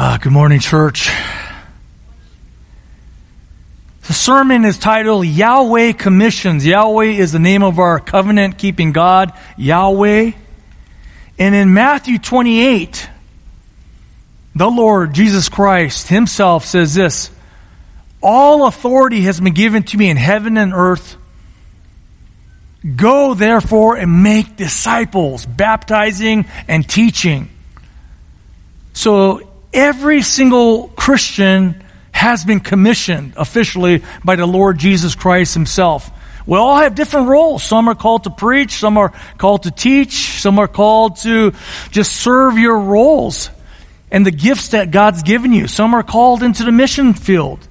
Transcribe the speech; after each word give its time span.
Uh, 0.00 0.16
good 0.16 0.30
morning, 0.30 0.60
church. 0.60 1.10
The 4.06 4.12
sermon 4.12 4.64
is 4.64 4.78
titled 4.78 5.26
Yahweh 5.26 5.90
Commissions. 5.90 6.64
Yahweh 6.64 7.06
is 7.06 7.32
the 7.32 7.40
name 7.40 7.64
of 7.64 7.80
our 7.80 7.98
covenant 7.98 8.58
keeping 8.58 8.92
God, 8.92 9.32
Yahweh. 9.56 10.30
And 11.40 11.54
in 11.56 11.74
Matthew 11.74 12.20
28, 12.20 13.10
the 14.54 14.70
Lord 14.70 15.14
Jesus 15.14 15.48
Christ 15.48 16.06
himself 16.06 16.64
says 16.64 16.94
this 16.94 17.32
All 18.22 18.68
authority 18.68 19.22
has 19.22 19.40
been 19.40 19.52
given 19.52 19.82
to 19.82 19.96
me 19.96 20.10
in 20.10 20.16
heaven 20.16 20.58
and 20.58 20.72
earth. 20.72 21.16
Go 22.94 23.34
therefore 23.34 23.96
and 23.96 24.22
make 24.22 24.54
disciples, 24.54 25.44
baptizing 25.44 26.46
and 26.68 26.88
teaching. 26.88 27.50
So 28.92 29.47
every 29.72 30.22
single 30.22 30.88
Christian 30.88 31.84
has 32.12 32.44
been 32.44 32.60
commissioned 32.60 33.34
officially 33.36 34.02
by 34.24 34.36
the 34.36 34.46
Lord 34.46 34.78
Jesus 34.78 35.14
Christ 35.14 35.54
himself. 35.54 36.10
We 36.46 36.56
all 36.56 36.78
have 36.78 36.94
different 36.94 37.28
roles. 37.28 37.62
Some 37.62 37.88
are 37.88 37.94
called 37.94 38.24
to 38.24 38.30
preach, 38.30 38.72
some 38.72 38.96
are 38.96 39.12
called 39.36 39.64
to 39.64 39.70
teach, 39.70 40.40
some 40.40 40.58
are 40.58 40.66
called 40.66 41.16
to 41.18 41.52
just 41.90 42.12
serve 42.12 42.58
your 42.58 42.78
roles 42.78 43.50
and 44.10 44.24
the 44.24 44.30
gifts 44.30 44.68
that 44.68 44.90
God's 44.90 45.22
given 45.22 45.52
you. 45.52 45.68
Some 45.68 45.94
are 45.94 46.02
called 46.02 46.42
into 46.42 46.64
the 46.64 46.72
mission 46.72 47.12
field. 47.12 47.66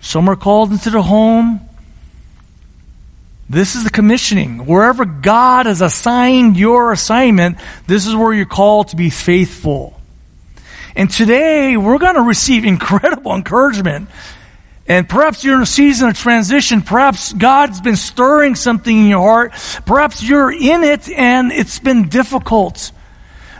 Some 0.00 0.28
are 0.28 0.36
called 0.36 0.72
into 0.72 0.90
the 0.90 1.02
home. 1.02 1.66
This 3.48 3.74
is 3.74 3.84
the 3.84 3.90
commissioning. 3.90 4.66
Wherever 4.66 5.06
God 5.06 5.66
has 5.66 5.80
assigned 5.80 6.58
your 6.58 6.92
assignment, 6.92 7.58
this 7.86 8.06
is 8.06 8.14
where 8.14 8.32
you're 8.34 8.46
called 8.46 8.88
to 8.88 8.96
be 8.96 9.10
faithful. 9.10 9.98
And 10.96 11.10
today 11.10 11.76
we're 11.76 11.98
going 11.98 12.14
to 12.14 12.22
receive 12.22 12.64
incredible 12.64 13.34
encouragement. 13.34 14.08
And 14.86 15.08
perhaps 15.08 15.42
you're 15.42 15.56
in 15.56 15.62
a 15.62 15.66
season 15.66 16.10
of 16.10 16.16
transition. 16.16 16.82
Perhaps 16.82 17.32
God's 17.32 17.80
been 17.80 17.96
stirring 17.96 18.54
something 18.54 18.96
in 18.96 19.06
your 19.08 19.20
heart. 19.20 19.52
Perhaps 19.86 20.22
you're 20.22 20.52
in 20.52 20.84
it 20.84 21.08
and 21.10 21.50
it's 21.50 21.78
been 21.78 22.08
difficult. 22.08 22.92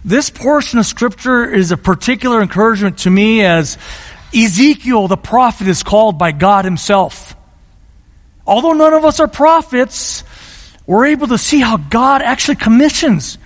This 0.05 0.31
portion 0.31 0.79
of 0.79 0.87
scripture 0.87 1.45
is 1.51 1.73
a 1.73 1.77
particular 1.77 2.43
encouragement 2.43 2.99
to 2.99 3.11
me 3.11 3.43
as 3.43 3.79
Ezekiel, 4.35 5.09
the 5.09 5.17
prophet, 5.17 5.67
is 5.67 5.83
called 5.83 6.19
by 6.19 6.31
God 6.31 6.65
himself. 6.65 7.35
Although 8.47 8.75
none 8.75 8.93
of 8.93 9.05
us 9.05 9.19
are 9.21 9.29
prophets, 9.29 10.23
we're 10.87 11.07
able 11.07 11.29
to 11.29 11.39
see 11.39 11.61
how 11.61 11.79
God 11.79 12.21
actually 12.21 12.57
commissions 12.57 13.39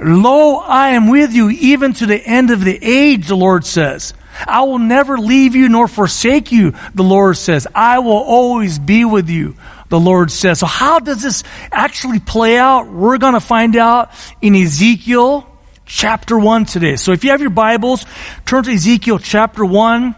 Lo, 0.00 0.56
I 0.56 0.90
am 0.90 1.08
with 1.08 1.32
you 1.32 1.48
even 1.50 1.94
to 1.94 2.06
the 2.06 2.20
end 2.20 2.50
of 2.50 2.62
the 2.62 2.78
age, 2.82 3.28
the 3.28 3.36
Lord 3.36 3.64
says. 3.64 4.12
I 4.46 4.62
will 4.62 4.78
never 4.78 5.16
leave 5.16 5.54
you 5.54 5.68
nor 5.68 5.88
forsake 5.88 6.52
you, 6.52 6.74
the 6.94 7.02
Lord 7.02 7.36
says. 7.36 7.66
I 7.74 8.00
will 8.00 8.12
always 8.12 8.78
be 8.78 9.04
with 9.04 9.30
you, 9.30 9.56
the 9.88 9.98
Lord 9.98 10.30
says. 10.30 10.58
So 10.58 10.66
how 10.66 10.98
does 10.98 11.22
this 11.22 11.42
actually 11.72 12.20
play 12.20 12.58
out? 12.58 12.88
We're 12.88 13.18
going 13.18 13.34
to 13.34 13.40
find 13.40 13.76
out 13.76 14.10
in 14.42 14.54
Ezekiel 14.54 15.46
chapter 15.86 16.38
1 16.38 16.66
today. 16.66 16.96
So 16.96 17.12
if 17.12 17.24
you 17.24 17.30
have 17.30 17.40
your 17.40 17.50
Bibles, 17.50 18.04
turn 18.44 18.64
to 18.64 18.72
Ezekiel 18.72 19.18
chapter 19.18 19.64
1, 19.64 20.14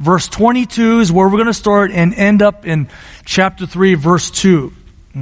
verse 0.00 0.26
22 0.26 1.00
is 1.00 1.12
where 1.12 1.28
we're 1.28 1.36
going 1.36 1.46
to 1.46 1.54
start 1.54 1.92
and 1.92 2.14
end 2.14 2.42
up 2.42 2.66
in 2.66 2.88
chapter 3.24 3.66
3, 3.66 3.94
verse 3.94 4.30
2. 4.32 4.72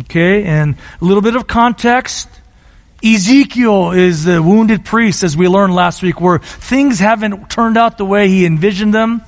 Okay, 0.00 0.44
and 0.44 0.76
a 1.00 1.04
little 1.04 1.22
bit 1.22 1.34
of 1.34 1.46
context. 1.46 2.28
Ezekiel 3.04 3.92
is 3.92 4.24
the 4.24 4.42
wounded 4.42 4.84
priest, 4.84 5.22
as 5.22 5.36
we 5.36 5.46
learned 5.46 5.74
last 5.74 6.02
week, 6.02 6.20
where 6.20 6.38
things 6.38 6.98
haven't 6.98 7.48
turned 7.48 7.76
out 7.76 7.96
the 7.96 8.04
way 8.04 8.28
he 8.28 8.44
envisioned 8.44 8.92
them. 8.92 9.22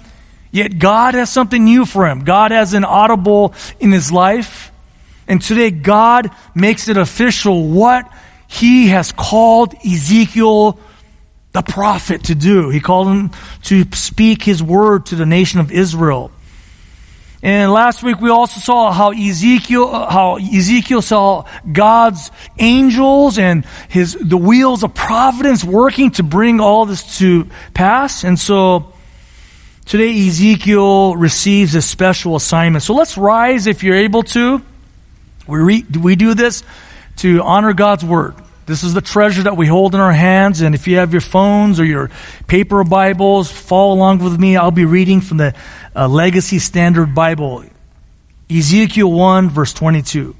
Yet 0.50 0.78
God 0.78 1.14
has 1.14 1.30
something 1.30 1.64
new 1.64 1.86
for 1.86 2.08
him. 2.08 2.24
God 2.24 2.50
has 2.50 2.74
an 2.74 2.84
audible 2.84 3.54
in 3.78 3.92
his 3.92 4.10
life. 4.10 4.72
And 5.28 5.40
today 5.40 5.70
God 5.70 6.30
makes 6.54 6.88
it 6.88 6.96
official 6.96 7.68
what 7.68 8.10
he 8.48 8.88
has 8.88 9.12
called 9.12 9.74
Ezekiel 9.86 10.80
the 11.52 11.62
prophet 11.62 12.24
to 12.24 12.34
do. 12.34 12.68
He 12.70 12.80
called 12.80 13.08
him 13.08 13.30
to 13.64 13.84
speak 13.92 14.42
his 14.42 14.60
word 14.60 15.06
to 15.06 15.14
the 15.14 15.26
nation 15.26 15.60
of 15.60 15.70
Israel. 15.70 16.32
And 17.42 17.72
last 17.72 18.02
week 18.02 18.20
we 18.20 18.28
also 18.28 18.60
saw 18.60 18.92
how 18.92 19.12
Ezekiel, 19.12 19.88
uh, 19.88 20.10
how 20.10 20.36
Ezekiel 20.36 21.00
saw 21.00 21.46
God's 21.70 22.30
angels 22.58 23.38
and 23.38 23.64
his, 23.88 24.14
the 24.20 24.36
wheels 24.36 24.82
of 24.82 24.92
providence 24.94 25.64
working 25.64 26.10
to 26.12 26.22
bring 26.22 26.60
all 26.60 26.84
this 26.84 27.18
to 27.18 27.46
pass. 27.72 28.24
And 28.24 28.38
so 28.38 28.92
today 29.86 30.28
Ezekiel 30.28 31.16
receives 31.16 31.74
a 31.74 31.80
special 31.80 32.36
assignment. 32.36 32.82
So 32.82 32.92
let's 32.92 33.16
rise 33.16 33.66
if 33.66 33.82
you're 33.82 33.96
able 33.96 34.22
to. 34.24 34.60
We, 35.46 35.58
re, 35.58 35.84
we 35.98 36.16
do 36.16 36.34
this 36.34 36.62
to 37.18 37.42
honor 37.42 37.72
God's 37.72 38.04
word. 38.04 38.34
This 38.66 38.84
is 38.84 38.94
the 38.94 39.00
treasure 39.00 39.42
that 39.44 39.56
we 39.56 39.66
hold 39.66 39.96
in 39.96 40.00
our 40.00 40.12
hands. 40.12 40.60
And 40.60 40.76
if 40.76 40.86
you 40.86 40.98
have 40.98 41.10
your 41.10 41.20
phones 41.20 41.80
or 41.80 41.84
your 41.84 42.08
paper 42.46 42.84
Bibles, 42.84 43.50
follow 43.50 43.94
along 43.94 44.18
with 44.22 44.38
me. 44.38 44.56
I'll 44.56 44.70
be 44.70 44.84
reading 44.84 45.20
from 45.22 45.38
the 45.38 45.56
uh, 45.94 46.08
Legacy 46.08 46.58
Standard 46.58 47.14
Bible, 47.14 47.64
Ezekiel 48.50 49.10
1, 49.10 49.50
verse 49.50 49.72
22. 49.72 50.36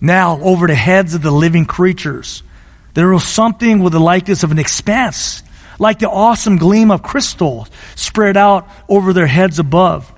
Now, 0.00 0.40
over 0.40 0.66
the 0.66 0.74
heads 0.74 1.14
of 1.14 1.22
the 1.22 1.30
living 1.30 1.66
creatures, 1.66 2.42
there 2.94 3.08
was 3.08 3.24
something 3.24 3.80
with 3.80 3.92
the 3.92 4.00
likeness 4.00 4.42
of 4.42 4.50
an 4.50 4.58
expanse, 4.58 5.42
like 5.78 5.98
the 5.98 6.10
awesome 6.10 6.58
gleam 6.58 6.90
of 6.90 7.02
crystal 7.02 7.66
spread 7.96 8.36
out 8.36 8.68
over 8.88 9.12
their 9.12 9.26
heads 9.26 9.58
above. 9.58 10.12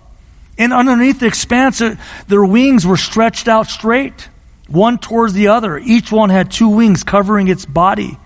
And 0.58 0.72
underneath 0.72 1.20
the 1.20 1.26
expanse, 1.26 1.80
uh, 1.80 1.96
their 2.28 2.44
wings 2.44 2.86
were 2.86 2.96
stretched 2.96 3.48
out 3.48 3.68
straight, 3.68 4.28
one 4.68 4.98
towards 4.98 5.34
the 5.34 5.48
other. 5.48 5.78
Each 5.78 6.10
one 6.10 6.30
had 6.30 6.50
two 6.50 6.68
wings 6.68 7.04
covering 7.04 7.48
its 7.48 7.64
body 7.64 8.18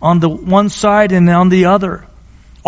on 0.00 0.20
the 0.20 0.28
one 0.28 0.68
side 0.68 1.12
and 1.12 1.28
on 1.28 1.48
the 1.48 1.66
other 1.66 2.06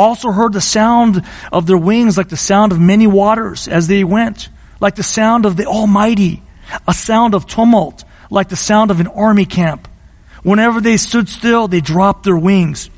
also 0.00 0.30
heard 0.30 0.52
the 0.52 0.60
sound 0.60 1.24
of 1.52 1.66
their 1.66 1.78
wings 1.78 2.16
like 2.16 2.28
the 2.28 2.36
sound 2.36 2.72
of 2.72 2.80
many 2.80 3.06
waters 3.06 3.68
as 3.68 3.86
they 3.86 4.02
went, 4.04 4.48
like 4.80 4.94
the 4.94 5.02
sound 5.02 5.46
of 5.46 5.56
the 5.56 5.66
Almighty, 5.66 6.42
a 6.88 6.94
sound 6.94 7.34
of 7.34 7.46
tumult, 7.46 8.04
like 8.30 8.48
the 8.48 8.56
sound 8.56 8.90
of 8.90 9.00
an 9.00 9.06
army 9.06 9.44
camp. 9.44 9.88
Whenever 10.42 10.80
they 10.80 10.96
stood 10.96 11.28
still, 11.28 11.68
they 11.68 11.80
dropped 11.80 12.24
their 12.24 12.36
wings. 12.36 12.90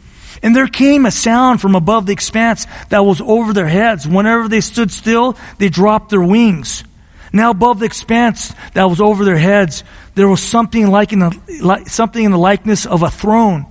And 0.43 0.55
there 0.55 0.67
came 0.67 1.07
a 1.07 1.11
sound 1.11 1.61
from 1.61 1.75
above 1.75 2.07
the 2.07 2.13
expanse 2.13 2.67
that 2.89 3.05
was 3.05 3.21
over 3.21 3.53
their 3.53 3.69
heads. 3.69 4.07
Whenever 4.07 4.49
they 4.49 4.61
stood 4.61 4.91
still, 4.91 5.37
they 5.59 5.69
dropped 5.69 6.11
their 6.11 6.23
wings. 6.23 6.85
Now 7.33 7.51
above 7.51 7.79
the 7.79 7.87
expanse 7.87 8.53
that 8.75 8.85
was 8.85 9.01
over 9.01 9.25
their 9.25 9.39
heads, 9.39 9.85
there 10.15 10.29
was 10.29 10.43
something 10.43 10.89
like, 10.89 11.13
in 11.13 11.21
the, 11.21 11.59
like 11.63 11.89
something 11.89 12.23
in 12.23 12.31
the 12.31 12.39
likeness 12.39 12.87
of 12.87 13.03
a 13.03 13.11
throne, 13.11 13.67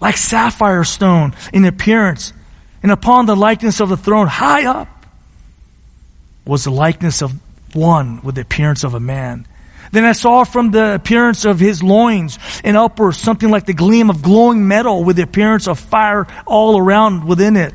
like 0.00 0.16
sapphire 0.16 0.84
stone 0.84 1.34
in 1.52 1.64
appearance 1.64 2.32
and 2.84 2.92
upon 2.92 3.24
the 3.24 3.34
likeness 3.34 3.80
of 3.80 3.88
the 3.88 3.96
throne, 3.96 4.26
high 4.26 4.66
up, 4.66 5.06
was 6.44 6.64
the 6.64 6.70
likeness 6.70 7.22
of 7.22 7.32
one 7.74 8.20
with 8.22 8.34
the 8.34 8.42
appearance 8.42 8.84
of 8.84 8.92
a 8.92 9.00
man. 9.00 9.48
Then 9.90 10.04
I 10.04 10.12
saw 10.12 10.44
from 10.44 10.70
the 10.70 10.94
appearance 10.94 11.46
of 11.46 11.58
his 11.58 11.82
loins 11.82 12.38
and 12.62 12.76
upwards 12.76 13.16
something 13.16 13.48
like 13.48 13.64
the 13.64 13.72
gleam 13.72 14.10
of 14.10 14.20
glowing 14.20 14.68
metal 14.68 15.02
with 15.02 15.16
the 15.16 15.22
appearance 15.22 15.66
of 15.66 15.78
fire 15.78 16.26
all 16.44 16.76
around 16.76 17.24
within 17.24 17.56
it. 17.56 17.72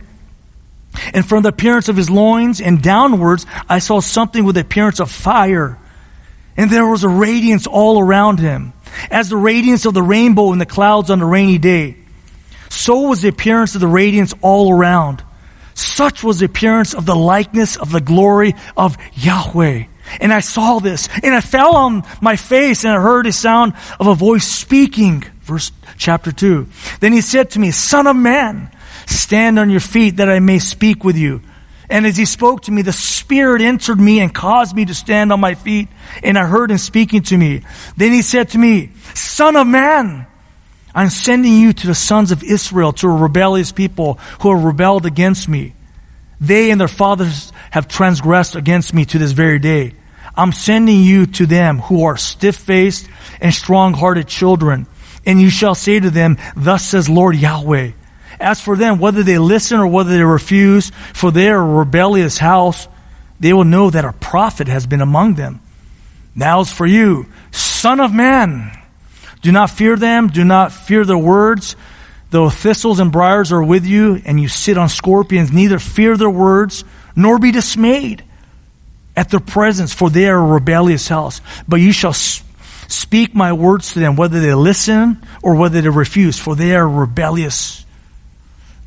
And 1.12 1.28
from 1.28 1.42
the 1.42 1.50
appearance 1.50 1.90
of 1.90 1.98
his 1.98 2.12
loins 2.12 2.62
and 2.62 2.80
downwards, 2.80 3.48
I 3.68 3.80
saw 3.80 4.02
something 4.02 4.44
with 4.44 4.54
the 4.56 4.62
appearance 4.62 5.00
of 5.00 5.10
fire. 5.10 5.80
And 6.56 6.70
there 6.70 6.86
was 6.86 7.04
a 7.04 7.10
radiance 7.10 7.66
all 7.66 8.00
around 8.00 8.38
him, 8.38 8.74
as 9.10 9.30
the 9.30 9.38
radiance 9.38 9.88
of 9.88 9.96
the 9.96 10.04
rainbow 10.04 10.54
in 10.54 10.60
the 10.60 10.68
clouds 10.68 11.10
on 11.10 11.20
a 11.20 11.26
rainy 11.26 11.58
day 11.58 11.96
so 12.70 13.02
was 13.02 13.22
the 13.22 13.30
appearance 13.30 13.76
of 13.76 13.82
the 13.82 13.88
radiance 13.88 14.34
all 14.42 14.72
around. 14.72 15.24
Such 15.74 16.24
was 16.24 16.40
the 16.40 16.46
appearance 16.46 16.94
of 16.94 17.06
the 17.06 17.16
likeness 17.16 17.78
of 17.78 17.92
the 17.92 18.02
glory 18.02 18.56
of 18.76 18.98
Yahweh. 19.14 19.86
And 20.20 20.34
I 20.34 20.40
saw 20.40 20.80
this, 20.80 21.08
and 21.24 21.36
I 21.36 21.42
fell 21.42 21.76
on 21.76 22.04
my 22.22 22.36
face, 22.36 22.84
and 22.84 22.94
I 22.94 23.02
heard 23.02 23.28
a 23.28 23.32
sound 23.32 23.74
of 24.00 24.08
a 24.08 24.16
voice 24.16 24.46
speaking. 24.46 25.24
Verse 25.42 25.72
chapter 25.98 26.32
2. 26.32 26.68
Then 27.00 27.14
he 27.14 27.22
said 27.22 27.52
to 27.52 27.60
me, 27.60 27.72
Son 27.72 28.08
of 28.08 28.16
man, 28.16 28.72
stand 29.06 29.60
on 29.60 29.70
your 29.70 29.80
feet 29.80 30.18
that 30.18 30.30
I 30.30 30.40
may 30.40 30.60
speak 30.60 31.04
with 31.04 31.16
you. 31.16 31.42
And 31.90 32.06
as 32.06 32.18
he 32.18 32.26
spoke 32.26 32.64
to 32.64 32.72
me, 32.72 32.84
the 32.84 32.94
Spirit 32.94 33.62
entered 33.62 34.00
me 34.00 34.20
and 34.20 34.34
caused 34.34 34.76
me 34.76 34.86
to 34.86 34.94
stand 34.94 35.34
on 35.34 35.40
my 35.40 35.56
feet, 35.56 35.88
and 36.22 36.38
I 36.38 36.46
heard 36.46 36.70
him 36.70 36.78
speaking 36.78 37.24
to 37.24 37.38
me. 37.38 37.64
Then 37.98 38.12
he 38.12 38.22
said 38.22 38.50
to 38.50 38.58
me, 38.58 38.92
Son 39.16 39.56
of 39.56 39.66
man, 39.66 40.28
I'm 41.00 41.10
sending 41.10 41.54
you 41.54 41.72
to 41.72 41.88
the 41.88 41.96
sons 41.96 42.34
of 42.34 42.44
Israel, 42.44 42.92
to 42.92 43.08
a 43.08 43.16
rebellious 43.16 43.72
people 43.72 44.16
who 44.42 44.54
have 44.54 44.66
rebelled 44.66 45.06
against 45.06 45.48
me. 45.48 45.74
They 46.42 46.72
and 46.72 46.82
their 46.82 46.90
fathers 46.90 47.54
have 47.72 47.88
transgressed 47.88 48.58
against 48.58 48.94
me 48.94 49.06
to 49.06 49.18
this 49.18 49.32
very 49.32 49.60
day. 49.60 49.94
I'm 50.36 50.52
sending 50.52 51.02
you 51.02 51.26
to 51.26 51.46
them 51.46 51.80
who 51.80 52.04
are 52.04 52.18
stiff-faced 52.18 53.08
and 53.40 53.54
strong-hearted 53.54 54.28
children. 54.28 54.88
And 55.26 55.42
you 55.42 55.50
shall 55.50 55.74
say 55.74 56.02
to 56.02 56.10
them, 56.10 56.38
thus 56.58 56.84
says 56.84 57.08
Lord 57.08 57.38
Yahweh, 57.38 57.92
As 58.38 58.60
for 58.60 58.76
them, 58.76 59.00
whether 59.00 59.24
they 59.24 59.38
listen 59.38 59.80
or 59.80 59.88
whether 59.88 60.10
they 60.10 60.22
refuse, 60.22 60.92
for 61.14 61.32
they 61.32 61.48
are 61.48 61.62
a 61.62 61.76
rebellious 61.80 62.38
house, 62.38 62.90
they 63.40 63.54
will 63.54 63.64
know 63.64 63.90
that 63.90 64.04
a 64.04 64.12
prophet 64.12 64.68
has 64.68 64.86
been 64.86 65.00
among 65.00 65.36
them. 65.36 65.62
Now 66.36 66.60
as 66.60 66.74
for 66.74 66.86
you, 66.86 67.28
son 67.52 68.02
of 68.02 68.14
man, 68.14 68.76
do 69.42 69.52
not 69.52 69.70
fear 69.70 69.96
them, 69.96 70.28
do 70.28 70.44
not 70.44 70.72
fear 70.72 71.06
their 71.06 71.18
words, 71.18 71.76
though 72.30 72.50
thistles 72.50 73.00
and 73.00 73.12
briars 73.12 73.52
are 73.52 73.64
with 73.64 73.86
you, 73.86 74.22
and 74.26 74.40
you 74.40 74.48
sit 74.48 74.78
on 74.78 74.90
scorpions, 74.90 75.52
neither 75.52 75.80
fear 75.80 76.18
their 76.18 76.30
words, 76.30 76.84
nor 77.16 77.40
be 77.40 77.52
dismayed 77.52 78.24
at 79.16 79.30
their 79.30 79.40
presence, 79.40 79.94
for 79.94 80.10
they 80.10 80.28
are 80.30 80.38
a 80.38 80.54
rebellious 80.54 81.08
house. 81.08 81.42
But 81.68 81.78
you 81.78 81.92
shall 81.92 82.14
speak 82.14 83.34
my 83.34 83.54
words 83.54 83.94
to 83.94 84.00
them, 84.00 84.16
whether 84.16 84.40
they 84.40 84.54
listen 84.54 85.22
or 85.42 85.56
whether 85.56 85.82
they 85.82 85.90
refuse, 85.90 86.38
for 86.38 86.56
they 86.56 86.76
are 86.76 86.88
rebellious. 86.88 87.86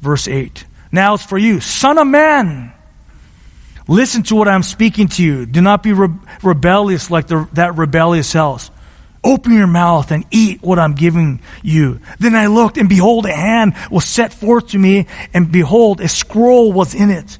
Verse 0.00 0.28
8. 0.28 0.64
Now 0.90 1.14
it's 1.14 1.24
for 1.24 1.38
you, 1.38 1.60
son 1.60 1.98
of 1.98 2.06
man. 2.06 2.72
Listen 3.88 4.22
to 4.24 4.36
what 4.36 4.48
I'm 4.48 4.62
speaking 4.62 5.08
to 5.08 5.22
you. 5.22 5.46
Do 5.46 5.60
not 5.60 5.82
be 5.82 5.92
re- 5.92 6.08
rebellious 6.42 7.10
like 7.10 7.26
the, 7.26 7.48
that 7.54 7.76
rebellious 7.76 8.32
house. 8.32 8.70
Open 9.24 9.52
your 9.52 9.68
mouth 9.68 10.10
and 10.10 10.24
eat 10.32 10.62
what 10.62 10.80
I'm 10.80 10.94
giving 10.94 11.40
you. 11.62 12.00
Then 12.18 12.34
I 12.34 12.46
looked, 12.46 12.76
and 12.76 12.88
behold, 12.88 13.24
a 13.26 13.32
hand 13.32 13.74
was 13.90 14.04
set 14.04 14.32
forth 14.32 14.68
to 14.68 14.78
me, 14.78 15.06
and 15.32 15.52
behold, 15.52 16.00
a 16.00 16.08
scroll 16.08 16.72
was 16.72 16.94
in 16.94 17.10
it. 17.10 17.38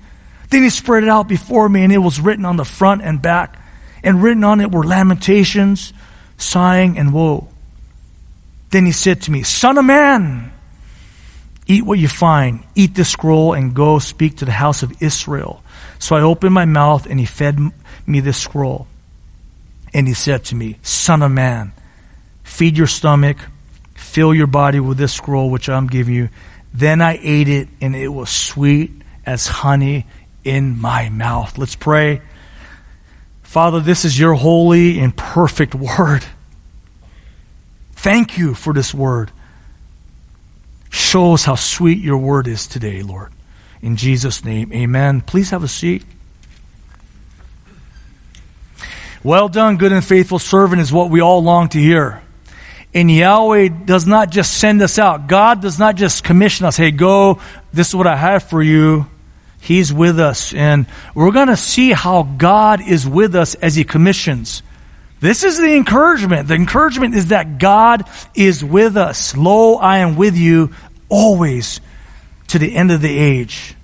Then 0.50 0.62
he 0.62 0.70
spread 0.70 1.02
it 1.02 1.08
out 1.08 1.26
before 1.26 1.68
me, 1.68 1.82
and 1.82 1.92
it 1.92 1.98
was 1.98 2.20
written 2.20 2.44
on 2.44 2.56
the 2.56 2.64
front 2.64 3.02
and 3.02 3.20
back, 3.20 3.58
and 4.04 4.22
written 4.22 4.44
on 4.44 4.60
it 4.60 4.70
were 4.70 4.84
lamentations, 4.84 5.92
sighing, 6.36 6.98
and 6.98 7.12
woe. 7.12 7.48
Then 8.70 8.86
he 8.86 8.92
said 8.92 9.22
to 9.22 9.30
me, 9.32 9.42
Son 9.42 9.76
of 9.76 9.84
man, 9.84 10.52
eat 11.66 11.84
what 11.84 11.98
you 11.98 12.08
find, 12.08 12.62
eat 12.76 12.94
the 12.94 13.04
scroll, 13.04 13.54
and 13.54 13.74
go 13.74 13.98
speak 13.98 14.36
to 14.36 14.44
the 14.44 14.52
house 14.52 14.84
of 14.84 15.02
Israel. 15.02 15.64
So 15.98 16.14
I 16.14 16.20
opened 16.20 16.54
my 16.54 16.64
mouth, 16.64 17.06
and 17.06 17.18
he 17.18 17.26
fed 17.26 17.58
me 18.06 18.20
the 18.20 18.32
scroll. 18.32 18.86
And 19.94 20.08
he 20.08 20.14
said 20.14 20.44
to 20.46 20.54
me, 20.54 20.78
Son 20.82 21.22
of 21.22 21.30
man, 21.30 21.72
feed 22.42 22.78
your 22.78 22.86
stomach, 22.86 23.38
fill 23.94 24.34
your 24.34 24.46
body 24.46 24.80
with 24.80 24.98
this 24.98 25.12
scroll 25.12 25.50
which 25.50 25.68
I'm 25.68 25.86
giving 25.86 26.14
you. 26.14 26.28
Then 26.74 27.02
I 27.02 27.18
ate 27.22 27.48
it, 27.48 27.68
and 27.80 27.94
it 27.94 28.08
was 28.08 28.30
sweet 28.30 28.90
as 29.26 29.46
honey 29.46 30.06
in 30.44 30.80
my 30.80 31.08
mouth. 31.10 31.58
Let's 31.58 31.76
pray. 31.76 32.22
Father, 33.42 33.80
this 33.80 34.04
is 34.04 34.18
your 34.18 34.34
holy 34.34 34.98
and 34.98 35.14
perfect 35.14 35.74
word. 35.74 36.24
Thank 37.92 38.38
you 38.38 38.54
for 38.54 38.72
this 38.72 38.94
word. 38.94 39.30
Show 40.90 41.34
us 41.34 41.44
how 41.44 41.54
sweet 41.54 41.98
your 41.98 42.18
word 42.18 42.48
is 42.48 42.66
today, 42.66 43.02
Lord. 43.02 43.32
In 43.82 43.96
Jesus' 43.96 44.44
name, 44.44 44.72
amen. 44.72 45.20
Please 45.20 45.50
have 45.50 45.62
a 45.62 45.68
seat. 45.68 46.04
Well 49.24 49.48
done, 49.48 49.76
good 49.76 49.92
and 49.92 50.04
faithful 50.04 50.40
servant 50.40 50.80
is 50.80 50.92
what 50.92 51.10
we 51.10 51.20
all 51.20 51.42
long 51.42 51.68
to 51.70 51.78
hear. 51.78 52.22
And 52.92 53.10
Yahweh 53.10 53.68
does 53.68 54.06
not 54.06 54.30
just 54.30 54.58
send 54.58 54.82
us 54.82 54.98
out. 54.98 55.28
God 55.28 55.62
does 55.62 55.78
not 55.78 55.94
just 55.94 56.24
commission 56.24 56.66
us, 56.66 56.76
hey, 56.76 56.90
go, 56.90 57.40
this 57.72 57.88
is 57.88 57.94
what 57.94 58.06
I 58.06 58.16
have 58.16 58.42
for 58.42 58.62
you. 58.62 59.06
He's 59.60 59.92
with 59.92 60.18
us. 60.18 60.52
And 60.52 60.86
we're 61.14 61.30
going 61.30 61.48
to 61.48 61.56
see 61.56 61.92
how 61.92 62.24
God 62.24 62.82
is 62.86 63.06
with 63.06 63.36
us 63.36 63.54
as 63.54 63.76
He 63.76 63.84
commissions. 63.84 64.62
This 65.20 65.44
is 65.44 65.56
the 65.56 65.76
encouragement. 65.76 66.48
The 66.48 66.54
encouragement 66.54 67.14
is 67.14 67.28
that 67.28 67.58
God 67.58 68.08
is 68.34 68.64
with 68.64 68.96
us. 68.96 69.36
Lo, 69.36 69.76
I 69.76 69.98
am 69.98 70.16
with 70.16 70.36
you 70.36 70.74
always 71.08 71.80
to 72.48 72.58
the 72.58 72.74
end 72.74 72.90
of 72.90 73.00
the 73.00 73.16
age. 73.16 73.76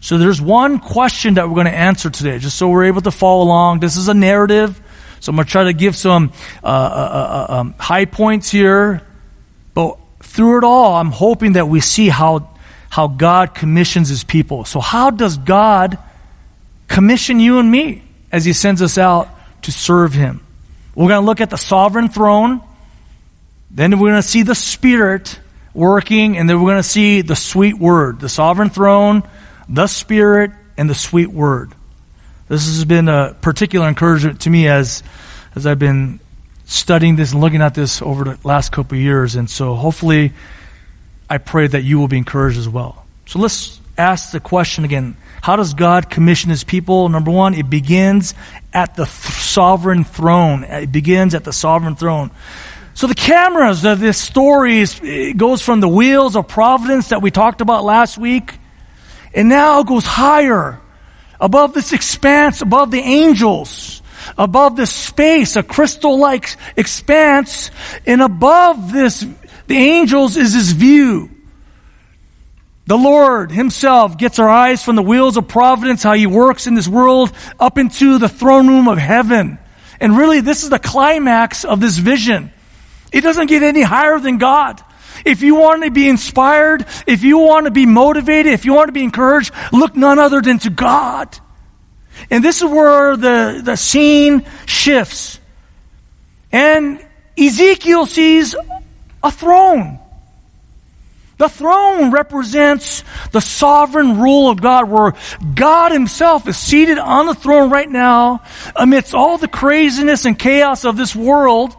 So 0.00 0.18
there's 0.18 0.40
one 0.40 0.78
question 0.78 1.34
that 1.34 1.48
we're 1.48 1.54
going 1.54 1.66
to 1.66 1.74
answer 1.74 2.08
today, 2.08 2.38
just 2.38 2.56
so 2.56 2.68
we're 2.68 2.84
able 2.84 3.00
to 3.02 3.10
follow 3.10 3.44
along. 3.44 3.80
This 3.80 3.96
is 3.96 4.08
a 4.08 4.14
narrative, 4.14 4.80
so 5.20 5.30
I'm 5.30 5.36
going 5.36 5.46
to 5.46 5.50
try 5.50 5.64
to 5.64 5.72
give 5.72 5.96
some 5.96 6.32
uh, 6.62 6.66
uh, 6.66 6.70
uh, 6.70 7.46
uh, 7.48 7.58
um, 7.58 7.74
high 7.78 8.04
points 8.04 8.48
here. 8.50 9.02
But 9.74 9.98
through 10.22 10.58
it 10.58 10.64
all, 10.64 10.94
I'm 10.94 11.10
hoping 11.10 11.54
that 11.54 11.68
we 11.68 11.80
see 11.80 12.08
how 12.08 12.50
how 12.90 13.08
God 13.08 13.54
commissions 13.54 14.08
His 14.08 14.24
people. 14.24 14.64
So 14.64 14.80
how 14.80 15.10
does 15.10 15.36
God 15.36 15.98
commission 16.86 17.38
you 17.38 17.58
and 17.58 17.70
me 17.70 18.02
as 18.32 18.44
He 18.44 18.52
sends 18.52 18.80
us 18.80 18.98
out 18.98 19.28
to 19.62 19.72
serve 19.72 20.12
Him? 20.14 20.46
We're 20.94 21.08
going 21.08 21.22
to 21.22 21.26
look 21.26 21.40
at 21.40 21.50
the 21.50 21.58
sovereign 21.58 22.08
throne. 22.08 22.62
Then 23.70 23.98
we're 23.98 24.10
going 24.10 24.22
to 24.22 24.28
see 24.28 24.42
the 24.42 24.54
Spirit 24.54 25.38
working, 25.74 26.38
and 26.38 26.48
then 26.48 26.60
we're 26.60 26.70
going 26.70 26.82
to 26.82 26.88
see 26.88 27.20
the 27.20 27.36
sweet 27.36 27.78
word, 27.78 28.20
the 28.20 28.28
sovereign 28.28 28.70
throne 28.70 29.22
the 29.68 29.86
Spirit, 29.86 30.52
and 30.78 30.88
the 30.88 30.94
sweet 30.94 31.26
word. 31.26 31.74
This 32.48 32.64
has 32.64 32.84
been 32.84 33.08
a 33.08 33.34
particular 33.40 33.88
encouragement 33.88 34.40
to 34.42 34.50
me 34.50 34.68
as, 34.68 35.02
as 35.54 35.66
I've 35.66 35.78
been 35.78 36.20
studying 36.64 37.16
this 37.16 37.32
and 37.32 37.40
looking 37.40 37.60
at 37.60 37.74
this 37.74 38.00
over 38.00 38.24
the 38.24 38.38
last 38.44 38.72
couple 38.72 38.96
of 38.96 39.02
years. 39.02 39.34
And 39.34 39.50
so 39.50 39.74
hopefully, 39.74 40.32
I 41.28 41.38
pray 41.38 41.66
that 41.66 41.82
you 41.82 41.98
will 41.98 42.08
be 42.08 42.16
encouraged 42.16 42.58
as 42.58 42.68
well. 42.68 43.04
So 43.26 43.38
let's 43.38 43.80
ask 43.98 44.30
the 44.30 44.40
question 44.40 44.84
again. 44.84 45.16
How 45.42 45.56
does 45.56 45.74
God 45.74 46.08
commission 46.08 46.50
his 46.50 46.64
people? 46.64 47.08
Number 47.08 47.30
one, 47.30 47.54
it 47.54 47.68
begins 47.68 48.34
at 48.72 48.96
the 48.96 49.04
th- 49.04 49.08
sovereign 49.08 50.04
throne. 50.04 50.64
It 50.64 50.90
begins 50.90 51.34
at 51.34 51.44
the 51.44 51.52
sovereign 51.52 51.96
throne. 51.96 52.30
So 52.94 53.06
the 53.06 53.14
cameras 53.14 53.84
of 53.84 54.00
this 54.00 54.18
story 54.18 54.78
is, 54.78 55.00
goes 55.36 55.62
from 55.62 55.80
the 55.80 55.88
wheels 55.88 56.34
of 56.34 56.48
providence 56.48 57.10
that 57.10 57.22
we 57.22 57.30
talked 57.30 57.60
about 57.60 57.84
last 57.84 58.18
week 58.18 58.54
and 59.34 59.48
now 59.48 59.82
goes 59.82 60.04
higher, 60.04 60.80
above 61.40 61.74
this 61.74 61.92
expanse, 61.92 62.62
above 62.62 62.90
the 62.90 63.00
angels, 63.00 64.02
above 64.36 64.76
this 64.76 64.92
space, 64.92 65.56
a 65.56 65.62
crystal-like 65.62 66.56
expanse, 66.76 67.70
and 68.06 68.22
above 68.22 68.92
this, 68.92 69.26
the 69.66 69.76
angels 69.76 70.36
is 70.36 70.54
his 70.54 70.72
view. 70.72 71.30
The 72.88 72.96
Lord 72.96 73.52
Himself 73.52 74.16
gets 74.16 74.38
our 74.38 74.48
eyes 74.48 74.82
from 74.82 74.96
the 74.96 75.02
wheels 75.02 75.36
of 75.36 75.46
providence, 75.46 76.02
how 76.02 76.14
He 76.14 76.26
works 76.26 76.66
in 76.66 76.74
this 76.74 76.88
world, 76.88 77.30
up 77.60 77.76
into 77.76 78.16
the 78.16 78.30
throne 78.30 78.66
room 78.66 78.88
of 78.88 78.96
heaven. 78.96 79.58
And 80.00 80.16
really, 80.16 80.40
this 80.40 80.62
is 80.62 80.70
the 80.70 80.78
climax 80.78 81.66
of 81.66 81.80
this 81.80 81.98
vision. 81.98 82.50
It 83.12 83.20
doesn't 83.20 83.48
get 83.48 83.62
any 83.62 83.82
higher 83.82 84.18
than 84.18 84.38
God. 84.38 84.82
If 85.24 85.42
you 85.42 85.54
want 85.56 85.84
to 85.84 85.90
be 85.90 86.08
inspired, 86.08 86.86
if 87.06 87.22
you 87.22 87.38
want 87.38 87.66
to 87.66 87.70
be 87.70 87.86
motivated, 87.86 88.52
if 88.52 88.64
you 88.64 88.74
want 88.74 88.88
to 88.88 88.92
be 88.92 89.02
encouraged, 89.02 89.52
look 89.72 89.96
none 89.96 90.18
other 90.18 90.40
than 90.40 90.58
to 90.60 90.70
God. 90.70 91.38
And 92.30 92.44
this 92.44 92.62
is 92.62 92.68
where 92.68 93.16
the, 93.16 93.60
the 93.62 93.76
scene 93.76 94.44
shifts. 94.66 95.38
And 96.52 97.04
Ezekiel 97.38 98.06
sees 98.06 98.54
a 99.22 99.30
throne. 99.30 99.98
The 101.38 101.48
throne 101.48 102.10
represents 102.10 103.04
the 103.30 103.40
sovereign 103.40 104.20
rule 104.20 104.50
of 104.50 104.60
God 104.60 104.90
where 104.90 105.14
God 105.54 105.92
himself 105.92 106.48
is 106.48 106.56
seated 106.56 106.98
on 106.98 107.26
the 107.26 107.34
throne 107.34 107.70
right 107.70 107.88
now 107.88 108.42
amidst 108.74 109.14
all 109.14 109.38
the 109.38 109.46
craziness 109.46 110.24
and 110.24 110.36
chaos 110.36 110.84
of 110.84 110.96
this 110.96 111.14
world 111.14 111.76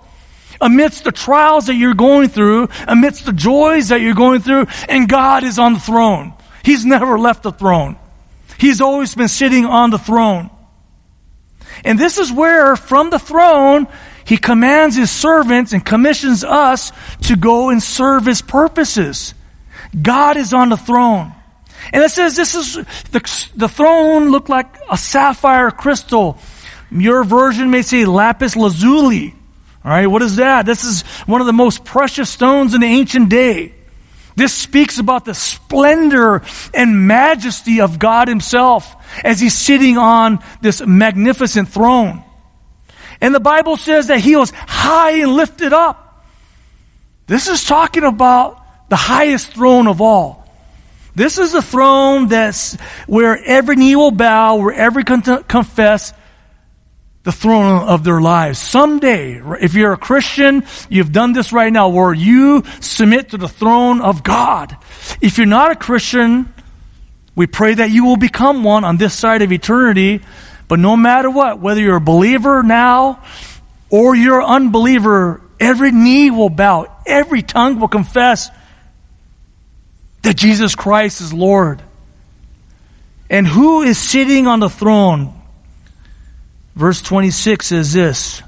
amidst 0.61 1.03
the 1.03 1.11
trials 1.11 1.67
that 1.67 1.75
you're 1.75 1.93
going 1.93 2.29
through, 2.29 2.69
amidst 2.87 3.25
the 3.25 3.33
joys 3.33 3.89
that 3.89 4.01
you're 4.01 4.13
going 4.13 4.41
through, 4.41 4.67
and 4.87 5.07
God 5.07 5.43
is 5.43 5.59
on 5.59 5.73
the 5.73 5.79
throne. 5.79 6.33
He's 6.63 6.85
never 6.85 7.17
left 7.17 7.43
the 7.43 7.51
throne. 7.51 7.97
He's 8.57 8.81
always 8.81 9.15
been 9.15 9.29
sitting 9.29 9.65
on 9.65 9.89
the 9.89 9.97
throne. 9.97 10.49
And 11.85 11.97
this 11.97 12.17
is 12.17 12.31
where, 12.31 12.75
from 12.75 13.09
the 13.09 13.19
throne, 13.19 13.87
he 14.25 14.37
commands 14.37 14.95
his 14.95 15.09
servants 15.09 15.71
and 15.71 15.83
commissions 15.83 16.43
us 16.43 16.91
to 17.23 17.35
go 17.35 17.69
and 17.69 17.81
serve 17.81 18.25
his 18.25 18.41
purposes. 18.41 19.33
God 19.99 20.37
is 20.37 20.53
on 20.53 20.69
the 20.69 20.77
throne. 20.77 21.33
And 21.93 22.03
it 22.03 22.11
says 22.11 22.35
this 22.35 22.53
is, 22.53 22.73
the, 23.11 23.49
the 23.55 23.69
throne 23.69 24.29
looked 24.29 24.49
like 24.49 24.67
a 24.91 24.97
sapphire 24.97 25.71
crystal. 25.71 26.37
Your 26.91 27.23
version 27.23 27.71
may 27.71 27.81
say 27.81 28.05
lapis 28.05 28.55
lazuli. 28.55 29.35
All 29.83 29.91
right, 29.91 30.07
what 30.07 30.21
is 30.21 30.35
that? 30.37 30.65
This 30.65 30.83
is 30.83 31.01
one 31.25 31.41
of 31.41 31.47
the 31.47 31.53
most 31.53 31.85
precious 31.85 32.29
stones 32.29 32.73
in 32.73 32.81
the 32.81 32.87
ancient 32.87 33.29
day. 33.29 33.73
This 34.35 34.53
speaks 34.53 34.99
about 34.99 35.25
the 35.25 35.33
splendor 35.33 36.43
and 36.73 37.07
majesty 37.07 37.81
of 37.81 37.99
God 37.99 38.27
Himself 38.27 38.95
as 39.23 39.39
He's 39.39 39.57
sitting 39.57 39.97
on 39.97 40.39
this 40.61 40.81
magnificent 40.85 41.69
throne. 41.69 42.23
And 43.21 43.35
the 43.35 43.39
Bible 43.39 43.77
says 43.77 44.07
that 44.07 44.19
He 44.19 44.35
was 44.35 44.51
high 44.51 45.21
and 45.21 45.33
lifted 45.33 45.73
up. 45.73 46.25
This 47.27 47.47
is 47.47 47.65
talking 47.65 48.03
about 48.03 48.89
the 48.89 48.95
highest 48.95 49.53
throne 49.53 49.87
of 49.87 50.01
all. 50.01 50.47
This 51.15 51.37
is 51.37 51.51
the 51.51 51.61
throne 51.61 52.27
that's 52.27 52.75
where 53.07 53.37
every 53.43 53.75
knee 53.75 53.95
will 53.95 54.11
bow, 54.11 54.55
where 54.55 54.73
every 54.73 55.03
con- 55.03 55.43
confess 55.43 56.13
the 57.29 57.37
throne 57.37 57.87
of 57.87 58.03
their 58.03 58.19
lives. 58.19 58.57
Someday, 58.57 59.39
if 59.61 59.75
you're 59.75 59.93
a 59.93 59.97
Christian, 59.97 60.63
you've 60.89 61.11
done 61.11 61.31
this 61.31 61.53
right 61.53 61.71
now 61.71 61.89
where 61.89 62.11
you 62.11 62.63
submit 62.79 63.29
to 63.29 63.37
the 63.37 63.47
throne 63.47 64.01
of 64.01 64.23
God. 64.23 64.75
If 65.21 65.37
you're 65.37 65.45
not 65.45 65.71
a 65.71 65.75
Christian, 65.75 66.51
we 67.35 67.45
pray 67.45 67.75
that 67.75 67.91
you 67.91 68.03
will 68.05 68.17
become 68.17 68.63
one 68.63 68.83
on 68.83 68.97
this 68.97 69.13
side 69.13 69.43
of 69.43 69.51
eternity. 69.51 70.21
But 70.67 70.79
no 70.79 70.97
matter 70.97 71.29
what, 71.29 71.59
whether 71.59 71.79
you're 71.79 71.97
a 71.97 72.01
believer 72.01 72.63
now 72.63 73.23
or 73.91 74.15
you're 74.15 74.41
an 74.41 74.47
unbeliever, 74.47 75.39
every 75.59 75.91
knee 75.91 76.31
will 76.31 76.49
bow, 76.49 76.87
every 77.05 77.43
tongue 77.43 77.79
will 77.79 77.89
confess 77.89 78.49
that 80.23 80.35
Jesus 80.35 80.73
Christ 80.73 81.21
is 81.21 81.31
Lord. 81.31 81.83
And 83.29 83.45
who 83.45 83.83
is 83.83 83.99
sitting 83.99 84.47
on 84.47 84.59
the 84.61 84.69
throne? 84.69 85.38
Verse 86.79 87.01
26 87.01 87.65
says 87.65 87.91
this. 87.91 88.41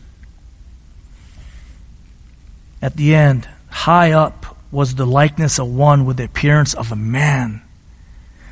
At 2.82 2.96
the 2.96 3.14
end, 3.14 3.46
high 3.68 4.14
up 4.14 4.56
was 4.72 4.96
the 4.96 5.06
likeness 5.06 5.60
of 5.60 5.68
one 5.68 6.06
with 6.06 6.16
the 6.16 6.24
appearance 6.24 6.74
of 6.74 6.94
a 6.94 6.96
man. 6.96 7.62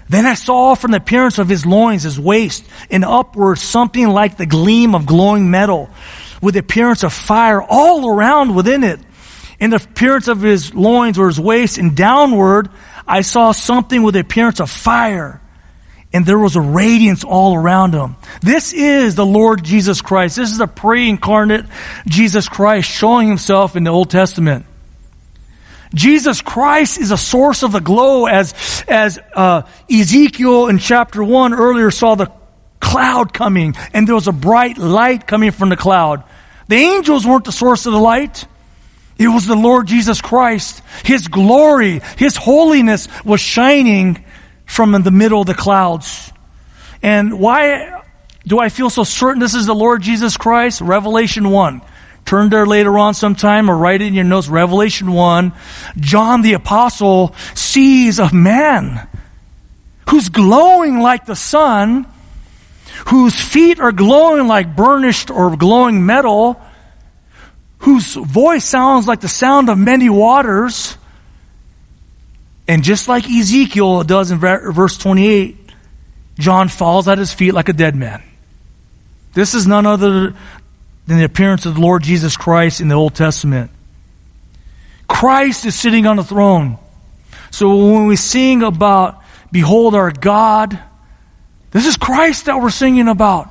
Then 0.09 0.25
I 0.25 0.33
saw 0.33 0.75
from 0.75 0.91
the 0.91 0.97
appearance 0.97 1.37
of 1.37 1.47
his 1.47 1.65
loins, 1.65 2.03
his 2.03 2.19
waist, 2.19 2.65
and 2.91 3.05
upward 3.05 3.57
something 3.57 4.09
like 4.09 4.35
the 4.35 4.45
gleam 4.45 4.95
of 4.95 5.05
glowing 5.05 5.49
metal, 5.49 5.89
with 6.41 6.55
the 6.55 6.59
appearance 6.59 7.03
of 7.03 7.13
fire 7.13 7.61
all 7.61 8.09
around 8.09 8.55
within 8.55 8.83
it. 8.83 8.99
In 9.61 9.69
the 9.69 9.77
appearance 9.77 10.27
of 10.27 10.41
his 10.41 10.75
loins 10.75 11.17
or 11.17 11.27
his 11.27 11.39
waist, 11.39 11.77
and 11.77 11.95
downward, 11.95 12.67
I 13.07 13.21
saw 13.21 13.53
something 13.53 14.03
with 14.03 14.15
the 14.15 14.19
appearance 14.19 14.59
of 14.59 14.69
fire. 14.69 15.39
And 16.11 16.25
there 16.25 16.39
was 16.39 16.55
a 16.55 16.61
radiance 16.61 17.23
all 17.23 17.55
around 17.55 17.93
him. 17.93 18.15
This 18.41 18.73
is 18.73 19.13
the 19.13 19.25
Lord 19.25 19.63
Jesus 19.63 20.01
Christ. 20.01 20.37
This 20.37 20.51
is 20.51 20.57
the 20.57 20.67
pre-incarnate 20.67 21.65
Jesus 22.07 22.49
Christ 22.49 22.89
showing 22.89 23.27
himself 23.27 23.75
in 23.75 23.83
the 23.83 23.91
Old 23.91 24.09
Testament. 24.09 24.65
Jesus 25.93 26.41
Christ 26.41 26.99
is 26.99 27.11
a 27.11 27.17
source 27.17 27.63
of 27.63 27.71
the 27.71 27.79
glow 27.79 28.25
as, 28.25 28.83
as 28.87 29.19
uh, 29.35 29.63
Ezekiel 29.89 30.67
in 30.67 30.77
chapter 30.77 31.23
1 31.23 31.53
earlier 31.53 31.91
saw 31.91 32.15
the 32.15 32.31
cloud 32.79 33.33
coming 33.33 33.75
and 33.93 34.07
there 34.07 34.15
was 34.15 34.27
a 34.27 34.31
bright 34.31 34.77
light 34.77 35.27
coming 35.27 35.51
from 35.51 35.69
the 35.69 35.77
cloud. 35.77 36.23
The 36.67 36.75
angels 36.75 37.25
weren't 37.25 37.45
the 37.45 37.51
source 37.51 37.85
of 37.85 37.93
the 37.93 37.99
light. 37.99 38.45
It 39.17 39.27
was 39.27 39.45
the 39.45 39.55
Lord 39.55 39.87
Jesus 39.87 40.21
Christ. 40.21 40.81
His 41.03 41.27
glory, 41.27 42.01
His 42.17 42.37
holiness 42.37 43.07
was 43.25 43.41
shining 43.41 44.23
from 44.69 44.93
in 44.93 45.01
the 45.01 45.11
middle 45.11 45.41
of 45.41 45.47
the 45.47 45.55
clouds. 45.55 46.31
And 47.01 47.39
why 47.39 48.03
do 48.45 48.59
I 48.59 48.69
feel 48.69 48.89
so 48.89 49.03
certain 49.03 49.39
this 49.39 49.55
is 49.55 49.65
the 49.65 49.73
Lord 49.73 50.01
Jesus 50.03 50.37
Christ? 50.37 50.79
Revelation 50.79 51.49
1. 51.49 51.81
Turn 52.23 52.49
there 52.49 52.67
later 52.67 52.99
on 52.99 53.15
sometime 53.15 53.71
or 53.71 53.75
write 53.75 54.01
it 54.01 54.05
in 54.05 54.13
your 54.13 54.23
notes. 54.23 54.47
Revelation 54.47 55.11
1. 55.11 55.53
John 55.97 56.43
the 56.43 56.53
apostle 56.53 57.33
sees 57.55 58.19
a 58.19 58.31
man 58.31 59.07
who's 60.07 60.29
glowing 60.29 60.99
like 60.99 61.25
the 61.25 61.35
sun, 61.35 62.05
whose 63.07 63.33
feet 63.41 63.79
are 63.79 63.91
glowing 63.91 64.47
like 64.47 64.75
burnished 64.75 65.31
or 65.31 65.57
glowing 65.57 66.05
metal, 66.05 66.61
whose 67.79 68.13
voice 68.13 68.65
sounds 68.65 69.07
like 69.07 69.21
the 69.21 69.27
sound 69.27 69.67
of 69.67 69.79
many 69.79 70.09
waters. 70.09 70.95
And 72.69 72.83
just 72.83 73.07
like 73.07 73.27
Ezekiel 73.27 74.03
does 74.03 74.29
in 74.29 74.37
verse 74.37 74.95
28, 74.95 75.57
John 76.37 76.69
falls 76.69 77.07
at 77.07 77.17
his 77.17 77.33
feet 77.33 77.55
like 77.55 77.67
a 77.67 77.73
dead 77.73 77.95
man. 77.95 78.21
This 79.33 79.55
is 79.55 79.65
none 79.65 79.87
other 79.87 80.35
than 81.07 81.17
the 81.17 81.23
appearance 81.23 81.65
of 81.65 81.73
the 81.73 81.81
Lord 81.81 82.03
Jesus 82.03 82.37
Christ 82.37 82.79
in 82.79 82.87
the 82.87 82.93
Old 82.93 83.15
Testament. 83.15 83.71
Christ 85.07 85.65
is 85.65 85.73
sitting 85.73 86.05
on 86.05 86.17
the 86.17 86.23
throne. 86.23 86.77
So 87.49 87.75
when 87.91 88.05
we 88.05 88.15
sing 88.15 88.61
about, 88.61 89.23
behold 89.51 89.95
our 89.95 90.11
God, 90.11 90.77
this 91.71 91.87
is 91.87 91.97
Christ 91.97 92.45
that 92.45 92.61
we're 92.61 92.69
singing 92.69 93.07
about. 93.07 93.49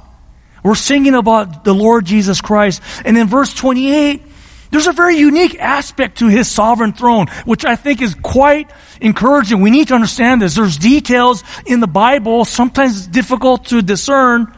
We're 0.62 0.76
singing 0.76 1.14
about 1.14 1.64
the 1.64 1.74
Lord 1.74 2.04
Jesus 2.04 2.40
Christ. 2.40 2.80
And 3.04 3.18
in 3.18 3.26
verse 3.26 3.52
28, 3.52 4.22
there's 4.70 4.86
a 4.86 4.92
very 4.92 5.16
unique 5.16 5.58
aspect 5.58 6.18
to 6.18 6.28
his 6.28 6.50
sovereign 6.50 6.92
throne, 6.92 7.26
which 7.44 7.64
I 7.64 7.76
think 7.76 8.02
is 8.02 8.14
quite 8.14 8.70
encouraging. 9.00 9.60
We 9.60 9.70
need 9.70 9.88
to 9.88 9.94
understand 9.94 10.42
this. 10.42 10.54
There's 10.54 10.76
details 10.76 11.42
in 11.66 11.80
the 11.80 11.86
Bible, 11.86 12.44
sometimes 12.44 13.06
difficult 13.06 13.66
to 13.66 13.82
discern, 13.82 14.54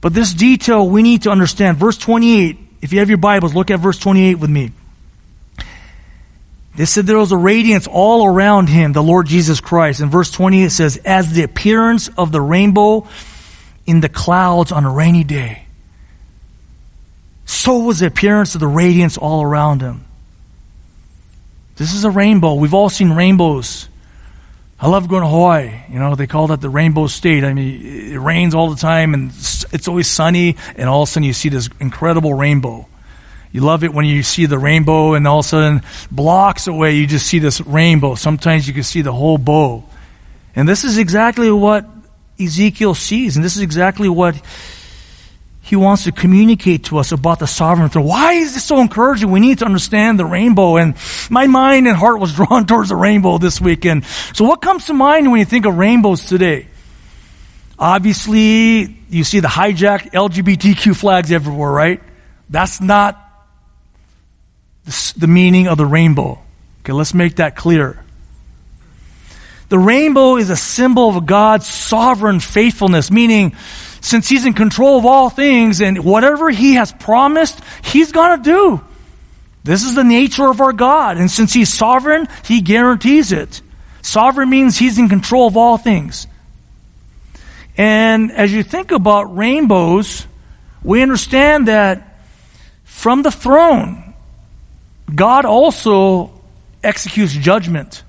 but 0.00 0.14
this 0.14 0.32
detail 0.32 0.88
we 0.88 1.02
need 1.02 1.22
to 1.22 1.30
understand. 1.30 1.76
Verse 1.76 1.98
28, 1.98 2.58
if 2.80 2.92
you 2.92 3.00
have 3.00 3.08
your 3.08 3.18
Bibles, 3.18 3.54
look 3.54 3.70
at 3.70 3.80
verse 3.80 3.98
28 3.98 4.36
with 4.36 4.50
me. 4.50 4.72
They 6.76 6.84
said 6.84 7.06
there 7.06 7.18
was 7.18 7.32
a 7.32 7.36
radiance 7.36 7.88
all 7.90 8.24
around 8.24 8.68
him, 8.68 8.92
the 8.92 9.02
Lord 9.02 9.26
Jesus 9.26 9.60
Christ. 9.60 10.00
In 10.00 10.10
verse 10.10 10.30
20, 10.30 10.62
it 10.62 10.70
says, 10.70 10.96
as 10.98 11.32
the 11.32 11.42
appearance 11.42 12.08
of 12.16 12.30
the 12.30 12.40
rainbow 12.40 13.08
in 13.84 14.00
the 14.00 14.08
clouds 14.08 14.70
on 14.70 14.84
a 14.84 14.90
rainy 14.90 15.24
day. 15.24 15.67
So 17.48 17.78
was 17.78 18.00
the 18.00 18.06
appearance 18.06 18.54
of 18.54 18.60
the 18.60 18.68
radiance 18.68 19.16
all 19.16 19.42
around 19.42 19.80
him. 19.80 20.04
This 21.76 21.94
is 21.94 22.04
a 22.04 22.10
rainbow. 22.10 22.54
We've 22.54 22.74
all 22.74 22.90
seen 22.90 23.10
rainbows. 23.10 23.88
I 24.78 24.86
love 24.86 25.08
going 25.08 25.22
to 25.22 25.28
Hawaii. 25.28 25.80
You 25.88 25.98
know, 25.98 26.14
they 26.14 26.26
call 26.26 26.48
that 26.48 26.60
the 26.60 26.68
rainbow 26.68 27.06
state. 27.06 27.44
I 27.44 27.54
mean, 27.54 28.12
it 28.12 28.18
rains 28.18 28.54
all 28.54 28.68
the 28.68 28.76
time 28.76 29.14
and 29.14 29.30
it's 29.30 29.88
always 29.88 30.08
sunny 30.08 30.56
and 30.76 30.90
all 30.90 31.04
of 31.04 31.08
a 31.08 31.10
sudden 31.10 31.24
you 31.24 31.32
see 31.32 31.48
this 31.48 31.70
incredible 31.80 32.34
rainbow. 32.34 32.86
You 33.50 33.62
love 33.62 33.82
it 33.82 33.94
when 33.94 34.04
you 34.04 34.22
see 34.22 34.44
the 34.44 34.58
rainbow 34.58 35.14
and 35.14 35.26
all 35.26 35.38
of 35.38 35.46
a 35.46 35.48
sudden 35.48 35.82
blocks 36.10 36.66
away 36.66 36.96
you 36.96 37.06
just 37.06 37.26
see 37.26 37.38
this 37.38 37.62
rainbow. 37.62 38.14
Sometimes 38.14 38.68
you 38.68 38.74
can 38.74 38.82
see 38.82 39.00
the 39.00 39.12
whole 39.12 39.38
bow. 39.38 39.84
And 40.54 40.68
this 40.68 40.84
is 40.84 40.98
exactly 40.98 41.50
what 41.50 41.86
Ezekiel 42.38 42.94
sees 42.94 43.36
and 43.36 43.44
this 43.44 43.56
is 43.56 43.62
exactly 43.62 44.10
what 44.10 44.38
he 45.68 45.76
wants 45.76 46.04
to 46.04 46.12
communicate 46.12 46.84
to 46.84 46.96
us 46.96 47.12
about 47.12 47.40
the 47.40 47.46
sovereign 47.46 47.90
throne. 47.90 48.06
Why 48.06 48.32
is 48.32 48.54
this 48.54 48.64
so 48.64 48.80
encouraging? 48.80 49.30
We 49.30 49.38
need 49.38 49.58
to 49.58 49.66
understand 49.66 50.18
the 50.18 50.24
rainbow. 50.24 50.76
And 50.76 50.96
my 51.28 51.46
mind 51.46 51.86
and 51.86 51.94
heart 51.94 52.20
was 52.20 52.34
drawn 52.36 52.66
towards 52.66 52.88
the 52.88 52.96
rainbow 52.96 53.36
this 53.36 53.60
weekend. 53.60 54.06
So 54.32 54.44
what 54.44 54.62
comes 54.62 54.86
to 54.86 54.94
mind 54.94 55.30
when 55.30 55.40
you 55.40 55.44
think 55.44 55.66
of 55.66 55.76
rainbows 55.76 56.24
today? 56.24 56.68
Obviously, 57.78 58.96
you 59.10 59.24
see 59.24 59.40
the 59.40 59.48
hijacked 59.48 60.12
LGBTQ 60.12 60.96
flags 60.96 61.30
everywhere, 61.30 61.70
right? 61.70 62.02
That's 62.48 62.80
not 62.80 63.22
the 65.16 65.26
meaning 65.26 65.68
of 65.68 65.76
the 65.76 65.86
rainbow. 65.86 66.40
Okay, 66.80 66.94
let's 66.94 67.12
make 67.12 67.36
that 67.36 67.56
clear. 67.56 68.02
The 69.68 69.78
rainbow 69.78 70.36
is 70.36 70.48
a 70.48 70.56
symbol 70.56 71.14
of 71.14 71.26
God's 71.26 71.66
sovereign 71.66 72.40
faithfulness, 72.40 73.10
meaning 73.10 73.54
since 74.00 74.28
He's 74.28 74.46
in 74.46 74.54
control 74.54 74.98
of 74.98 75.06
all 75.06 75.30
things 75.30 75.80
and 75.80 76.04
whatever 76.04 76.50
He 76.50 76.74
has 76.74 76.92
promised, 76.92 77.60
He's 77.82 78.12
gonna 78.12 78.42
do. 78.42 78.80
This 79.64 79.84
is 79.84 79.94
the 79.94 80.04
nature 80.04 80.46
of 80.46 80.60
our 80.60 80.72
God. 80.72 81.18
And 81.18 81.30
since 81.30 81.52
He's 81.52 81.72
sovereign, 81.72 82.28
He 82.44 82.60
guarantees 82.60 83.32
it. 83.32 83.60
Sovereign 84.02 84.50
means 84.50 84.78
He's 84.78 84.98
in 84.98 85.08
control 85.08 85.46
of 85.46 85.56
all 85.56 85.78
things. 85.78 86.26
And 87.76 88.32
as 88.32 88.52
you 88.52 88.62
think 88.62 88.90
about 88.90 89.36
rainbows, 89.36 90.26
we 90.82 91.02
understand 91.02 91.68
that 91.68 92.20
from 92.84 93.22
the 93.22 93.30
throne, 93.30 94.14
God 95.14 95.44
also 95.44 96.32
executes 96.82 97.32
judgment. 97.32 98.02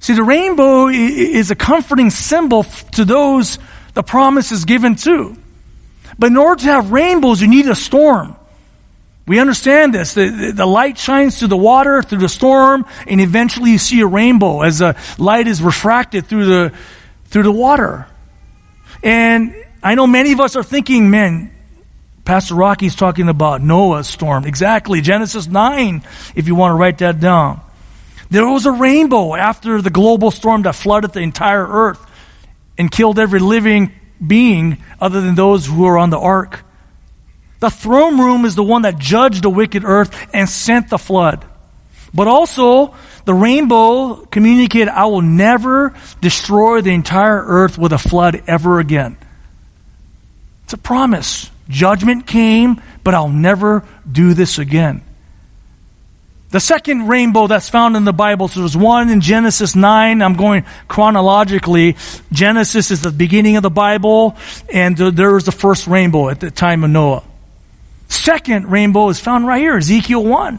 See, 0.00 0.14
the 0.14 0.22
rainbow 0.22 0.88
is 0.88 1.50
a 1.50 1.54
comforting 1.54 2.10
symbol 2.10 2.64
to 2.92 3.04
those 3.04 3.58
the 3.96 4.02
promise 4.02 4.52
is 4.52 4.66
given 4.66 4.94
to. 4.94 5.34
But 6.18 6.26
in 6.26 6.36
order 6.36 6.60
to 6.64 6.66
have 6.66 6.92
rainbows, 6.92 7.40
you 7.40 7.48
need 7.48 7.66
a 7.66 7.74
storm. 7.74 8.36
We 9.26 9.40
understand 9.40 9.94
this. 9.94 10.12
The, 10.12 10.52
the, 10.54 10.66
light 10.66 10.98
shines 10.98 11.38
through 11.38 11.48
the 11.48 11.56
water, 11.56 12.02
through 12.02 12.18
the 12.18 12.28
storm, 12.28 12.84
and 13.06 13.22
eventually 13.22 13.70
you 13.70 13.78
see 13.78 14.02
a 14.02 14.06
rainbow 14.06 14.60
as 14.60 14.80
the 14.80 14.96
light 15.16 15.48
is 15.48 15.62
refracted 15.62 16.26
through 16.26 16.44
the, 16.44 16.72
through 17.28 17.44
the 17.44 17.50
water. 17.50 18.06
And 19.02 19.54
I 19.82 19.94
know 19.94 20.06
many 20.06 20.32
of 20.32 20.40
us 20.40 20.56
are 20.56 20.62
thinking, 20.62 21.10
man, 21.10 21.50
Pastor 22.26 22.54
Rocky's 22.54 22.96
talking 22.96 23.30
about 23.30 23.62
Noah's 23.62 24.08
storm. 24.08 24.44
Exactly. 24.44 25.00
Genesis 25.00 25.46
9, 25.46 26.02
if 26.34 26.46
you 26.46 26.54
want 26.54 26.72
to 26.72 26.76
write 26.76 26.98
that 26.98 27.18
down. 27.18 27.62
There 28.28 28.46
was 28.46 28.66
a 28.66 28.72
rainbow 28.72 29.34
after 29.34 29.80
the 29.80 29.90
global 29.90 30.30
storm 30.30 30.62
that 30.62 30.74
flooded 30.74 31.14
the 31.14 31.20
entire 31.20 31.66
earth 31.66 32.06
and 32.78 32.90
killed 32.90 33.18
every 33.18 33.40
living 33.40 33.92
being 34.24 34.78
other 35.00 35.20
than 35.20 35.34
those 35.34 35.66
who 35.66 35.82
were 35.82 35.98
on 35.98 36.10
the 36.10 36.18
ark. 36.18 36.64
The 37.60 37.70
throne 37.70 38.18
room 38.18 38.44
is 38.44 38.54
the 38.54 38.62
one 38.62 38.82
that 38.82 38.98
judged 38.98 39.42
the 39.42 39.50
wicked 39.50 39.84
earth 39.84 40.14
and 40.32 40.48
sent 40.48 40.90
the 40.90 40.98
flood. 40.98 41.44
But 42.12 42.28
also, 42.28 42.94
the 43.24 43.34
rainbow 43.34 44.26
communicated, 44.26 44.88
I 44.88 45.06
will 45.06 45.22
never 45.22 45.94
destroy 46.20 46.80
the 46.80 46.92
entire 46.92 47.42
earth 47.44 47.76
with 47.78 47.92
a 47.92 47.98
flood 47.98 48.42
ever 48.46 48.78
again. 48.78 49.16
It's 50.64 50.72
a 50.72 50.78
promise. 50.78 51.50
Judgment 51.68 52.26
came, 52.26 52.80
but 53.02 53.14
I'll 53.14 53.28
never 53.28 53.84
do 54.10 54.34
this 54.34 54.58
again. 54.58 55.02
The 56.56 56.60
second 56.60 57.08
rainbow 57.08 57.48
that's 57.48 57.68
found 57.68 57.96
in 57.96 58.06
the 58.06 58.14
Bible, 58.14 58.48
so 58.48 58.60
there's 58.60 58.74
one 58.74 59.10
in 59.10 59.20
Genesis 59.20 59.76
9. 59.76 60.22
I'm 60.22 60.36
going 60.36 60.64
chronologically. 60.88 61.96
Genesis 62.32 62.90
is 62.90 63.02
the 63.02 63.10
beginning 63.10 63.56
of 63.56 63.62
the 63.62 63.68
Bible, 63.68 64.38
and 64.72 64.96
there 64.96 65.34
was 65.34 65.44
the 65.44 65.52
first 65.52 65.86
rainbow 65.86 66.30
at 66.30 66.40
the 66.40 66.50
time 66.50 66.82
of 66.82 66.88
Noah. 66.88 67.24
Second 68.08 68.70
rainbow 68.70 69.10
is 69.10 69.20
found 69.20 69.46
right 69.46 69.60
here, 69.60 69.76
Ezekiel 69.76 70.24
1. 70.24 70.58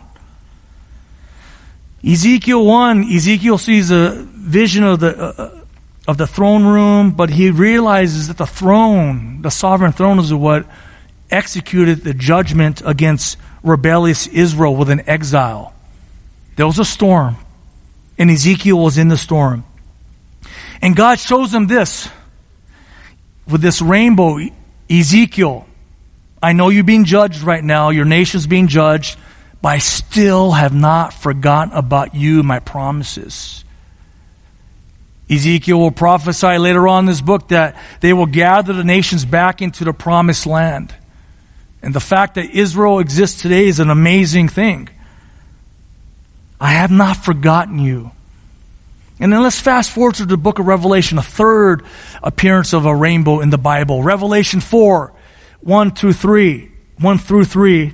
Ezekiel 2.08 2.64
1, 2.64 3.04
Ezekiel 3.06 3.58
sees 3.58 3.90
a 3.90 4.24
vision 4.36 4.84
of 4.84 5.00
the, 5.00 5.18
uh, 5.18 5.34
uh, 5.36 5.62
of 6.08 6.20
the 6.20 6.28
throne 6.28 6.64
room, 6.64 7.10
but 7.10 7.32
he 7.32 7.50
realizes 7.50 8.28
that 8.28 8.38
the 8.38 8.46
throne, 8.46 9.42
the 9.42 9.50
sovereign 9.50 9.94
throne 9.94 10.20
is 10.20 10.32
what 10.32 10.68
executed 11.32 12.04
the 12.04 12.14
judgment 12.14 12.84
against 12.86 13.38
rebellious 13.64 14.28
Israel 14.28 14.76
with 14.76 14.92
an 14.92 15.02
exile. 15.10 15.74
There 16.58 16.66
was 16.66 16.80
a 16.80 16.86
storm, 16.86 17.38
and 18.18 18.30
Ezekiel 18.30 18.80
was 18.80 18.98
in 18.98 19.08
the 19.08 19.18
storm. 19.18 19.64
And 20.82 20.96
God 20.96 21.20
shows 21.20 21.54
him 21.54 21.68
this 21.68 22.10
with 23.48 23.62
this 23.62 23.82
rainbow 23.82 24.40
Ezekiel, 24.90 25.68
I 26.42 26.54
know 26.54 26.70
you're 26.70 26.84
being 26.84 27.06
judged 27.06 27.42
right 27.42 27.64
now, 27.64 27.90
your 27.90 28.06
nation's 28.06 28.48
being 28.48 28.68
judged, 28.68 29.18
but 29.62 29.70
I 29.70 29.78
still 29.80 30.52
have 30.52 30.74
not 30.74 31.14
forgotten 31.14 31.74
about 31.74 32.16
you, 32.16 32.44
my 32.44 32.60
promises. 32.60 33.64
Ezekiel 35.30 35.80
will 35.80 35.92
prophesy 35.92 36.58
later 36.58 36.88
on 36.88 37.04
in 37.04 37.06
this 37.08 37.22
book 37.22 37.50
that 37.50 37.76
they 38.00 38.14
will 38.14 38.28
gather 38.28 38.74
the 38.74 38.84
nations 38.84 39.26
back 39.26 39.62
into 39.62 39.84
the 39.84 39.94
promised 39.94 40.48
land. 40.48 40.94
And 41.82 41.94
the 41.94 42.00
fact 42.00 42.36
that 42.36 42.52
Israel 42.52 43.00
exists 43.00 43.42
today 43.42 43.68
is 43.68 43.80
an 43.80 43.90
amazing 43.90 44.48
thing. 44.48 44.90
I 46.60 46.72
have 46.72 46.92
not 46.92 47.18
forgotten 47.18 47.80
you. 47.80 48.12
And 49.20 49.34
then 49.34 49.42
let's 49.42 49.60
fast 49.60 49.92
forward 49.92 50.16
to 50.16 50.26
the 50.26 50.38
book 50.38 50.60
of 50.60 50.68
Revelation, 50.68 51.18
a 51.18 51.24
third 51.24 51.84
appearance 52.22 52.74
of 52.74 52.86
a 52.86 52.96
rainbow 52.96 53.40
in 53.40 53.50
the 53.50 53.58
Bible. 53.58 54.04
Revelation 54.04 54.60
4, 54.62 55.12
1 55.62 55.92
through 55.92 56.14
3. 56.14 56.72
1 57.00 57.18
through 57.18 57.46
3. 57.46 57.94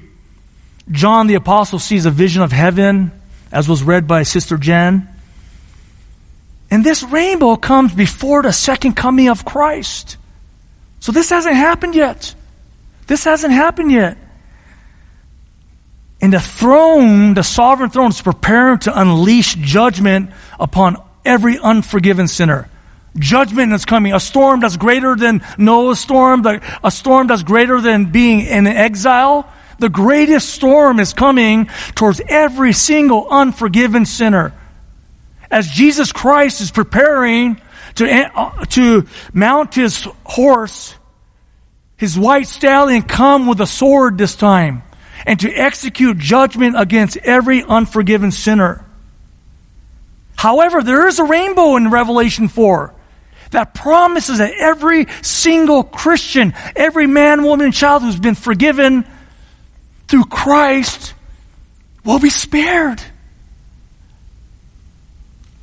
John 0.92 1.28
the 1.28 1.36
Apostle 1.36 1.80
sees 1.80 2.06
a 2.06 2.12
vision 2.12 2.42
of 2.42 2.52
heaven, 2.52 3.12
as 3.52 3.70
was 3.70 3.84
read 3.84 4.08
by 4.08 4.24
Sister 4.24 4.58
Jen. 4.58 5.08
And 6.70 6.84
this 6.84 7.04
rainbow 7.04 7.56
comes 7.56 7.94
before 7.94 8.42
the 8.42 8.52
second 8.52 8.96
coming 8.96 9.30
of 9.30 9.46
Christ. 9.46 10.18
So 11.00 11.12
this 11.12 11.30
hasn't 11.30 11.56
happened 11.56 11.96
yet. 11.96 12.34
This 13.08 13.24
hasn't 13.24 13.54
happened 13.54 13.92
yet. 13.92 14.18
And 16.24 16.32
the 16.32 16.40
throne, 16.40 17.34
the 17.34 17.44
sovereign 17.44 17.90
throne, 17.90 18.12
is 18.12 18.22
preparing 18.22 18.80
to 18.80 18.98
unleash 18.98 19.56
judgment 19.56 20.32
upon 20.58 20.96
every 21.26 21.60
unforgiven 21.60 22.30
sinner. 22.30 22.70
Judgment 23.20 23.74
is 23.74 23.84
coming. 23.84 24.14
A 24.14 24.22
storm 24.22 24.62
that's 24.62 24.78
greater 24.78 25.18
than 25.18 25.46
Noah's 25.58 26.00
storm, 26.00 26.46
a 26.82 26.90
storm 26.92 27.28
that's 27.28 27.44
greater 27.44 27.82
than 27.82 28.14
being 28.14 28.40
in 28.40 28.68
exile. 28.68 29.52
The 29.80 29.90
greatest 29.90 30.48
storm 30.48 31.02
is 31.02 31.12
coming 31.12 31.70
towards 31.94 32.22
every 32.26 32.72
single 32.72 33.28
unforgiven 33.28 34.06
sinner. 34.06 34.54
As 35.52 35.68
Jesus 35.68 36.14
Christ 36.14 36.62
is 36.62 36.72
preparing 36.72 37.60
to, 37.96 38.10
uh, 38.10 38.64
to 38.68 39.08
mount 39.34 39.76
his 39.76 40.08
horse, 40.24 40.96
his 41.98 42.18
white 42.18 42.48
stallion 42.48 43.02
come 43.02 43.46
with 43.46 43.60
a 43.60 43.68
sword 43.68 44.18
this 44.18 44.38
time 44.38 44.84
and 45.26 45.40
to 45.40 45.52
execute 45.52 46.18
judgment 46.18 46.76
against 46.80 47.18
every 47.18 47.64
unforgiven 47.64 48.32
sinner. 48.32 48.86
However, 50.36 50.82
there 50.82 51.08
is 51.08 51.20
a 51.20 51.24
rainbow 51.24 51.76
in 51.78 51.90
Revelation 51.90 52.48
4 52.48 52.94
that 53.52 53.74
promises 53.74 54.40
that 54.40 54.54
every 54.58 55.08
single 55.22 55.84
Christian, 55.84 56.54
every 56.76 57.08
man, 57.08 57.44
woman, 57.44 57.68
and 57.68 57.74
child 57.74 58.02
who's 58.02 58.20
been 58.20 58.36
forgiven 58.36 59.06
through 60.08 60.26
Christ 60.26 61.14
will 62.04 62.20
be 62.20 62.30
spared. 62.30 63.02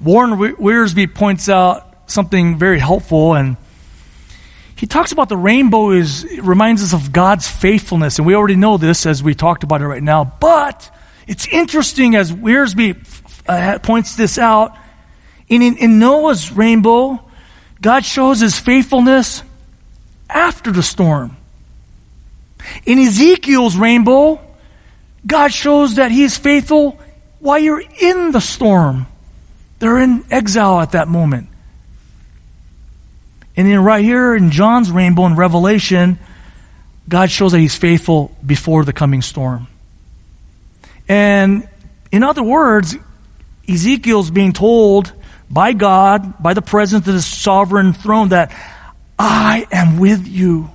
Warren 0.01 0.33
Wiersbe 0.39 1.15
points 1.15 1.49
out 1.49 2.11
something 2.11 2.59
very 2.59 2.79
helpful 2.79 3.35
and 3.35 3.57
he 4.81 4.87
talks 4.87 5.13
about 5.13 5.29
the 5.29 5.37
rainbow 5.37 5.91
is 5.91 6.25
reminds 6.41 6.83
us 6.83 6.95
of 6.95 7.13
God's 7.13 7.47
faithfulness, 7.47 8.17
and 8.17 8.27
we 8.27 8.35
already 8.35 8.57
know 8.57 8.79
this 8.79 9.05
as 9.05 9.23
we 9.23 9.35
talked 9.35 9.63
about 9.63 9.83
it 9.83 9.87
right 9.87 10.03
now. 10.03 10.25
But 10.41 10.91
it's 11.27 11.47
interesting 11.49 12.17
as 12.17 12.33
Wiersbe 12.33 12.97
uh, 13.47 13.79
points 13.81 14.17
this 14.17 14.39
out. 14.39 14.75
In, 15.49 15.61
in, 15.61 15.77
in 15.77 15.99
Noah's 15.99 16.51
rainbow, 16.51 17.21
God 17.83 18.07
shows 18.07 18.41
His 18.41 18.59
faithfulness 18.59 19.43
after 20.31 20.73
the 20.73 20.83
storm. 20.83 21.37
In 22.87 22.99
Ezekiel's 22.99 23.77
rainbow, 23.77 24.41
God 25.27 25.53
shows 25.53 25.97
that 25.97 26.11
He 26.11 26.23
is 26.23 26.39
faithful 26.39 26.99
while 27.39 27.59
you're 27.59 27.83
in 28.01 28.33
the 28.33 28.41
storm. 28.41 29.05
They're 29.79 29.99
in 29.99 30.25
exile 30.31 30.81
at 30.81 30.93
that 30.93 31.07
moment. 31.07 31.50
And 33.61 33.69
then 33.69 33.85
right 33.85 34.03
here 34.03 34.35
in 34.35 34.53
John's 34.53 34.91
rainbow 34.91 35.27
in 35.27 35.37
Revelation, 35.37 36.19
God 37.07 37.31
shows 37.31 37.53
that 37.53 37.59
he's 37.59 37.77
faithful 37.77 38.35
before 38.45 38.87
the 38.87 38.95
coming 38.95 39.21
storm. 39.21 39.67
And 41.07 41.69
in 42.11 42.23
other 42.23 42.43
words, 42.43 42.97
Ezekiel's 43.69 44.31
being 44.31 44.55
told 44.55 45.13
by 45.51 45.75
God, 45.75 46.43
by 46.43 46.55
the 46.55 46.63
presence 46.63 47.07
of 47.07 47.13
his 47.13 47.27
sovereign 47.27 47.93
throne, 47.93 48.31
that 48.31 48.51
I 49.19 49.67
am 49.71 49.99
with 49.99 50.27
you. 50.27 50.71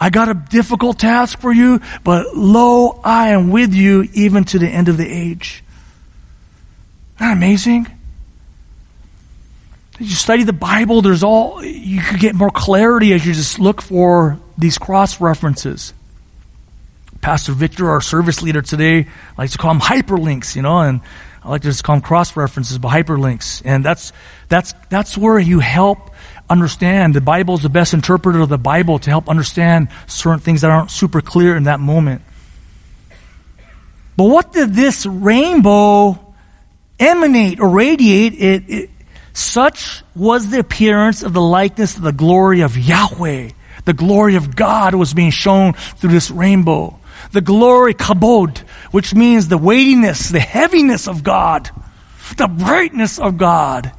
I 0.00 0.08
got 0.08 0.30
a 0.30 0.34
difficult 0.34 0.98
task 0.98 1.38
for 1.38 1.52
you, 1.52 1.82
but 2.02 2.34
lo, 2.34 2.98
I 3.04 3.32
am 3.32 3.50
with 3.50 3.74
you 3.74 4.08
even 4.14 4.44
to 4.44 4.58
the 4.58 4.68
end 4.68 4.88
of 4.88 4.96
the 4.96 5.06
age. 5.06 5.62
Isn't 7.16 7.18
that 7.18 7.32
amazing? 7.36 7.88
You 10.02 10.16
study 10.16 10.42
the 10.42 10.52
Bible, 10.52 11.00
there's 11.00 11.22
all, 11.22 11.64
you 11.64 12.02
could 12.02 12.18
get 12.18 12.34
more 12.34 12.50
clarity 12.50 13.12
as 13.12 13.24
you 13.24 13.32
just 13.32 13.60
look 13.60 13.80
for 13.80 14.36
these 14.58 14.76
cross 14.76 15.20
references. 15.20 15.94
Pastor 17.20 17.52
Victor, 17.52 17.88
our 17.88 18.00
service 18.00 18.42
leader 18.42 18.62
today, 18.62 19.06
likes 19.38 19.52
to 19.52 19.58
call 19.58 19.72
them 19.72 19.80
hyperlinks, 19.80 20.56
you 20.56 20.62
know, 20.62 20.80
and 20.80 21.00
I 21.44 21.50
like 21.50 21.62
to 21.62 21.68
just 21.68 21.84
call 21.84 21.94
them 21.94 22.02
cross 22.02 22.36
references, 22.36 22.78
but 22.78 22.88
hyperlinks. 22.88 23.62
And 23.64 23.84
that's, 23.84 24.12
that's, 24.48 24.74
that's 24.90 25.16
where 25.16 25.38
you 25.38 25.60
help 25.60 26.10
understand. 26.50 27.14
The 27.14 27.20
Bible 27.20 27.54
is 27.54 27.62
the 27.62 27.68
best 27.68 27.94
interpreter 27.94 28.40
of 28.40 28.48
the 28.48 28.58
Bible 28.58 28.98
to 28.98 29.08
help 29.08 29.28
understand 29.28 29.88
certain 30.08 30.40
things 30.40 30.62
that 30.62 30.70
aren't 30.72 30.90
super 30.90 31.20
clear 31.20 31.56
in 31.56 31.64
that 31.64 31.78
moment. 31.78 32.22
But 34.16 34.24
what 34.24 34.52
did 34.52 34.74
this 34.74 35.06
rainbow 35.06 36.34
emanate 36.98 37.60
or 37.60 37.68
radiate? 37.68 38.34
It, 38.34 38.64
it, 38.68 38.90
such 39.32 40.02
was 40.14 40.50
the 40.50 40.58
appearance 40.58 41.22
of 41.22 41.32
the 41.32 41.40
likeness 41.40 41.96
of 41.96 42.02
the 42.02 42.12
glory 42.12 42.60
of 42.60 42.76
Yahweh. 42.76 43.50
The 43.84 43.92
glory 43.92 44.36
of 44.36 44.54
God 44.54 44.94
was 44.94 45.14
being 45.14 45.30
shown 45.30 45.72
through 45.72 46.10
this 46.10 46.30
rainbow. 46.30 46.98
The 47.32 47.40
glory, 47.40 47.94
kabod, 47.94 48.58
which 48.90 49.14
means 49.14 49.48
the 49.48 49.58
weightiness, 49.58 50.28
the 50.28 50.40
heaviness 50.40 51.08
of 51.08 51.22
God, 51.22 51.70
the 52.36 52.48
brightness 52.48 53.18
of 53.18 53.38
God. 53.38 53.92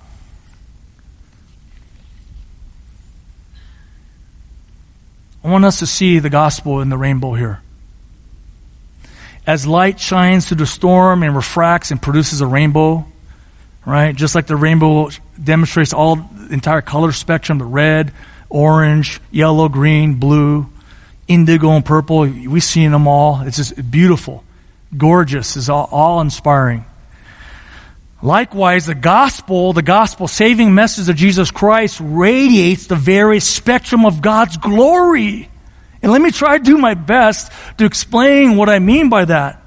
I 5.43 5.49
want 5.49 5.65
us 5.65 5.79
to 5.79 5.87
see 5.87 6.19
the 6.19 6.29
gospel 6.29 6.79
in 6.81 6.89
the 6.89 6.97
rainbow 6.97 7.33
here. 7.33 7.61
As 9.45 9.67
light 9.67 9.99
shines 9.99 10.47
through 10.47 10.57
the 10.57 10.65
storm 10.65 11.21
and 11.21 11.35
refracts 11.35 11.91
and 11.91 12.01
produces 12.01 12.39
a 12.39 12.47
rainbow, 12.47 13.05
right? 13.85 14.15
Just 14.15 14.35
like 14.35 14.47
the 14.47 14.55
rainbow 14.55 15.09
demonstrates 15.41 15.93
all 15.93 16.15
the 16.15 16.53
entire 16.53 16.81
color 16.81 17.11
spectrum, 17.11 17.57
the 17.57 17.65
red, 17.65 18.13
orange, 18.49 19.19
yellow, 19.31 19.67
green, 19.69 20.15
blue, 20.15 20.69
indigo, 21.27 21.71
and 21.71 21.85
purple. 21.85 22.21
We've 22.21 22.63
seen 22.63 22.91
them 22.91 23.07
all. 23.07 23.41
It's 23.41 23.57
just 23.57 23.91
beautiful, 23.91 24.43
gorgeous, 24.95 25.57
is 25.57 25.69
all, 25.69 26.21
inspiring. 26.21 26.85
Likewise, 28.21 28.85
the 28.85 28.95
gospel, 28.95 29.73
the 29.73 29.81
gospel 29.81 30.29
saving 30.29 30.73
message 30.73 31.09
of 31.09 31.15
Jesus 31.17 31.51
Christ 31.51 31.99
radiates 32.01 32.87
the 32.87 32.95
very 32.95 33.41
spectrum 33.41 34.05
of 34.05 34.21
God's 34.21 34.55
glory. 34.55 35.49
And 36.01 36.11
let 36.11 36.21
me 36.21 36.31
try 36.31 36.57
to 36.57 36.63
do 36.63 36.77
my 36.77 36.93
best 36.93 37.51
to 37.79 37.85
explain 37.85 38.55
what 38.55 38.69
I 38.69 38.79
mean 38.79 39.09
by 39.09 39.25
that. 39.25 39.62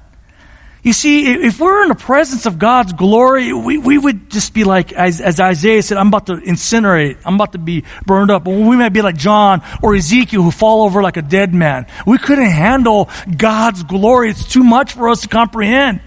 You 0.83 0.93
see, 0.93 1.33
if 1.33 1.59
we're 1.59 1.83
in 1.83 1.89
the 1.89 1.95
presence 1.95 2.45
of 2.45 2.59
God's 2.59 2.93
glory, 2.93 3.51
we, 3.51 3.77
we 3.77 3.97
would 3.97 4.29
just 4.29 4.53
be 4.53 4.63
like, 4.63 4.93
as, 4.93 5.19
as 5.19 5.39
Isaiah 5.39 5.81
said, 5.81 5.97
I'm 5.97 6.07
about 6.07 6.27
to 6.27 6.37
incinerate. 6.37 7.17
I'm 7.25 7.35
about 7.35 7.53
to 7.53 7.57
be 7.57 7.83
burned 8.05 8.31
up. 8.31 8.45
We 8.45 8.77
might 8.77 8.93
be 8.93 9.01
like 9.01 9.17
John 9.17 9.63
or 9.81 9.95
Ezekiel 9.95 10.43
who 10.43 10.51
fall 10.51 10.83
over 10.83 11.01
like 11.01 11.17
a 11.17 11.21
dead 11.21 11.53
man. 11.53 11.87
We 12.05 12.17
couldn't 12.17 12.45
handle 12.45 13.09
God's 13.35 13.83
glory. 13.83 14.29
It's 14.29 14.47
too 14.47 14.63
much 14.63 14.93
for 14.93 15.09
us 15.09 15.21
to 15.21 15.27
comprehend. 15.27 16.01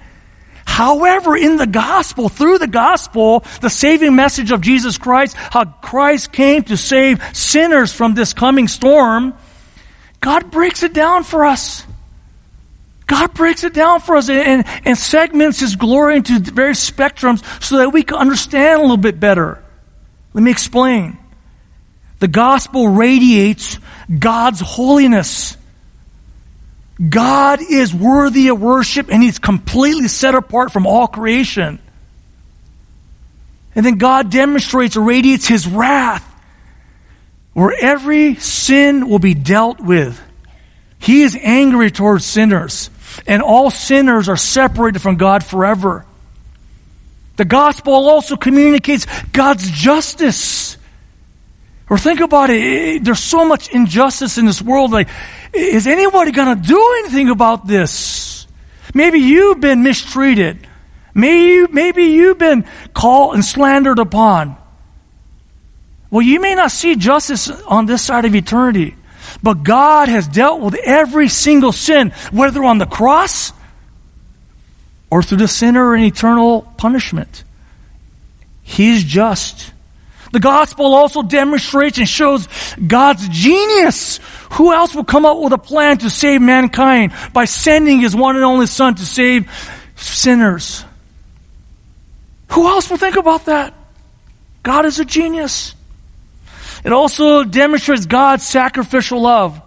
However, 0.65 1.37
in 1.37 1.57
the 1.57 1.67
gospel, 1.67 2.29
through 2.29 2.59
the 2.59 2.69
gospel, 2.69 3.45
the 3.61 3.69
saving 3.69 4.15
message 4.15 4.53
of 4.53 4.61
Jesus 4.61 4.99
Christ, 4.99 5.35
how 5.37 5.65
Christ 5.65 6.33
came 6.33 6.63
to 6.65 6.77
save 6.77 7.21
sinners 7.37 7.93
from 7.93 8.15
this 8.15 8.33
coming 8.33 8.69
storm, 8.69 9.35
God 10.21 10.51
breaks 10.51 10.83
it 10.83 10.95
down 10.95 11.25
for 11.25 11.45
us. 11.45 11.85
God 13.11 13.35
breaks 13.35 13.65
it 13.65 13.75
down 13.75 13.99
for 13.99 14.15
us 14.15 14.31
and, 14.31 14.65
and 14.85 14.97
segments 14.97 15.59
His 15.59 15.75
glory 15.75 16.15
into 16.15 16.39
various 16.39 16.89
spectrums 16.89 17.43
so 17.61 17.79
that 17.79 17.91
we 17.91 18.05
can 18.05 18.17
understand 18.17 18.79
a 18.79 18.83
little 18.83 18.97
bit 18.97 19.19
better. 19.19 19.61
Let 20.33 20.45
me 20.45 20.53
explain. 20.53 21.19
The 22.21 22.29
gospel 22.29 22.87
radiates 22.87 23.81
God's 24.17 24.61
holiness. 24.61 25.57
God 27.09 27.59
is 27.61 27.93
worthy 27.93 28.47
of 28.47 28.61
worship 28.61 29.11
and 29.11 29.21
He's 29.21 29.41
completely 29.41 30.07
set 30.07 30.37
apart 30.37 30.71
from 30.71 30.87
all 30.87 31.09
creation. 31.09 31.81
And 33.75 33.85
then 33.85 33.99
God 33.99 34.31
demonstrates 34.31 34.97
or 34.97 35.03
radiates 35.03 35.49
His 35.49 35.67
wrath, 35.67 36.25
where 37.55 37.75
every 37.77 38.37
sin 38.37 39.09
will 39.09 39.19
be 39.19 39.35
dealt 39.35 39.81
with. 39.81 40.21
He 41.01 41.23
is 41.23 41.37
angry 41.43 41.91
towards 41.91 42.25
sinners 42.25 42.89
and 43.27 43.43
all 43.43 43.71
sinners 43.71 44.29
are 44.29 44.37
separated 44.37 45.01
from 45.01 45.17
God 45.17 45.45
forever. 45.45 46.05
The 47.37 47.45
gospel 47.45 47.95
also 47.95 48.37
communicates 48.37 49.07
God's 49.33 49.71
justice. 49.71 50.77
Or 51.89 51.99
think 51.99 52.21
about 52.21 52.51
it, 52.51 53.03
there's 53.03 53.19
so 53.19 53.45
much 53.45 53.71
injustice 53.71 54.39
in 54.39 54.47
this 54.47 54.63
world. 54.63 54.93
Like, 54.93 55.09
is 55.53 55.87
anybody 55.87 56.31
going 56.31 56.57
to 56.61 56.69
do 56.69 56.97
anything 57.01 57.31
about 57.31 57.67
this? 57.67 58.47
Maybe 58.95 59.19
you've 59.19 59.61
been 59.61 59.83
mistreated. 59.83 60.67
Maybe, 61.15 61.73
maybe 61.73 62.05
you've 62.05 62.39
been 62.39 62.65
called 62.95 63.35
and 63.35 63.45
slandered 63.45 63.99
upon. 63.99 64.57
Well, 66.11 66.23
you 66.23 66.41
may 66.41 66.55
not 66.55 66.71
see 66.71 66.97
justice 66.97 67.49
on 67.49 67.87
this 67.87 68.03
side 68.03 68.25
of 68.25 68.35
eternity. 68.35 68.97
But 69.43 69.63
God 69.63 70.09
has 70.09 70.29
dealt 70.29 70.61
with 70.61 70.75
every 70.75 71.29
single 71.29 71.73
sin, 71.73 72.11
whether 72.31 72.65
on 72.65 72.79
the 72.79 72.87
cross 72.87 73.53
or 75.11 75.23
through 75.23 75.39
the 75.39 75.49
sinner 75.49 75.95
in 75.95 76.05
eternal 76.05 76.63
punishment. 76.77 77.45
He's 78.63 79.03
just. 79.03 79.73
The 80.33 80.41
gospel 80.41 80.95
also 80.95 81.23
demonstrates 81.23 81.99
and 81.99 82.09
shows 82.09 82.49
God's 82.87 83.29
genius. 83.29 84.21
Who 84.53 84.73
else 84.73 84.95
will 84.95 85.05
come 85.05 85.27
up 85.27 85.39
with 85.39 85.53
a 85.53 85.59
plan 85.59 85.99
to 85.99 86.11
save 86.11 86.41
mankind 86.41 87.13
by 87.33 87.47
sending 87.47 88.01
his 88.01 88.15
one 88.15 88.37
and 88.37 88.45
only 88.45 88.67
son 88.67 88.95
to 88.95 89.05
save 89.05 89.51
sinners? 89.97 90.85
Who 92.51 92.69
else 92.69 92.91
will 92.91 92.97
think 92.97 93.17
about 93.17 93.47
that? 93.47 93.75
God 94.63 94.85
is 94.85 95.01
a 95.01 95.05
genius. 95.05 95.75
It 96.85 96.93
also 96.93 97.45
demonstrates 97.45 98.07
God's 98.07 98.47
sacrificial 98.47 99.21
love. 99.23 99.61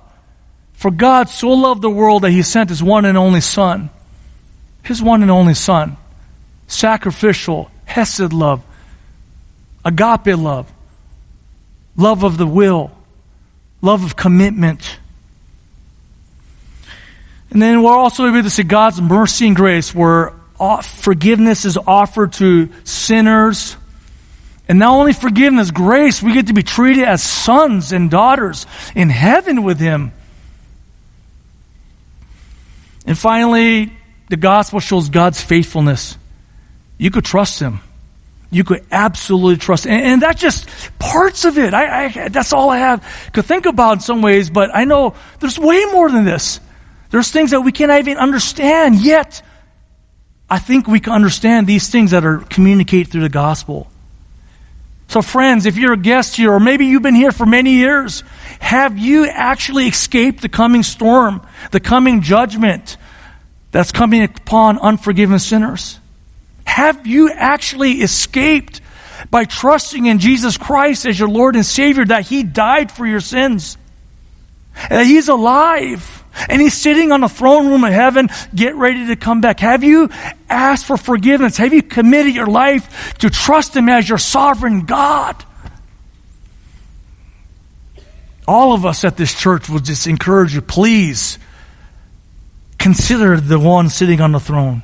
For 0.73 0.91
God 0.91 1.30
so 1.30 1.49
loved 1.49 1.82
the 1.82 1.89
world 1.89 2.23
that 2.23 2.32
he 2.32 2.41
sent 2.41 2.69
his 2.69 2.84
one 2.84 3.06
and 3.06 3.17
only 3.17 3.41
Son. 3.41 3.89
His 4.84 5.02
one 5.02 5.21
and 5.21 5.32
only 5.32 5.54
Son. 5.54 5.97
Sacrificial, 6.67 7.69
Hesed 7.86 8.34
love. 8.34 8.63
Agape 9.86 10.38
love. 10.38 10.71
Love 11.95 12.23
of 12.23 12.38
the 12.38 12.47
will. 12.47 12.91
Love 13.82 14.04
of 14.04 14.15
commitment. 14.15 14.99
And 17.52 17.62
then 17.62 17.84
we're 17.84 17.95
also 17.95 18.28
able 18.28 18.41
to 18.41 18.49
see 18.49 18.63
God's 18.63 18.99
mercy 18.99 19.45
and 19.45 19.56
grace 19.56 19.93
where 19.93 20.34
uh, 20.60 20.82
forgiveness 20.82 21.65
is 21.65 21.78
offered 21.78 22.34
to 22.34 22.69
sinners 22.84 23.78
and 24.67 24.80
not 24.80 24.93
only 24.93 25.13
forgiveness, 25.13 25.71
grace, 25.71 26.23
we 26.23 26.34
get 26.34 26.47
to 26.47 26.54
be 26.54 26.63
treated 26.63 27.04
as 27.04 27.21
sons 27.21 27.91
and 27.91 28.10
daughters 28.10 28.65
in 28.95 29.10
heaven 29.10 29.63
with 29.63 29.80
Him. 29.80 30.13
And 33.06 33.17
finally, 33.17 33.91
the 34.30 34.38
gospel 34.38 34.80
shows 34.80 35.10
God's 35.10 35.41
faithfulness. 35.41 36.17
You 36.97 37.12
could 37.12 37.26
trust 37.26 37.60
Him. 37.60 37.82
You 38.52 38.63
could 38.63 38.86
absolutely 38.91 39.58
trust. 39.58 39.86
And, 39.86 40.02
and 40.02 40.21
that's 40.21 40.39
just 40.39 40.69
parts 40.99 41.43
of 41.43 41.58
it. 41.58 41.73
I, 41.73 42.06
I, 42.06 42.30
that's 42.30 42.54
all 42.54 42.69
I 42.69 42.78
have 42.78 43.32
to 43.34 43.43
think 43.43 43.65
about 43.65 43.93
in 43.93 43.99
some 43.99 44.21
ways, 44.21 44.49
but 44.49 44.73
I 44.73 44.86
know 44.86 45.15
there's 45.39 45.60
way 45.60 45.84
more 45.91 46.10
than 46.10 46.23
this. 46.23 46.62
There's 47.10 47.32
things 47.32 47.52
that 47.52 47.62
we 47.62 47.71
cannot 47.71 47.99
even 47.99 48.17
understand 48.17 48.95
yet. 49.02 49.41
I 50.49 50.60
think 50.60 50.88
we 50.88 50.99
can 50.99 51.13
understand 51.13 51.67
these 51.67 51.89
things 51.89 52.12
that 52.12 52.23
are 52.26 52.39
communicated 52.39 53.12
through 53.12 53.21
the 53.21 53.30
gospel. 53.30 53.89
So, 55.13 55.21
friends, 55.21 55.67
if 55.67 55.78
you're 55.78 55.93
a 55.93 55.97
guest 55.97 56.38
here, 56.38 56.52
or 56.52 56.60
maybe 56.60 56.88
you've 56.88 57.04
been 57.04 57.13
here 57.13 57.32
for 57.32 57.45
many 57.45 57.73
years, 57.73 58.23
have 58.60 58.97
you 58.97 59.28
actually 59.28 59.86
escaped 59.86 60.41
the 60.41 60.49
coming 60.49 60.82
storm, 60.82 61.45
the 61.69 61.80
coming 61.80 62.23
judgment 62.23 62.97
that's 63.69 63.91
coming 63.91 64.23
upon 64.23 64.80
unforgiven 64.80 65.38
sinners? 65.38 65.99
Have 66.65 67.06
you 67.06 67.30
actually 67.30 68.02
escaped 68.02 68.82
by 69.30 69.45
trusting 69.45 70.08
in 70.08 70.17
Jesus 70.17 70.58
Christ 70.58 71.06
as 71.06 71.19
your 71.19 71.30
Lord 71.30 71.56
and 71.56 71.63
Savior 71.63 72.06
that 72.06 72.26
He 72.26 72.41
died 72.41 72.91
for 72.91 73.06
your 73.06 73.19
sins? 73.19 73.78
That 74.89 75.06
He's 75.06 75.28
alive 75.28 76.23
and 76.50 76.62
he's 76.62 76.74
sitting 76.74 77.12
on 77.12 77.22
the 77.22 77.30
throne 77.30 77.67
room 77.67 77.84
of 77.84 77.93
heaven, 77.93 78.30
get 78.54 78.76
ready 78.76 79.08
to 79.08 79.15
come 79.15 79.41
back. 79.41 79.60
Have 79.60 79.84
you 79.84 80.10
asked 80.50 80.86
for 80.86 80.98
forgiveness? 80.98 81.58
Have 81.58 81.74
you 81.74 81.84
committed 81.84 82.34
your 82.34 82.48
life 82.48 83.17
to 83.19 83.30
trust 83.30 83.76
him 83.76 83.89
as 83.89 84.08
your 84.08 84.17
sovereign 84.17 84.86
God? 84.86 85.43
All 88.48 88.74
of 88.74 88.86
us 88.86 89.04
at 89.04 89.15
this 89.15 89.34
church 89.34 89.69
will 89.69 89.80
just 89.80 90.08
encourage 90.08 90.54
you, 90.54 90.62
please 90.62 91.39
consider 92.78 93.39
the 93.39 93.58
one 93.58 93.89
sitting 93.89 94.19
on 94.19 94.34
the 94.34 94.39
throne. 94.39 94.84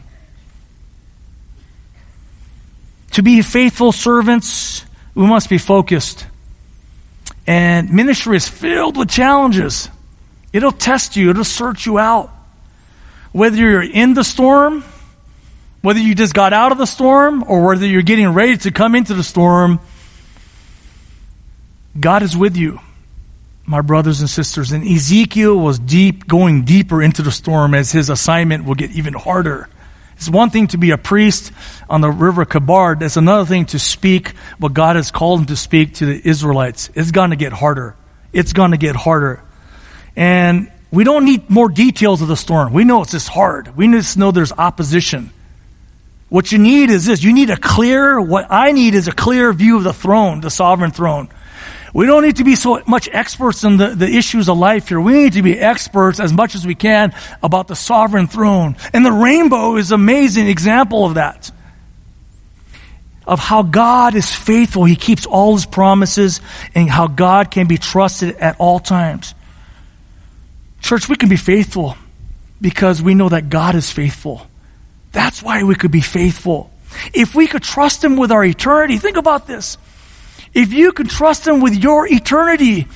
To 3.11 3.23
be 3.23 3.41
faithful 3.41 3.91
servants, 3.91 4.85
we 5.13 5.25
must 5.25 5.49
be 5.49 5.57
focused. 5.57 6.25
And 7.45 7.91
ministry 7.91 8.37
is 8.37 8.47
filled 8.47 8.95
with 8.95 9.09
challenges. 9.09 9.89
It'll 10.51 10.71
test 10.71 11.15
you, 11.15 11.29
it'll 11.29 11.43
search 11.43 11.85
you 11.85 11.99
out. 11.99 12.31
Whether 13.31 13.57
you're 13.57 13.83
in 13.83 14.15
the 14.15 14.23
storm, 14.23 14.83
whether 15.81 15.99
you 15.99 16.15
just 16.15 16.33
got 16.33 16.51
out 16.51 16.71
of 16.71 16.77
the 16.77 16.87
storm, 16.87 17.43
or 17.47 17.65
whether 17.65 17.85
you're 17.85 18.01
getting 18.01 18.29
ready 18.29 18.57
to 18.57 18.71
come 18.71 18.95
into 18.95 19.13
the 19.13 19.23
storm, 19.23 19.79
God 21.99 22.23
is 22.23 22.35
with 22.35 22.57
you, 22.57 22.79
my 23.65 23.81
brothers 23.81 24.19
and 24.19 24.29
sisters. 24.29 24.71
And 24.71 24.83
Ezekiel 24.83 25.55
was 25.55 25.79
deep, 25.79 26.27
going 26.27 26.65
deeper 26.65 27.01
into 27.01 27.21
the 27.21 27.31
storm 27.31 27.73
as 27.73 27.91
his 27.91 28.09
assignment 28.09 28.65
will 28.65 28.75
get 28.75 28.91
even 28.91 29.13
harder. 29.13 29.69
It's 30.15 30.29
one 30.29 30.49
thing 30.49 30.67
to 30.67 30.77
be 30.77 30.91
a 30.91 30.97
priest 30.97 31.53
on 31.89 32.01
the 32.01 32.09
river 32.09 32.45
Chebar. 32.45 33.01
It's 33.01 33.15
another 33.15 33.45
thing 33.45 33.67
to 33.67 33.79
speak 33.79 34.29
what 34.57 34.73
God 34.73 34.97
has 34.97 35.11
called 35.11 35.41
him 35.41 35.45
to 35.45 35.55
speak 35.55 35.95
to 35.95 36.05
the 36.05 36.27
Israelites. 36.27 36.89
It's 36.93 37.11
going 37.11 37.29
to 37.29 37.37
get 37.37 37.53
harder. 37.53 37.95
It's 38.33 38.51
going 38.51 38.71
to 38.71 38.77
get 38.77 38.97
harder. 38.97 39.41
And 40.19 40.69
we 40.91 41.05
don't 41.05 41.23
need 41.23 41.49
more 41.49 41.69
details 41.69 42.21
of 42.21 42.27
the 42.27 42.35
storm. 42.35 42.73
We 42.73 42.83
know 42.83 43.03
it's 43.03 43.11
just 43.11 43.29
hard. 43.29 43.77
We 43.77 43.89
just 43.89 44.17
know 44.17 44.31
there's 44.31 44.51
opposition. 44.51 45.31
What 46.27 46.51
you 46.51 46.57
need 46.57 46.89
is 46.89 47.05
this. 47.05 47.23
You 47.23 47.31
need 47.31 47.49
a 47.49 47.55
clear, 47.55 48.19
what 48.19 48.47
I 48.49 48.73
need 48.73 48.95
is 48.95 49.07
a 49.07 49.13
clear 49.13 49.53
view 49.53 49.77
of 49.77 49.85
the 49.85 49.93
throne, 49.93 50.41
the 50.41 50.49
sovereign 50.49 50.91
throne. 50.91 51.29
We 51.93 52.05
don't 52.05 52.23
need 52.23 52.35
to 52.35 52.43
be 52.43 52.55
so 52.55 52.83
much 52.85 53.07
experts 53.13 53.63
in 53.63 53.77
the, 53.77 53.95
the 53.95 54.09
issues 54.09 54.49
of 54.49 54.57
life 54.57 54.89
here. 54.89 54.99
We 54.99 55.13
need 55.13 55.33
to 55.33 55.41
be 55.41 55.57
experts 55.57 56.19
as 56.19 56.33
much 56.33 56.53
as 56.53 56.67
we 56.67 56.75
can 56.75 57.15
about 57.41 57.69
the 57.69 57.75
sovereign 57.77 58.27
throne. 58.27 58.75
And 58.91 59.05
the 59.05 59.13
rainbow 59.13 59.77
is 59.77 59.93
an 59.93 60.01
amazing 60.01 60.49
example 60.49 61.05
of 61.05 61.13
that. 61.13 61.49
Of 63.25 63.39
how 63.39 63.63
God 63.63 64.15
is 64.15 64.29
faithful. 64.29 64.83
He 64.83 64.97
keeps 64.97 65.25
all 65.25 65.53
his 65.53 65.65
promises 65.65 66.41
and 66.75 66.89
how 66.89 67.07
God 67.07 67.51
can 67.51 67.67
be 67.67 67.77
trusted 67.77 68.35
at 68.35 68.57
all 68.59 68.79
times. 68.79 69.33
Church, 70.81 71.09
we 71.09 71.15
can 71.15 71.29
be 71.29 71.37
faithful 71.37 71.95
because 72.61 73.01
we 73.01 73.13
know 73.13 73.29
that 73.29 73.49
God 73.49 73.75
is 73.75 73.91
faithful. 73.91 74.45
That's 75.11 75.41
why 75.41 75.63
we 75.63 75.75
could 75.75 75.91
be 75.91 76.01
faithful. 76.01 76.71
If 77.13 77.35
we 77.35 77.47
could 77.47 77.63
trust 77.63 78.03
Him 78.03 78.17
with 78.17 78.31
our 78.31 78.43
eternity, 78.43 78.97
think 78.97 79.17
about 79.17 79.47
this. 79.47 79.77
If 80.53 80.73
you 80.73 80.91
could 80.91 81.09
trust 81.09 81.47
Him 81.47 81.61
with 81.61 81.75
your 81.75 82.07
eternity, 82.07 82.87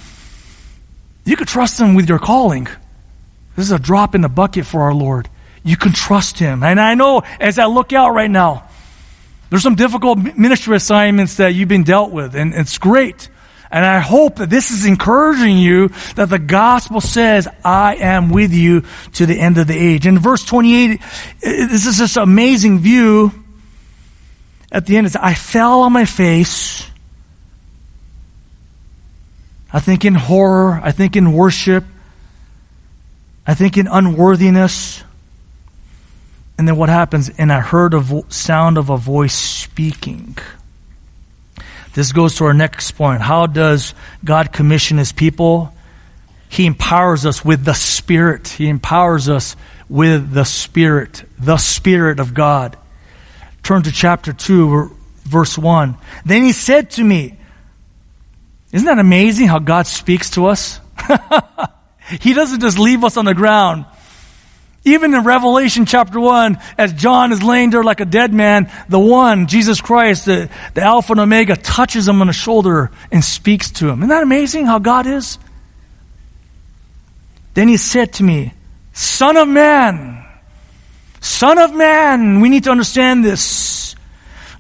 you 1.26 1.36
could 1.36 1.48
trust 1.48 1.80
Him 1.80 1.96
with 1.96 2.10
your 2.10 2.20
calling. 2.20 2.66
This 3.56 3.66
is 3.66 3.72
a 3.72 3.80
drop 3.80 4.16
in 4.16 4.22
the 4.22 4.30
bucket 4.30 4.66
for 4.66 4.82
our 4.84 4.94
Lord. 4.94 5.30
you 5.64 5.78
can 5.78 5.94
trust 5.94 6.38
Him. 6.40 6.64
And 6.64 6.80
I 6.80 6.96
know 6.96 7.24
as 7.40 7.58
I 7.58 7.66
look 7.66 7.94
out 7.94 8.14
right 8.14 8.30
now, 8.30 8.68
there's 9.50 9.64
some 9.64 9.76
difficult 9.76 10.18
ministry 10.18 10.76
assignments 10.76 11.38
that 11.38 11.54
you've 11.54 11.70
been 11.70 11.84
dealt 11.84 12.12
with, 12.12 12.36
and 12.36 12.54
it's 12.54 12.78
great. 12.78 13.30
And 13.74 13.84
I 13.84 13.98
hope 13.98 14.36
that 14.36 14.52
this 14.52 14.70
is 14.70 14.86
encouraging 14.86 15.58
you 15.58 15.88
that 16.16 16.30
the 16.30 16.38
gospel 16.38 17.02
says, 17.02 17.48
I 17.66 17.96
am 17.96 18.30
with 18.30 18.54
you 18.54 18.84
to 19.14 19.26
the 19.26 19.40
end 19.40 19.58
of 19.58 19.66
the 19.66 19.76
age. 19.76 20.06
In 20.06 20.20
verse 20.20 20.46
28, 20.46 21.02
this 21.42 21.88
is 21.88 21.98
this 21.98 22.16
amazing 22.16 22.78
view. 22.78 23.32
At 24.72 24.86
the 24.86 24.96
end, 24.96 25.08
it's, 25.08 25.16
I 25.16 25.34
fell 25.34 25.82
on 25.82 25.92
my 25.92 26.06
face. 26.06 26.88
I 29.72 29.80
think 29.80 30.06
in 30.06 30.14
horror. 30.14 30.80
I 30.84 30.92
think 30.92 31.16
in 31.16 31.34
worship. 31.34 31.84
I 33.48 33.56
think 33.56 33.76
in 33.76 33.88
unworthiness. 33.88 35.04
And 36.60 36.68
then 36.68 36.78
what 36.78 36.90
happens? 36.90 37.30
And 37.40 37.52
I 37.52 37.60
heard 37.60 37.96
a 37.96 38.00
vo- 38.00 38.26
sound 38.30 38.78
of 38.78 38.92
a 38.92 38.98
voice 38.98 39.34
speaking. 39.34 40.38
This 41.94 42.12
goes 42.12 42.36
to 42.36 42.46
our 42.46 42.54
next 42.54 42.92
point. 42.92 43.22
How 43.22 43.46
does 43.46 43.94
God 44.24 44.52
commission 44.52 44.98
his 44.98 45.12
people? 45.12 45.74
He 46.50 46.66
empowers 46.66 47.26
us 47.26 47.44
with 47.44 47.66
the 47.66 47.74
Spirit. 47.74 48.48
He 48.48 48.68
empowers 48.68 49.30
us 49.30 49.56
with 49.90 50.32
the 50.32 50.44
Spirit, 50.44 51.24
the 51.40 51.58
Spirit 51.58 52.20
of 52.20 52.34
God. 52.34 52.78
Turn 53.64 53.84
to 53.84 53.92
chapter 53.92 54.34
2, 54.34 54.96
verse 55.24 55.58
1. 55.58 55.98
Then 56.26 56.44
he 56.44 56.52
said 56.52 56.92
to 56.92 57.04
me, 57.04 57.38
Isn't 58.72 58.86
that 58.86 59.00
amazing 59.00 59.48
how 59.48 59.60
God 59.60 59.88
speaks 59.88 60.32
to 60.32 60.48
us? 60.48 60.80
he 62.22 62.34
doesn't 62.34 62.60
just 62.60 62.78
leave 62.78 63.04
us 63.04 63.18
on 63.18 63.26
the 63.26 63.34
ground. 63.34 63.86
Even 64.86 65.14
in 65.14 65.24
Revelation 65.24 65.86
chapter 65.86 66.20
1, 66.20 66.58
as 66.78 66.92
John 66.92 67.32
is 67.32 67.42
laying 67.42 67.70
there 67.70 67.84
like 67.84 68.02
a 68.02 68.06
dead 68.06 68.34
man, 68.34 68.70
the 68.90 69.00
one, 69.00 69.48
Jesus 69.48 69.80
Christ, 69.80 70.26
the, 70.26 70.50
the 70.74 70.82
Alpha 70.82 71.14
and 71.14 71.22
Omega, 71.22 71.56
touches 71.56 72.08
him 72.08 72.20
on 72.20 72.28
the 72.28 72.34
shoulder 72.34 72.92
and 73.10 73.24
speaks 73.24 73.72
to 73.72 73.88
him. 73.88 74.00
Isn't 74.00 74.10
that 74.10 74.24
amazing 74.24 74.66
how 74.66 74.80
God 74.80 75.08
is? 75.08 75.40
Then 77.54 77.70
he 77.70 77.78
said 77.78 78.14
to 78.14 78.24
me, 78.24 78.54
Son 78.92 79.38
of 79.38 79.48
man, 79.48 80.26
Son 81.22 81.58
of 81.60 81.74
man, 81.74 82.42
we 82.42 82.50
need 82.50 82.66
to 82.66 82.72
understand 82.72 83.24
this. 83.24 83.96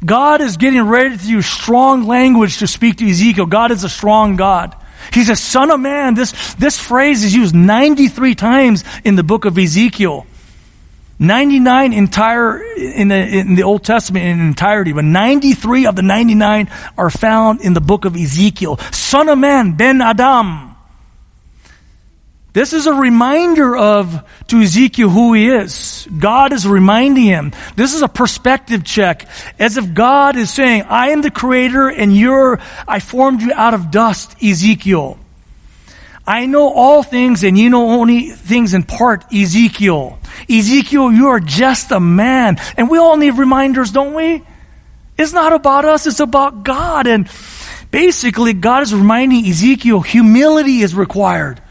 God 0.03 0.39
is 0.39 0.55
getting 0.55 0.83
ready 0.83 1.17
to 1.17 1.25
use 1.25 1.45
strong 1.45 2.03
language 2.03 2.59
to 2.59 2.67
speak 2.67 2.97
to 2.97 3.09
Ezekiel. 3.09 3.45
God 3.45 3.71
is 3.71 3.83
a 3.83 3.89
strong 3.89 4.37
God. 4.37 4.75
He's 5.13 5.29
a 5.29 5.35
son 5.35 5.71
of 5.71 5.79
man. 5.79 6.15
This, 6.15 6.53
this 6.55 6.79
phrase 6.79 7.23
is 7.23 7.33
used 7.33 7.53
93 7.53 8.35
times 8.35 8.83
in 9.03 9.15
the 9.15 9.23
book 9.23 9.45
of 9.45 9.57
Ezekiel. 9.57 10.25
99 11.19 11.93
entire 11.93 12.61
in 12.61 13.07
the, 13.07 13.15
in 13.15 13.55
the 13.55 13.63
Old 13.63 13.83
Testament 13.83 14.25
in 14.25 14.41
entirety, 14.41 14.91
but 14.91 15.05
93 15.05 15.85
of 15.85 15.95
the 15.95 16.01
99 16.01 16.69
are 16.97 17.09
found 17.09 17.61
in 17.61 17.73
the 17.73 17.81
book 17.81 18.05
of 18.05 18.15
Ezekiel. 18.15 18.77
Son 18.91 19.29
of 19.29 19.37
man, 19.37 19.73
Ben 19.73 20.01
Adam. 20.01 20.72
This 22.53 22.71
is 22.71 22.85
a 22.85 22.93
reminder 22.93 23.75
of 23.75 24.23
to 24.47 24.61
Ezekiel 24.61 25.09
who 25.09 25.33
he 25.33 25.49
is. 25.49 26.07
God 26.19 26.53
is 26.53 26.67
reminding 26.67 27.23
him. 27.23 27.51
This 27.75 27.95
is 27.95 28.03
a 28.03 28.07
perspective 28.07 28.83
check. 28.83 29.27
As 29.57 29.77
if 29.77 29.95
God 29.95 30.35
is 30.35 30.53
saying, 30.53 30.83
I 30.83 31.09
am 31.09 31.23
the 31.23 31.31
creator 31.31 31.89
and 31.89 32.15
you're, 32.15 32.59
I 32.87 32.99
formed 32.99 33.41
you 33.41 33.51
out 33.53 33.73
of 33.73 33.89
dust, 33.89 34.35
Ezekiel. 34.43 35.17
I 36.27 36.45
know 36.45 36.71
all 36.71 37.01
things 37.01 37.43
and 37.43 37.57
you 37.57 37.71
know 37.71 37.99
only 37.99 38.29
things 38.29 38.75
in 38.75 38.83
part, 38.83 39.33
Ezekiel. 39.33 40.19
Ezekiel, 40.47 41.11
you 41.11 41.29
are 41.29 41.39
just 41.39 41.89
a 41.91 41.99
man. 41.99 42.57
And 42.77 42.87
we 42.87 42.99
all 42.99 43.17
need 43.17 43.31
reminders, 43.31 43.91
don't 43.91 44.13
we? 44.13 44.43
It's 45.17 45.33
not 45.33 45.53
about 45.53 45.85
us, 45.85 46.05
it's 46.05 46.19
about 46.19 46.63
God. 46.63 47.07
And 47.07 47.27
basically, 47.89 48.53
God 48.53 48.83
is 48.83 48.93
reminding 48.93 49.43
Ezekiel 49.47 50.01
humility 50.01 50.81
is 50.81 50.93
required 50.93 51.62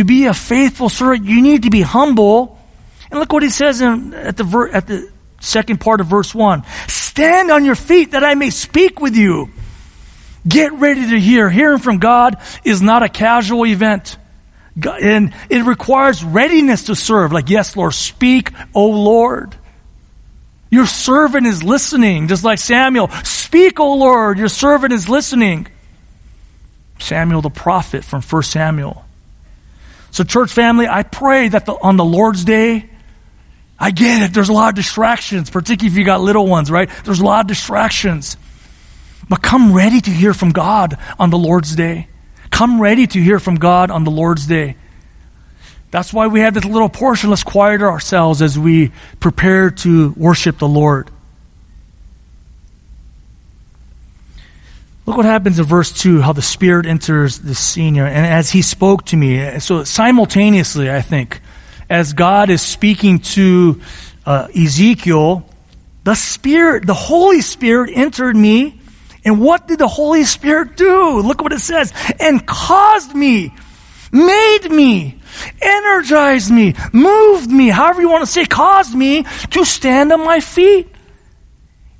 to 0.00 0.04
be 0.04 0.24
a 0.24 0.34
faithful 0.34 0.88
servant, 0.88 1.26
you 1.26 1.42
need 1.42 1.64
to 1.64 1.70
be 1.70 1.82
humble. 1.82 2.58
And 3.10 3.20
look 3.20 3.32
what 3.32 3.42
he 3.42 3.50
says 3.50 3.82
in, 3.82 4.14
at 4.14 4.38
the 4.38 4.44
ver, 4.44 4.68
at 4.70 4.86
the 4.86 5.10
second 5.40 5.78
part 5.78 6.00
of 6.00 6.06
verse 6.06 6.34
one. 6.34 6.64
Stand 6.88 7.50
on 7.50 7.66
your 7.66 7.74
feet 7.74 8.12
that 8.12 8.24
I 8.24 8.34
may 8.34 8.48
speak 8.48 8.98
with 8.98 9.14
you. 9.14 9.50
Get 10.48 10.72
ready 10.72 11.10
to 11.10 11.20
hear. 11.20 11.50
Hearing 11.50 11.80
from 11.80 11.98
God 11.98 12.38
is 12.64 12.80
not 12.80 13.02
a 13.02 13.10
casual 13.10 13.66
event. 13.66 14.16
And 14.82 15.34
it 15.50 15.64
requires 15.64 16.24
readiness 16.24 16.84
to 16.84 16.96
serve. 16.96 17.30
Like, 17.30 17.50
yes, 17.50 17.76
Lord, 17.76 17.92
speak, 17.92 18.52
O 18.74 18.86
Lord. 18.86 19.54
Your 20.70 20.86
servant 20.86 21.46
is 21.46 21.62
listening, 21.62 22.28
just 22.28 22.42
like 22.42 22.58
Samuel. 22.58 23.08
Speak, 23.24 23.78
O 23.80 23.96
Lord, 23.96 24.38
your 24.38 24.48
servant 24.48 24.94
is 24.94 25.10
listening. 25.10 25.66
Samuel 27.00 27.42
the 27.42 27.50
prophet 27.50 28.02
from 28.02 28.22
1 28.22 28.42
Samuel. 28.44 29.04
So, 30.10 30.24
church 30.24 30.52
family, 30.52 30.88
I 30.88 31.02
pray 31.02 31.48
that 31.48 31.66
the, 31.66 31.74
on 31.74 31.96
the 31.96 32.04
Lord's 32.04 32.44
Day, 32.44 32.90
I 33.78 33.90
get 33.90 34.22
it. 34.22 34.34
There's 34.34 34.48
a 34.48 34.52
lot 34.52 34.68
of 34.70 34.74
distractions, 34.74 35.50
particularly 35.50 35.92
if 35.92 35.98
you 35.98 36.04
got 36.04 36.20
little 36.20 36.46
ones, 36.46 36.70
right? 36.70 36.90
There's 37.04 37.20
a 37.20 37.24
lot 37.24 37.40
of 37.40 37.46
distractions. 37.46 38.36
But 39.28 39.42
come 39.42 39.72
ready 39.72 40.00
to 40.00 40.10
hear 40.10 40.34
from 40.34 40.50
God 40.50 40.98
on 41.18 41.30
the 41.30 41.38
Lord's 41.38 41.74
Day. 41.74 42.08
Come 42.50 42.80
ready 42.80 43.06
to 43.06 43.20
hear 43.20 43.38
from 43.38 43.54
God 43.54 43.90
on 43.90 44.04
the 44.04 44.10
Lord's 44.10 44.46
Day. 44.46 44.76
That's 45.90 46.12
why 46.12 46.26
we 46.26 46.40
have 46.40 46.54
this 46.54 46.64
little 46.64 46.88
portion. 46.88 47.30
Let's 47.30 47.42
quiet 47.42 47.80
ourselves 47.80 48.42
as 48.42 48.58
we 48.58 48.92
prepare 49.18 49.70
to 49.70 50.10
worship 50.16 50.58
the 50.58 50.68
Lord. 50.68 51.10
Look 55.10 55.16
what 55.16 55.26
happens 55.26 55.58
in 55.58 55.64
verse 55.64 55.90
2, 55.90 56.20
how 56.20 56.32
the 56.32 56.40
Spirit 56.40 56.86
enters 56.86 57.40
the 57.40 57.56
senior. 57.56 58.06
And 58.06 58.24
as 58.24 58.48
He 58.48 58.62
spoke 58.62 59.06
to 59.06 59.16
me, 59.16 59.58
so 59.58 59.82
simultaneously, 59.82 60.88
I 60.88 61.00
think, 61.00 61.40
as 61.88 62.12
God 62.12 62.48
is 62.48 62.62
speaking 62.62 63.18
to 63.18 63.80
uh, 64.24 64.46
Ezekiel, 64.54 65.44
the 66.04 66.14
Spirit, 66.14 66.86
the 66.86 66.94
Holy 66.94 67.40
Spirit 67.40 67.90
entered 67.92 68.36
me. 68.36 68.80
And 69.24 69.40
what 69.40 69.66
did 69.66 69.80
the 69.80 69.88
Holy 69.88 70.22
Spirit 70.22 70.76
do? 70.76 71.18
Look 71.22 71.42
what 71.42 71.52
it 71.52 71.58
says. 71.58 71.92
And 72.20 72.46
caused 72.46 73.12
me, 73.12 73.52
made 74.12 74.68
me, 74.70 75.18
energized 75.60 76.52
me, 76.52 76.76
moved 76.92 77.50
me, 77.50 77.66
however 77.66 78.00
you 78.00 78.08
want 78.08 78.24
to 78.24 78.30
say, 78.30 78.44
caused 78.44 78.94
me 78.94 79.24
to 79.50 79.64
stand 79.64 80.12
on 80.12 80.24
my 80.24 80.38
feet. 80.38 80.86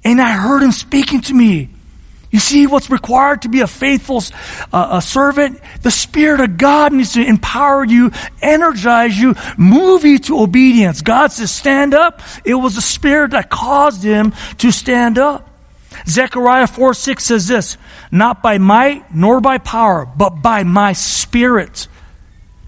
And 0.05 0.21
I 0.21 0.31
heard 0.31 0.63
him 0.63 0.71
speaking 0.71 1.23
to 1.23 1.35
me. 1.35 1.71
You 2.31 2.39
see 2.39 2.67
what's 2.67 2.91
required 2.91 3.43
to 3.43 3.49
be 3.49 3.61
a 3.61 3.67
faithful 3.67 4.23
uh, 4.73 4.89
a 4.93 5.03
servant? 5.03 5.61
The 5.83 5.91
Spirit 5.91 6.41
of 6.41 6.57
God 6.57 6.93
needs 6.93 7.15
to 7.15 7.25
empower 7.25 7.85
you, 7.85 8.13
energize 8.41 9.19
you, 9.19 9.35
move 9.59 10.05
you 10.05 10.19
to 10.21 10.41
obedience. 10.41 11.03
God 11.03 11.33
says, 11.33 11.51
stand 11.51 11.93
up. 11.93 12.23
It 12.45 12.55
was 12.55 12.77
the 12.77 12.83
Spirit 12.83 13.33
that 13.33 13.51
caused 13.51 14.05
him 14.05 14.33
to 14.59 14.71
stand 14.71 15.19
up. 15.19 15.49
Zechariah 16.07 16.69
4 16.69 16.95
6 16.95 17.25
says 17.25 17.49
this, 17.49 17.77
not 18.13 18.43
by 18.43 18.59
might 18.59 19.13
nor 19.13 19.41
by 19.41 19.59
power, 19.59 20.07
but 20.07 20.41
by 20.41 20.63
my 20.63 20.93
Spirit. 20.93 21.89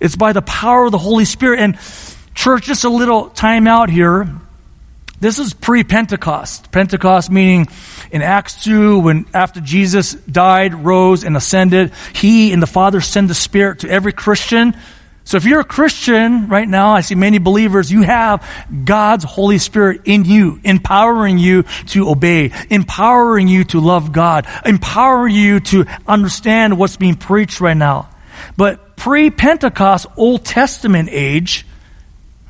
It's 0.00 0.16
by 0.16 0.32
the 0.32 0.42
power 0.42 0.86
of 0.86 0.92
the 0.92 0.98
Holy 0.98 1.24
Spirit. 1.24 1.60
And 1.60 1.78
church, 2.34 2.64
just 2.64 2.82
a 2.82 2.88
little 2.88 3.30
time 3.30 3.68
out 3.68 3.90
here. 3.90 4.28
This 5.22 5.38
is 5.38 5.54
pre-Pentecost. 5.54 6.72
Pentecost 6.72 7.30
meaning 7.30 7.68
in 8.10 8.22
Acts 8.22 8.64
2, 8.64 8.98
when 8.98 9.24
after 9.32 9.60
Jesus 9.60 10.14
died, 10.14 10.74
rose, 10.74 11.22
and 11.22 11.36
ascended, 11.36 11.92
He 12.12 12.52
and 12.52 12.60
the 12.60 12.66
Father 12.66 13.00
send 13.00 13.30
the 13.30 13.34
Spirit 13.34 13.78
to 13.78 13.88
every 13.88 14.12
Christian. 14.12 14.76
So 15.22 15.36
if 15.36 15.44
you're 15.44 15.60
a 15.60 15.64
Christian 15.64 16.48
right 16.48 16.66
now, 16.66 16.94
I 16.94 17.02
see 17.02 17.14
many 17.14 17.38
believers, 17.38 17.92
you 17.92 18.02
have 18.02 18.44
God's 18.84 19.22
Holy 19.22 19.58
Spirit 19.58 20.00
in 20.06 20.24
you, 20.24 20.58
empowering 20.64 21.38
you 21.38 21.62
to 21.90 22.10
obey, 22.10 22.50
empowering 22.68 23.46
you 23.46 23.62
to 23.66 23.78
love 23.78 24.10
God, 24.10 24.48
empowering 24.66 25.36
you 25.36 25.60
to 25.60 25.86
understand 26.04 26.76
what's 26.76 26.96
being 26.96 27.14
preached 27.14 27.60
right 27.60 27.76
now. 27.76 28.10
But 28.56 28.96
pre-Pentecost, 28.96 30.06
Old 30.16 30.44
Testament 30.44 31.10
age, 31.12 31.64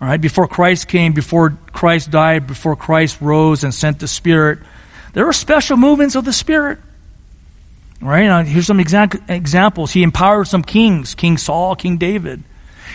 all 0.03 0.09
right, 0.09 0.21
before 0.21 0.49
Christ 0.49 0.89
came, 0.89 1.13
before 1.13 1.57
Christ 1.73 2.11
died, 2.11 2.49
before 2.49 2.75
Christ 2.75 3.21
rose 3.21 3.63
and 3.63 3.73
sent 3.73 4.01
the 4.01 4.09
Spirit, 4.09 4.59
there 5.13 5.25
were 5.25 5.33
special 5.33 5.77
movements 5.77 6.17
of 6.17 6.25
the 6.25 6.33
Spirit. 6.33 6.81
Right, 8.01 8.25
now 8.25 8.43
here's 8.43 8.67
some 8.67 8.81
exa- 8.81 9.31
examples. 9.31 9.93
He 9.93 10.03
empowered 10.03 10.49
some 10.49 10.65
kings, 10.65 11.15
King 11.15 11.39
Saul, 11.39 11.77
King 11.77 11.99
David. 11.99 12.43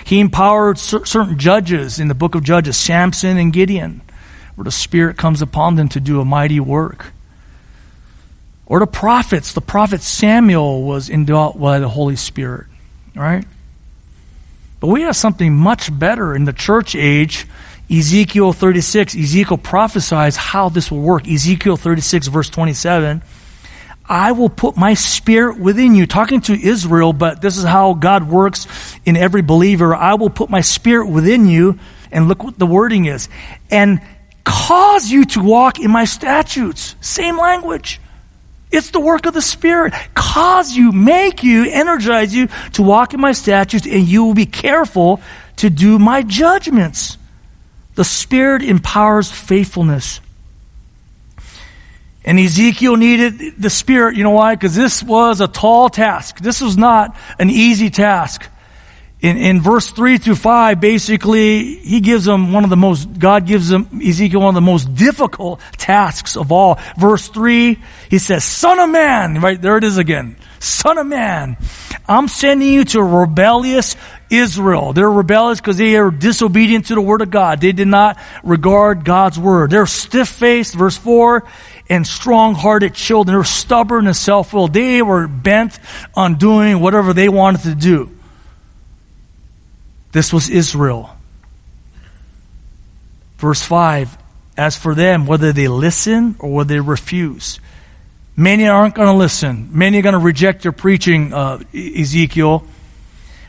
He 0.03 0.19
empowered 0.19 0.77
cer- 0.77 1.05
certain 1.05 1.39
judges 1.39 1.97
in 1.97 2.09
the 2.09 2.13
book 2.13 2.35
of 2.35 2.43
Judges, 2.43 2.75
Samson 2.75 3.37
and 3.37 3.53
Gideon, 3.53 4.01
where 4.55 4.65
the 4.65 4.71
Spirit 4.71 5.15
comes 5.15 5.41
upon 5.41 5.75
them 5.75 5.87
to 5.89 6.01
do 6.01 6.19
a 6.19 6.25
mighty 6.25 6.59
work. 6.59 7.13
Or 8.65 8.79
the 8.79 8.85
prophets. 8.85 9.53
The 9.53 9.61
prophet 9.61 10.01
Samuel 10.01 10.83
was 10.83 11.09
endowed 11.09 11.57
by 11.57 11.79
the 11.79 11.87
Holy 11.87 12.17
Spirit. 12.17 12.67
Right? 13.15 13.45
But 14.79 14.87
we 14.87 15.01
have 15.01 15.15
something 15.15 15.53
much 15.53 15.97
better 15.97 16.35
in 16.35 16.45
the 16.45 16.53
church 16.53 16.95
age. 16.95 17.47
Ezekiel 17.89 18.53
36, 18.53 19.15
Ezekiel 19.15 19.57
prophesies 19.57 20.35
how 20.35 20.69
this 20.69 20.91
will 20.91 21.01
work. 21.01 21.27
Ezekiel 21.27 21.77
36 21.77 22.27
verse 22.27 22.49
27. 22.49 23.21
I 24.09 24.31
will 24.31 24.49
put 24.49 24.77
my 24.77 24.93
spirit 24.93 25.59
within 25.59 25.95
you. 25.95 26.05
Talking 26.05 26.41
to 26.41 26.53
Israel, 26.53 27.11
but 27.11 27.41
this 27.41 27.57
is 27.57 27.63
how 27.63 27.93
God 27.93 28.29
works 28.29 28.67
in 29.05 29.17
every 29.17 29.41
believer. 29.41 29.95
I 29.95 30.13
will 30.13 30.29
put 30.29 30.49
my 30.49 30.61
spirit 30.61 31.09
within 31.09 31.47
you, 31.47 31.79
and 32.11 32.27
look 32.27 32.43
what 32.43 32.57
the 32.57 32.65
wording 32.65 33.05
is, 33.05 33.27
and 33.69 34.01
cause 34.45 35.11
you 35.11 35.25
to 35.25 35.41
walk 35.41 35.79
in 35.79 35.91
my 35.91 36.05
statutes. 36.05 36.95
Same 37.01 37.37
language. 37.37 37.99
It's 38.77 38.91
the 38.91 38.99
work 38.99 39.25
of 39.25 39.33
the 39.33 39.41
Spirit. 39.41 39.93
Cause 40.13 40.75
you, 40.75 40.91
make 40.91 41.43
you, 41.43 41.67
energize 41.67 42.33
you 42.35 42.47
to 42.73 42.83
walk 42.83 43.15
in 43.15 43.19
my 43.19 43.31
statutes, 43.31 43.87
and 43.87 44.07
you 44.07 44.23
will 44.23 44.35
be 44.35 44.45
careful 44.45 45.19
to 45.57 45.71
do 45.71 45.97
my 45.97 46.21
judgments. 46.21 47.17
The 47.95 48.03
Spirit 48.03 48.61
empowers 48.61 49.31
faithfulness. 49.31 50.21
And 52.23 52.37
Ezekiel 52.39 52.97
needed 52.97 53.59
the 53.59 53.71
Spirit. 53.71 54.15
You 54.15 54.23
know 54.23 54.31
why? 54.31 54.53
Because 54.53 54.75
this 54.75 55.01
was 55.01 55.41
a 55.41 55.47
tall 55.47 55.89
task. 55.89 56.39
This 56.39 56.61
was 56.61 56.77
not 56.77 57.17
an 57.39 57.49
easy 57.49 57.89
task. 57.89 58.47
In, 59.19 59.37
in 59.37 59.61
verse 59.61 59.89
3 59.89 60.19
through 60.19 60.35
5, 60.35 60.79
basically, 60.79 61.77
he 61.77 62.01
gives 62.01 62.25
them 62.25 62.53
one 62.53 62.63
of 62.63 62.69
the 62.69 62.77
most, 62.77 63.17
God 63.17 63.47
gives 63.47 63.71
him, 63.71 63.99
Ezekiel 64.05 64.41
one 64.41 64.49
of 64.49 64.55
the 64.55 64.61
most 64.61 64.93
difficult 64.93 65.59
tasks 65.77 66.37
of 66.37 66.51
all. 66.51 66.77
Verse 66.99 67.27
3, 67.27 67.79
he 68.11 68.19
says, 68.19 68.43
Son 68.43 68.77
of 68.77 68.91
man, 68.91 69.41
right, 69.41 69.59
there 69.59 69.77
it 69.77 69.83
is 69.83 69.97
again. 69.97 70.35
Son 70.59 70.99
of 70.99 71.07
man, 71.07 71.57
I'm 72.07 72.27
sending 72.27 72.71
you 72.71 72.85
to 72.85 73.01
rebellious 73.01 73.95
Israel. 74.29 74.93
They're 74.93 75.09
rebellious 75.09 75.59
because 75.59 75.77
they 75.77 75.95
are 75.95 76.11
disobedient 76.11 76.87
to 76.87 76.95
the 76.95 77.01
word 77.01 77.21
of 77.21 77.31
God. 77.31 77.59
They 77.59 77.71
did 77.71 77.87
not 77.87 78.19
regard 78.43 79.03
God's 79.03 79.39
word. 79.39 79.71
They're 79.71 79.87
stiff-faced, 79.87 80.75
verse 80.75 80.97
4, 80.97 81.43
and 81.89 82.05
strong-hearted 82.05 82.93
children. 82.93 83.35
They're 83.35 83.43
stubborn 83.43 84.05
and 84.05 84.15
self-willed. 84.15 84.73
They 84.73 85.01
were 85.01 85.27
bent 85.27 85.79
on 86.13 86.35
doing 86.35 86.79
whatever 86.79 87.13
they 87.13 87.29
wanted 87.29 87.63
to 87.63 87.75
do. 87.75 88.16
This 90.11 90.33
was 90.33 90.49
Israel. 90.49 91.15
Verse 93.37 93.61
5, 93.61 94.17
as 94.57 94.75
for 94.75 94.95
them, 94.95 95.25
whether 95.25 95.53
they 95.53 95.67
listen 95.67 96.35
or 96.39 96.51
whether 96.51 96.73
they 96.73 96.79
refuse. 96.79 97.59
Many 98.35 98.67
aren't 98.67 98.95
going 98.95 99.07
to 99.07 99.13
listen. 99.13 99.69
Many 99.71 99.99
are 99.99 100.01
going 100.01 100.13
to 100.13 100.19
reject 100.19 100.63
your 100.63 100.73
preaching, 100.73 101.33
uh, 101.33 101.59
Ezekiel, 101.73 102.65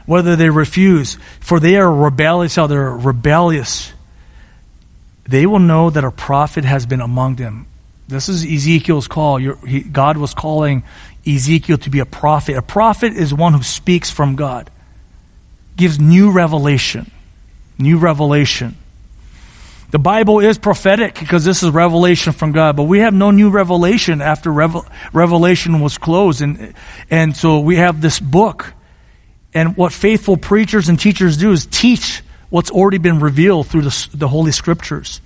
whether 0.06 0.36
they 0.36 0.50
refuse. 0.50 1.18
For 1.40 1.60
they 1.60 1.76
are 1.76 1.92
rebellious, 1.92 2.56
how 2.56 2.66
they're 2.66 2.90
rebellious. 2.90 3.92
They 5.26 5.44
will 5.44 5.58
know 5.58 5.90
that 5.90 6.04
a 6.04 6.10
prophet 6.10 6.64
has 6.64 6.86
been 6.86 7.02
among 7.02 7.36
them. 7.36 7.66
This 8.08 8.30
is 8.30 8.42
Ezekiel's 8.44 9.06
call. 9.06 9.36
He, 9.36 9.80
God 9.80 10.16
was 10.16 10.32
calling 10.32 10.82
Ezekiel 11.26 11.76
to 11.78 11.90
be 11.90 11.98
a 11.98 12.06
prophet. 12.06 12.56
A 12.56 12.62
prophet 12.62 13.12
is 13.12 13.34
one 13.34 13.52
who 13.52 13.62
speaks 13.62 14.10
from 14.10 14.36
God, 14.36 14.70
gives 15.78 15.98
new 15.98 16.30
revelation. 16.30 17.10
New 17.78 17.96
revelation. 17.98 18.76
The 19.90 19.98
Bible 19.98 20.40
is 20.40 20.58
prophetic 20.58 21.18
because 21.18 21.46
this 21.46 21.62
is 21.62 21.70
revelation 21.70 22.34
from 22.34 22.52
God, 22.52 22.76
but 22.76 22.82
we 22.82 22.98
have 22.98 23.14
no 23.14 23.30
new 23.30 23.48
revelation 23.48 24.20
after 24.20 24.52
Revel- 24.52 24.84
revelation 25.14 25.80
was 25.80 25.96
closed. 25.96 26.42
And, 26.42 26.74
and 27.08 27.34
so 27.34 27.60
we 27.60 27.76
have 27.76 28.02
this 28.02 28.20
book. 28.20 28.74
And 29.54 29.76
what 29.78 29.94
faithful 29.94 30.36
preachers 30.36 30.90
and 30.90 31.00
teachers 31.00 31.38
do 31.38 31.52
is 31.52 31.64
teach 31.64 32.22
what's 32.50 32.70
already 32.70 32.98
been 32.98 33.18
revealed 33.18 33.68
through 33.68 33.82
the, 33.82 34.08
the 34.12 34.28
Holy 34.28 34.52
Scriptures. 34.52 35.22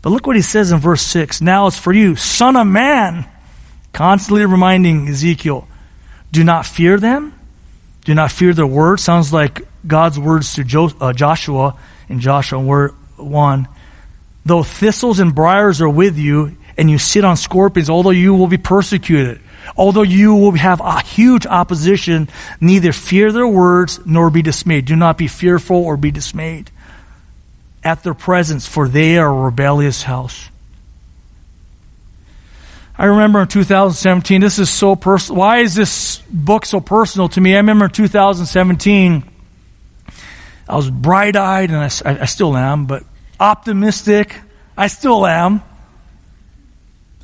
But 0.00 0.10
look 0.10 0.26
what 0.26 0.36
he 0.36 0.42
says 0.42 0.70
in 0.70 0.78
verse 0.78 1.02
6. 1.02 1.40
Now 1.40 1.66
it's 1.66 1.78
for 1.78 1.92
you, 1.92 2.14
son 2.14 2.56
of 2.56 2.68
man, 2.68 3.26
constantly 3.92 4.46
reminding 4.46 5.08
Ezekiel, 5.08 5.66
do 6.30 6.44
not 6.44 6.66
fear 6.66 6.98
them. 6.98 7.37
Do 8.08 8.14
not 8.14 8.32
fear 8.32 8.54
their 8.54 8.66
words. 8.66 9.04
Sounds 9.04 9.34
like 9.34 9.68
God's 9.86 10.18
words 10.18 10.54
to 10.54 10.64
jo- 10.64 10.88
uh, 10.98 11.12
Joshua 11.12 11.76
in 12.08 12.20
Joshua 12.20 12.88
1. 13.18 13.68
Though 14.46 14.62
thistles 14.62 15.20
and 15.20 15.34
briars 15.34 15.82
are 15.82 15.90
with 15.90 16.16
you, 16.16 16.56
and 16.78 16.90
you 16.90 16.96
sit 16.96 17.22
on 17.22 17.36
scorpions, 17.36 17.90
although 17.90 18.08
you 18.08 18.34
will 18.34 18.46
be 18.46 18.56
persecuted, 18.56 19.42
although 19.76 20.00
you 20.00 20.34
will 20.34 20.52
have 20.52 20.80
a 20.80 21.02
huge 21.02 21.44
opposition, 21.44 22.30
neither 22.62 22.94
fear 22.94 23.30
their 23.30 23.46
words 23.46 24.00
nor 24.06 24.30
be 24.30 24.40
dismayed. 24.40 24.86
Do 24.86 24.96
not 24.96 25.18
be 25.18 25.28
fearful 25.28 25.76
or 25.76 25.98
be 25.98 26.10
dismayed 26.10 26.70
at 27.84 28.02
their 28.04 28.14
presence, 28.14 28.66
for 28.66 28.88
they 28.88 29.18
are 29.18 29.28
a 29.28 29.42
rebellious 29.42 30.02
house. 30.02 30.48
I 32.98 33.06
remember 33.06 33.42
in 33.42 33.48
2017, 33.48 34.40
this 34.40 34.58
is 34.58 34.68
so 34.68 34.96
personal. 34.96 35.38
Why 35.38 35.58
is 35.58 35.74
this 35.74 36.18
book 36.30 36.66
so 36.66 36.80
personal 36.80 37.28
to 37.30 37.40
me? 37.40 37.54
I 37.54 37.58
remember 37.58 37.84
in 37.84 37.92
2017, 37.92 39.24
I 40.68 40.76
was 40.76 40.90
bright 40.90 41.36
eyed, 41.36 41.70
and 41.70 41.78
I, 41.78 41.90
I 42.22 42.24
still 42.24 42.56
am, 42.56 42.86
but 42.86 43.04
optimistic. 43.38 44.36
I 44.76 44.88
still 44.88 45.26
am. 45.26 45.62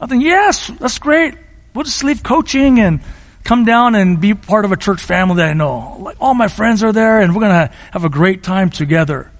I 0.00 0.06
think, 0.06 0.22
yes, 0.22 0.68
that's 0.68 0.98
great. 0.98 1.34
We'll 1.74 1.84
just 1.84 2.04
leave 2.04 2.22
coaching 2.22 2.78
and 2.78 3.00
come 3.42 3.64
down 3.64 3.96
and 3.96 4.20
be 4.20 4.34
part 4.34 4.64
of 4.64 4.70
a 4.70 4.76
church 4.76 5.02
family 5.02 5.36
that 5.36 5.50
I 5.50 5.52
know. 5.54 5.96
Like 5.98 6.16
all 6.20 6.34
my 6.34 6.48
friends 6.48 6.84
are 6.84 6.92
there, 6.92 7.20
and 7.20 7.34
we're 7.34 7.40
going 7.40 7.68
to 7.68 7.74
have 7.90 8.04
a 8.04 8.08
great 8.08 8.44
time 8.44 8.70
together 8.70 9.30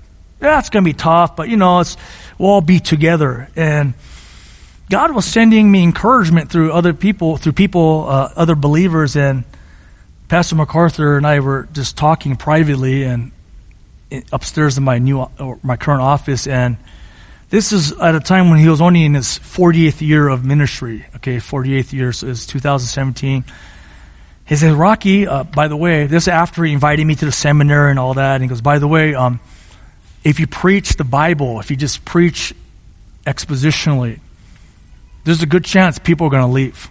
yeah, 0.45 0.59
it's 0.59 0.69
going 0.69 0.85
to 0.85 0.89
be 0.89 0.95
tough, 0.97 1.37
but 1.37 1.49
you 1.49 1.57
know, 1.57 1.81
it's, 1.81 1.97
we'll 2.39 2.51
all 2.51 2.61
be 2.61 2.79
together. 2.79 3.49
And 3.57 3.95
God 4.95 5.13
was 5.13 5.25
sending 5.25 5.73
me 5.73 5.83
encouragement 5.83 6.53
through 6.53 6.73
other 6.73 6.95
people, 6.95 7.37
through 7.37 7.55
people, 7.55 8.07
uh, 8.09 8.33
other 8.37 8.55
believers. 8.55 9.17
And 9.17 9.43
Pastor 10.29 10.55
MacArthur 10.55 11.17
and 11.17 11.27
I 11.27 11.41
were 11.41 11.67
just 11.73 11.97
talking 11.97 12.37
privately 12.37 13.03
and 13.03 13.33
upstairs 14.31 14.79
in 14.79 14.85
my 14.85 14.99
new, 14.99 15.19
or 15.41 15.59
my 15.65 15.77
current 15.77 16.01
office. 16.01 16.47
And 16.47 16.77
this 17.51 17.73
is 17.73 17.91
at 17.91 18.15
a 18.15 18.21
time 18.21 18.51
when 18.51 18.61
he 18.61 18.69
was 18.69 18.81
only 18.81 19.05
in 19.05 19.15
his 19.15 19.37
40th 19.37 20.01
year 20.01 20.29
of 20.29 20.45
ministry. 20.45 21.05
Okay, 21.17 21.39
48th 21.39 21.93
year, 21.93 22.13
so 22.13 22.29
it's 22.29 22.47
2017. 22.47 23.43
He 24.47 24.55
said, 24.55 24.75
Rocky, 24.75 25.27
uh, 25.27 25.43
by 25.43 25.67
the 25.67 25.77
way, 25.77 26.07
this 26.07 26.29
after 26.29 26.63
he 26.63 26.73
invited 26.73 27.05
me 27.05 27.17
to 27.17 27.25
the 27.25 27.33
seminary 27.33 27.91
and 27.91 27.99
all 27.99 28.15
that. 28.15 28.35
And 28.35 28.45
he 28.45 28.49
goes, 28.49 28.61
by 28.61 28.79
the 28.79 28.87
way, 28.87 29.17
um, 29.17 29.41
if 30.23 30.39
you 30.39 30.47
preach 30.47 30.95
the 30.95 31.03
Bible, 31.03 31.59
if 31.59 31.73
you 31.73 31.77
just 31.77 32.05
preach 32.05 32.55
expositionally, 33.27 34.21
there's 35.25 35.43
a 35.43 35.47
good 35.47 35.65
chance 35.65 35.99
people 35.99 36.27
are 36.27 36.31
going 36.31 36.47
to 36.47 36.53
leave. 36.53 36.89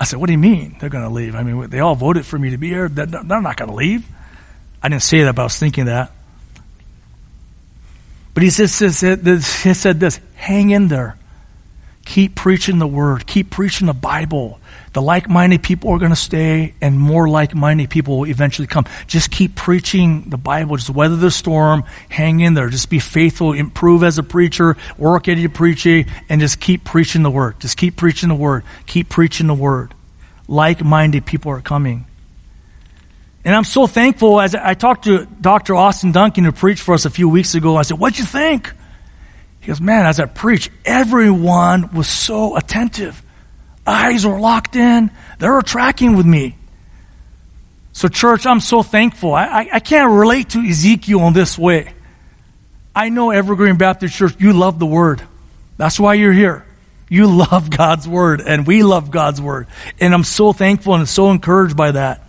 I 0.00 0.04
said, 0.04 0.20
What 0.20 0.26
do 0.26 0.32
you 0.32 0.38
mean 0.38 0.76
they're 0.80 0.90
going 0.90 1.04
to 1.04 1.10
leave? 1.10 1.34
I 1.34 1.42
mean, 1.42 1.70
they 1.70 1.80
all 1.80 1.94
voted 1.94 2.26
for 2.26 2.38
me 2.38 2.50
to 2.50 2.56
be 2.56 2.68
here. 2.68 2.88
They're 2.88 3.06
not 3.06 3.56
going 3.56 3.70
to 3.70 3.74
leave. 3.74 4.06
I 4.82 4.88
didn't 4.88 5.02
say 5.02 5.22
that, 5.24 5.34
but 5.34 5.42
I 5.42 5.44
was 5.44 5.58
thinking 5.58 5.86
that. 5.86 6.12
But 8.34 8.42
he 8.44 8.50
says, 8.50 8.78
he 8.78 9.74
said 9.74 10.00
this 10.00 10.20
hang 10.34 10.70
in 10.70 10.86
there. 10.88 11.17
Keep 12.08 12.36
preaching 12.36 12.78
the 12.78 12.86
word. 12.86 13.26
Keep 13.26 13.50
preaching 13.50 13.86
the 13.86 13.92
Bible. 13.92 14.58
The 14.94 15.02
like 15.02 15.28
minded 15.28 15.62
people 15.62 15.90
are 15.90 15.98
going 15.98 16.08
to 16.10 16.16
stay, 16.16 16.72
and 16.80 16.98
more 16.98 17.28
like 17.28 17.54
minded 17.54 17.90
people 17.90 18.20
will 18.20 18.26
eventually 18.26 18.66
come. 18.66 18.86
Just 19.06 19.30
keep 19.30 19.54
preaching 19.54 20.30
the 20.30 20.38
Bible. 20.38 20.78
Just 20.78 20.88
weather 20.88 21.16
the 21.16 21.30
storm. 21.30 21.84
Hang 22.08 22.40
in 22.40 22.54
there. 22.54 22.70
Just 22.70 22.88
be 22.88 22.98
faithful. 22.98 23.52
Improve 23.52 24.02
as 24.02 24.16
a 24.16 24.22
preacher. 24.22 24.78
Work 24.96 25.28
at 25.28 25.36
your 25.36 25.50
preaching, 25.50 26.06
and 26.30 26.40
just 26.40 26.60
keep 26.60 26.82
preaching 26.82 27.22
the 27.22 27.30
word. 27.30 27.60
Just 27.60 27.76
keep 27.76 27.96
preaching 27.96 28.30
the 28.30 28.34
word. 28.34 28.64
Keep 28.86 29.10
preaching 29.10 29.46
the 29.46 29.52
word. 29.52 29.92
Like 30.46 30.82
minded 30.82 31.26
people 31.26 31.52
are 31.52 31.60
coming. 31.60 32.06
And 33.44 33.54
I'm 33.54 33.64
so 33.64 33.86
thankful 33.86 34.40
as 34.40 34.54
I 34.54 34.72
talked 34.72 35.04
to 35.04 35.26
Dr. 35.26 35.74
Austin 35.74 36.12
Duncan, 36.12 36.44
who 36.44 36.52
preached 36.52 36.80
for 36.82 36.94
us 36.94 37.04
a 37.04 37.10
few 37.10 37.28
weeks 37.28 37.54
ago. 37.54 37.76
I 37.76 37.82
said, 37.82 37.98
What'd 37.98 38.18
you 38.18 38.24
think? 38.24 38.72
Goes, 39.68 39.80
Man, 39.80 40.06
as 40.06 40.18
I 40.18 40.24
preached, 40.24 40.70
everyone 40.84 41.94
was 41.94 42.08
so 42.08 42.56
attentive 42.56 43.22
eyes 43.88 44.26
were 44.26 44.38
locked 44.38 44.76
in. 44.76 45.10
They 45.38 45.48
were 45.48 45.62
tracking 45.62 46.16
with 46.16 46.26
me. 46.26 46.56
So, 47.92 48.06
church, 48.08 48.46
I'm 48.46 48.60
so 48.60 48.82
thankful. 48.82 49.34
I, 49.34 49.44
I, 49.44 49.68
I, 49.74 49.80
can't 49.80 50.12
relate 50.12 50.50
to 50.50 50.60
Ezekiel 50.60 51.26
in 51.26 51.32
this 51.32 51.58
way. 51.58 51.92
I 52.94 53.08
know 53.08 53.30
Evergreen 53.30 53.76
Baptist 53.76 54.14
Church, 54.14 54.34
you 54.38 54.52
love 54.52 54.78
the 54.78 54.86
Word. 54.86 55.22
That's 55.78 55.98
why 55.98 56.14
you're 56.14 56.32
here. 56.32 56.64
You 57.08 57.26
love 57.26 57.70
God's 57.76 58.06
Word, 58.06 58.40
and 58.40 58.66
we 58.66 58.82
love 58.82 59.10
God's 59.10 59.40
Word. 59.40 59.66
And 59.98 60.14
I'm 60.14 60.22
so 60.22 60.52
thankful 60.52 60.94
and 60.94 61.08
so 61.08 61.30
encouraged 61.30 61.76
by 61.76 61.92
that. 61.92 62.22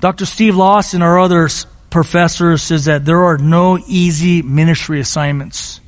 Dr. 0.00 0.26
Steve 0.26 0.54
Lawson, 0.54 0.98
and 0.98 1.04
our 1.04 1.18
other 1.18 1.48
professor, 1.94 2.58
says 2.58 2.86
that 2.86 3.04
there 3.04 3.22
are 3.22 3.38
no 3.38 3.78
easy 3.86 4.42
ministry 4.42 4.98
assignments. 4.98 5.80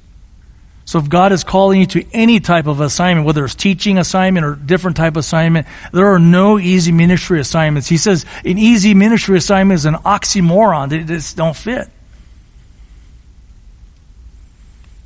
So 0.84 1.00
if 1.00 1.08
God 1.08 1.32
is 1.32 1.42
calling 1.42 1.80
you 1.80 1.86
to 1.86 2.06
any 2.12 2.38
type 2.38 2.68
of 2.68 2.80
assignment, 2.80 3.26
whether 3.26 3.44
it's 3.44 3.56
teaching 3.56 3.98
assignment 3.98 4.46
or 4.46 4.54
different 4.54 4.96
type 4.96 5.14
of 5.14 5.16
assignment, 5.16 5.66
there 5.92 6.06
are 6.06 6.20
no 6.20 6.60
easy 6.60 6.92
ministry 6.92 7.40
assignments. 7.40 7.88
He 7.88 7.96
says 7.96 8.24
an 8.44 8.56
easy 8.56 8.94
ministry 8.94 9.36
assignment 9.36 9.80
is 9.80 9.84
an 9.84 9.94
oxymoron. 9.94 10.90
They 10.90 11.02
just 11.02 11.36
don't 11.36 11.56
fit. 11.56 11.88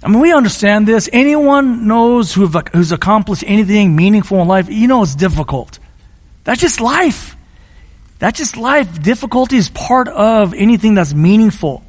I 0.02 0.08
mean, 0.08 0.20
we 0.20 0.34
understand 0.34 0.86
this. 0.86 1.08
Anyone 1.14 1.88
knows 1.88 2.34
who 2.34 2.46
who's 2.46 2.92
accomplished 2.92 3.44
anything 3.46 3.96
meaningful 3.96 4.42
in 4.42 4.48
life, 4.48 4.68
you 4.68 4.86
know 4.86 5.02
it's 5.02 5.14
difficult. 5.14 5.78
That's 6.44 6.60
just 6.60 6.78
life. 6.78 7.36
That's 8.20 8.38
just 8.38 8.56
life. 8.56 9.02
Difficulty 9.02 9.56
is 9.56 9.68
part 9.68 10.06
of 10.06 10.54
anything 10.54 10.94
that's 10.94 11.12
meaningful. 11.12 11.82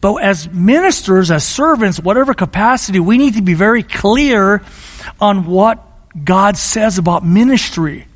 But 0.00 0.16
as 0.16 0.48
ministers, 0.48 1.30
as 1.30 1.46
servants, 1.46 2.00
whatever 2.00 2.32
capacity, 2.32 2.98
we 2.98 3.18
need 3.18 3.34
to 3.34 3.42
be 3.42 3.54
very 3.54 3.82
clear 3.82 4.62
on 5.20 5.44
what 5.44 5.84
God 6.24 6.56
says 6.56 6.96
about 6.96 7.24
ministry. 7.24 8.06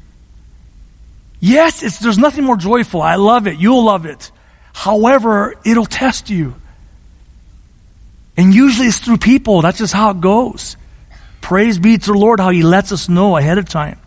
Yes, 1.38 1.98
there's 1.98 2.18
nothing 2.18 2.44
more 2.44 2.56
joyful. 2.56 3.02
I 3.02 3.16
love 3.16 3.46
it. 3.46 3.58
You'll 3.58 3.84
love 3.84 4.06
it. 4.06 4.30
However, 4.72 5.54
it'll 5.64 5.84
test 5.84 6.30
you. 6.30 6.54
And 8.36 8.54
usually 8.54 8.88
it's 8.88 8.98
through 8.98 9.18
people. 9.18 9.62
That's 9.62 9.78
just 9.78 9.92
how 9.92 10.10
it 10.10 10.20
goes. 10.20 10.76
Praise 11.40 11.78
be 11.78 11.98
to 11.98 12.12
the 12.12 12.18
Lord 12.18 12.40
how 12.40 12.50
He 12.50 12.62
lets 12.62 12.90
us 12.90 13.08
know 13.08 13.36
ahead 13.36 13.58
of 13.58 13.68
time. 13.68 13.98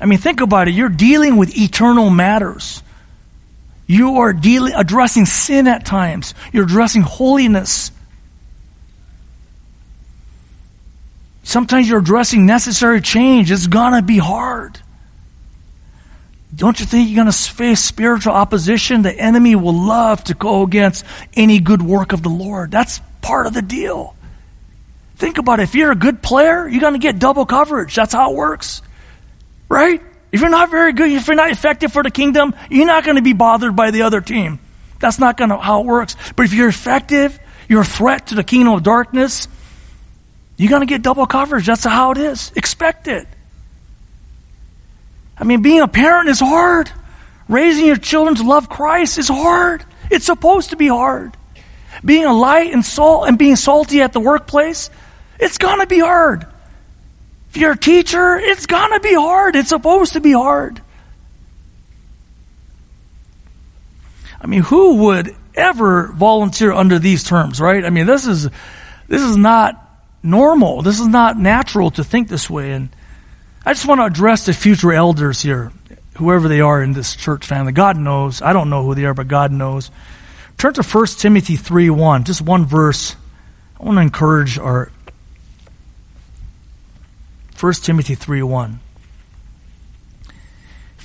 I 0.00 0.06
mean, 0.06 0.18
think 0.18 0.40
about 0.40 0.68
it. 0.68 0.74
You're 0.74 0.88
dealing 0.88 1.36
with 1.36 1.56
eternal 1.56 2.10
matters. 2.10 2.82
You 3.86 4.16
are 4.18 4.32
dealing, 4.32 4.74
addressing 4.74 5.26
sin 5.26 5.66
at 5.66 5.86
times. 5.86 6.34
You're 6.52 6.64
addressing 6.64 7.02
holiness. 7.02 7.92
Sometimes 11.44 11.88
you're 11.88 12.00
addressing 12.00 12.44
necessary 12.44 13.00
change. 13.00 13.50
It's 13.50 13.68
gonna 13.68 14.02
be 14.02 14.18
hard. 14.18 14.80
Don't 16.54 16.80
you 16.80 16.86
think 16.86 17.08
you're 17.08 17.16
gonna 17.16 17.32
face 17.32 17.80
spiritual 17.80 18.32
opposition? 18.32 19.02
The 19.02 19.12
enemy 19.12 19.54
will 19.54 19.74
love 19.74 20.24
to 20.24 20.34
go 20.34 20.62
against 20.62 21.04
any 21.34 21.60
good 21.60 21.82
work 21.82 22.12
of 22.12 22.22
the 22.22 22.28
Lord. 22.28 22.70
That's 22.70 23.00
part 23.20 23.46
of 23.46 23.54
the 23.54 23.62
deal. 23.62 24.16
Think 25.16 25.38
about 25.38 25.60
it. 25.60 25.64
If 25.64 25.74
you're 25.74 25.92
a 25.92 25.96
good 25.96 26.22
player, 26.22 26.66
you're 26.66 26.80
gonna 26.80 26.98
get 26.98 27.18
double 27.18 27.46
coverage. 27.46 27.94
That's 27.94 28.12
how 28.12 28.32
it 28.32 28.36
works. 28.36 28.82
Right? 29.68 30.02
If 30.32 30.40
you're 30.40 30.50
not 30.50 30.70
very 30.70 30.92
good, 30.92 31.10
if 31.10 31.26
you're 31.26 31.36
not 31.36 31.50
effective 31.50 31.92
for 31.92 32.02
the 32.02 32.10
kingdom, 32.10 32.54
you're 32.70 32.86
not 32.86 33.04
going 33.04 33.16
to 33.16 33.22
be 33.22 33.32
bothered 33.32 33.74
by 33.74 33.90
the 33.90 34.02
other 34.02 34.20
team. 34.20 34.58
That's 34.98 35.18
not 35.18 35.36
going 35.36 35.50
to 35.50 35.58
how 35.58 35.80
it 35.80 35.86
works. 35.86 36.16
But 36.34 36.46
if 36.46 36.52
you're 36.52 36.68
effective, 36.68 37.38
you're 37.68 37.82
a 37.82 37.84
threat 37.84 38.28
to 38.28 38.34
the 38.34 38.44
kingdom 38.44 38.74
of 38.74 38.82
darkness, 38.82 39.48
you're 40.56 40.70
going 40.70 40.80
to 40.80 40.86
get 40.86 41.02
double 41.02 41.26
coverage. 41.26 41.66
That's 41.66 41.84
how 41.84 42.12
it 42.12 42.18
is. 42.18 42.52
Expect 42.56 43.08
it. 43.08 43.26
I 45.38 45.44
mean, 45.44 45.62
being 45.62 45.82
a 45.82 45.88
parent 45.88 46.28
is 46.28 46.40
hard. 46.40 46.90
Raising 47.48 47.86
your 47.86 47.96
children 47.96 48.36
to 48.36 48.42
love 48.42 48.68
Christ 48.68 49.18
is 49.18 49.28
hard. 49.28 49.84
It's 50.10 50.24
supposed 50.24 50.70
to 50.70 50.76
be 50.76 50.88
hard. 50.88 51.36
Being 52.04 52.24
a 52.24 52.32
light 52.32 52.72
and 52.72 52.84
salt 52.84 53.28
and 53.28 53.38
being 53.38 53.56
salty 53.56 54.00
at 54.00 54.12
the 54.12 54.20
workplace, 54.20 54.90
it's 55.38 55.58
going 55.58 55.80
to 55.80 55.86
be 55.86 55.98
hard. 55.98 56.46
If 57.56 57.80
teacher, 57.80 58.36
it's 58.36 58.66
gonna 58.66 59.00
be 59.00 59.14
hard. 59.14 59.56
It's 59.56 59.70
supposed 59.70 60.12
to 60.12 60.20
be 60.20 60.32
hard. 60.32 60.80
I 64.40 64.46
mean, 64.46 64.62
who 64.62 64.96
would 65.06 65.34
ever 65.54 66.08
volunteer 66.08 66.72
under 66.72 66.98
these 66.98 67.24
terms, 67.24 67.60
right? 67.60 67.84
I 67.84 67.90
mean, 67.90 68.06
this 68.06 68.26
is, 68.26 68.48
this 69.08 69.22
is 69.22 69.36
not 69.36 69.82
normal. 70.22 70.82
This 70.82 71.00
is 71.00 71.06
not 71.06 71.38
natural 71.38 71.90
to 71.92 72.04
think 72.04 72.28
this 72.28 72.50
way. 72.50 72.72
And 72.72 72.90
I 73.64 73.72
just 73.72 73.86
want 73.86 74.00
to 74.00 74.04
address 74.04 74.46
the 74.46 74.52
future 74.52 74.92
elders 74.92 75.40
here, 75.40 75.72
whoever 76.18 76.48
they 76.48 76.60
are 76.60 76.82
in 76.82 76.92
this 76.92 77.16
church 77.16 77.46
family. 77.46 77.72
God 77.72 77.96
knows. 77.96 78.42
I 78.42 78.52
don't 78.52 78.70
know 78.70 78.84
who 78.84 78.94
they 78.94 79.06
are, 79.06 79.14
but 79.14 79.28
God 79.28 79.50
knows. 79.50 79.90
Turn 80.58 80.74
to 80.74 80.82
1 80.82 81.06
Timothy 81.18 81.56
3 81.56 81.90
1, 81.90 82.24
just 82.24 82.42
one 82.42 82.66
verse. 82.66 83.16
I 83.80 83.84
want 83.84 83.96
to 83.96 84.02
encourage 84.02 84.58
our 84.58 84.90
1 87.58 87.72
Timothy 87.74 88.14
3 88.14 88.42
1. 88.42 88.80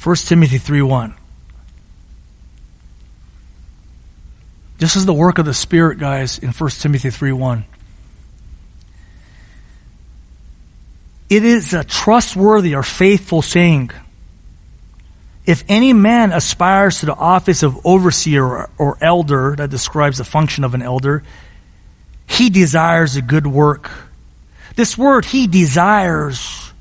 1 0.04 0.16
Timothy 0.16 0.58
3 0.58 0.82
1. 0.82 1.16
This 4.78 4.96
is 4.96 5.06
the 5.06 5.14
work 5.14 5.38
of 5.38 5.46
the 5.46 5.54
Spirit, 5.54 6.00
guys, 6.00 6.40
in 6.40 6.50
1 6.52 6.70
Timothy 6.72 7.10
3 7.10 7.32
1. 7.32 7.66
It 11.30 11.46
is 11.46 11.74
a 11.74 11.86
trustworthy 11.86 12.76
or 12.76 12.84
faithful 12.84 13.42
saying. 13.42 13.92
If 15.46 15.64
any 15.70 15.94
man 15.94 16.34
aspires 16.34 17.00
to 17.00 17.06
the 17.06 17.16
office 17.16 17.64
of 17.64 17.86
overseer 17.86 18.46
or, 18.46 18.70
or 18.78 18.98
elder, 19.02 19.56
that 19.56 19.70
describes 19.70 20.18
the 20.18 20.26
function 20.26 20.64
of 20.66 20.74
an 20.74 20.82
elder, 20.82 21.24
he 22.28 22.50
desires 22.50 23.16
a 23.16 23.22
good 23.22 23.48
work 23.48 24.11
this 24.76 24.98
word, 24.98 25.26
he 25.26 25.48
desires, 25.48 26.72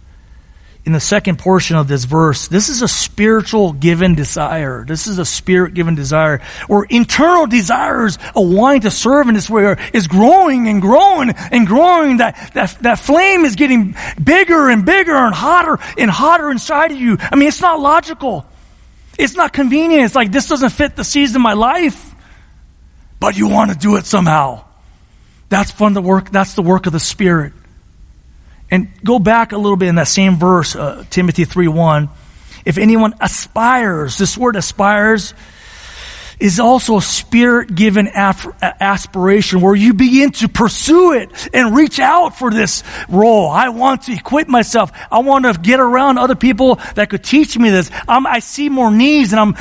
in 0.85 0.93
the 0.93 1.01
second 1.01 1.39
portion 1.39 1.77
of 1.77 1.89
this 1.89 2.05
verse, 2.05 2.49
this 2.49 2.69
is 2.69 2.83
a 2.83 2.89
spiritual 2.89 3.73
given 3.73 4.15
desire. 4.15 4.85
This 4.85 5.07
is 5.07 5.19
a 5.19 5.25
spirit 5.25 5.75
given 5.75 5.95
desire. 5.95 6.41
Or 6.69 6.87
internal 6.87 7.47
desires, 7.47 8.19
a 8.35 8.41
wanting 8.41 8.81
to 8.83 8.91
serve 8.91 9.29
in 9.29 9.35
this 9.35 9.51
way 9.51 9.77
is 9.93 10.07
growing 10.07 10.69
and 10.69 10.81
growing 10.81 11.31
and 11.31 11.67
growing. 11.67 12.17
That, 12.17 12.53
that, 12.55 12.79
that 12.81 12.99
flame 12.99 13.45
is 13.45 13.57
getting 13.57 13.95
bigger 14.23 14.71
and 14.71 14.87
bigger 14.87 15.15
and 15.15 15.35
hotter 15.35 15.79
and 15.99 16.11
hotter 16.11 16.51
inside 16.51 16.93
of 16.93 16.99
you. 16.99 17.19
I 17.21 17.37
mean, 17.37 17.49
it's 17.49 17.61
not 17.61 17.79
logical. 17.79 18.47
It's 19.19 19.35
not 19.35 19.53
convenient. 19.53 20.05
It's 20.05 20.15
like, 20.15 20.33
this 20.33 20.49
doesn't 20.49 20.71
fit 20.71 20.97
the 20.97 21.05
season 21.05 21.37
of 21.37 21.43
my 21.43 21.53
life. 21.53 22.15
But 23.21 23.37
you 23.37 23.49
want 23.49 23.71
to 23.71 23.77
do 23.77 23.97
it 23.97 24.07
somehow. 24.07 24.65
That's 25.51 25.71
fun 25.71 25.93
to 25.95 26.01
work. 26.01 26.31
That's 26.31 26.55
the 26.55 26.63
work 26.63 26.87
of 26.87 26.93
the 26.93 27.01
Spirit. 27.01 27.53
And 28.71 28.89
go 29.03 29.19
back 29.19 29.53
a 29.53 29.57
little 29.57 29.77
bit 29.77 29.89
in 29.89 29.97
that 29.97 30.09
same 30.09 30.37
verse, 30.37 30.77
uh, 30.77 31.05
Timothy 31.11 31.45
3 31.45 31.69
1. 31.69 32.09
If 32.65 32.79
anyone 32.79 33.15
aspires, 33.21 34.19
this 34.19 34.37
word 34.37 34.57
aspires 34.57 35.35
is 36.41 36.59
also 36.59 36.97
a 36.97 37.03
spirit 37.03 37.75
given 37.75 38.09
aspiration 38.09 39.61
where 39.61 39.75
you 39.75 39.93
begin 39.93 40.31
to 40.33 40.49
pursue 40.49 41.13
it 41.13 41.31
and 41.55 41.77
reach 41.77 42.01
out 42.01 42.39
for 42.39 42.51
this 42.51 42.83
role. 43.09 43.49
I 43.49 43.69
want 43.69 44.03
to 44.05 44.13
equip 44.13 44.49
myself. 44.49 44.91
I 45.13 45.19
want 45.19 45.45
to 45.45 45.53
get 45.61 45.81
around 45.81 46.19
other 46.19 46.35
people 46.35 46.77
that 46.95 47.11
could 47.11 47.23
teach 47.23 47.59
me 47.59 47.69
this. 47.69 47.91
I'm, 48.09 48.27
I 48.27 48.39
see 48.39 48.71
more 48.71 48.91
needs 48.91 49.33
and 49.33 49.41
I'm 49.41 49.55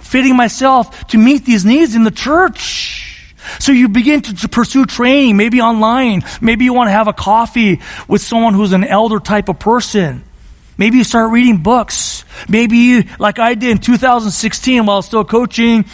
fitting 0.00 0.36
myself 0.36 1.08
to 1.08 1.18
meet 1.18 1.44
these 1.44 1.64
needs 1.64 1.96
in 1.96 2.04
the 2.04 2.12
church. 2.12 3.11
So 3.58 3.72
you 3.72 3.88
begin 3.88 4.22
to, 4.22 4.34
to, 4.34 4.48
pursue 4.48 4.86
training, 4.86 5.36
maybe 5.36 5.60
online. 5.60 6.22
Maybe 6.40 6.64
you 6.64 6.74
want 6.74 6.88
to 6.88 6.92
have 6.92 7.08
a 7.08 7.12
coffee 7.12 7.80
with 8.08 8.20
someone 8.20 8.54
who's 8.54 8.72
an 8.72 8.84
elder 8.84 9.18
type 9.18 9.48
of 9.48 9.58
person. 9.58 10.24
Maybe 10.78 10.98
you 10.98 11.04
start 11.04 11.30
reading 11.30 11.58
books. 11.58 12.24
Maybe 12.48 12.76
you, 12.78 13.04
like 13.18 13.38
I 13.38 13.54
did 13.54 13.70
in 13.70 13.78
2016 13.78 14.86
while 14.86 15.02
still 15.02 15.24
coaching, 15.24 15.84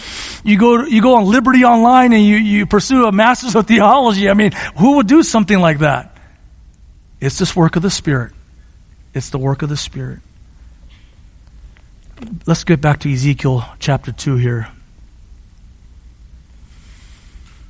you 0.44 0.58
go, 0.58 0.84
you 0.84 1.02
go 1.02 1.16
on 1.16 1.26
Liberty 1.26 1.64
Online 1.64 2.12
and 2.12 2.24
you, 2.24 2.36
you 2.36 2.66
pursue 2.66 3.06
a 3.06 3.12
master's 3.12 3.56
of 3.56 3.66
theology. 3.66 4.30
I 4.30 4.34
mean, 4.34 4.52
who 4.76 4.96
would 4.96 5.06
do 5.06 5.22
something 5.22 5.58
like 5.58 5.80
that? 5.80 6.16
It's 7.20 7.38
this 7.38 7.56
work 7.56 7.76
of 7.76 7.82
the 7.82 7.90
Spirit. 7.90 8.32
It's 9.14 9.30
the 9.30 9.38
work 9.38 9.62
of 9.62 9.68
the 9.68 9.76
Spirit. 9.76 10.20
Let's 12.46 12.64
get 12.64 12.80
back 12.80 13.00
to 13.00 13.12
Ezekiel 13.12 13.64
chapter 13.78 14.12
2 14.12 14.36
here 14.36 14.68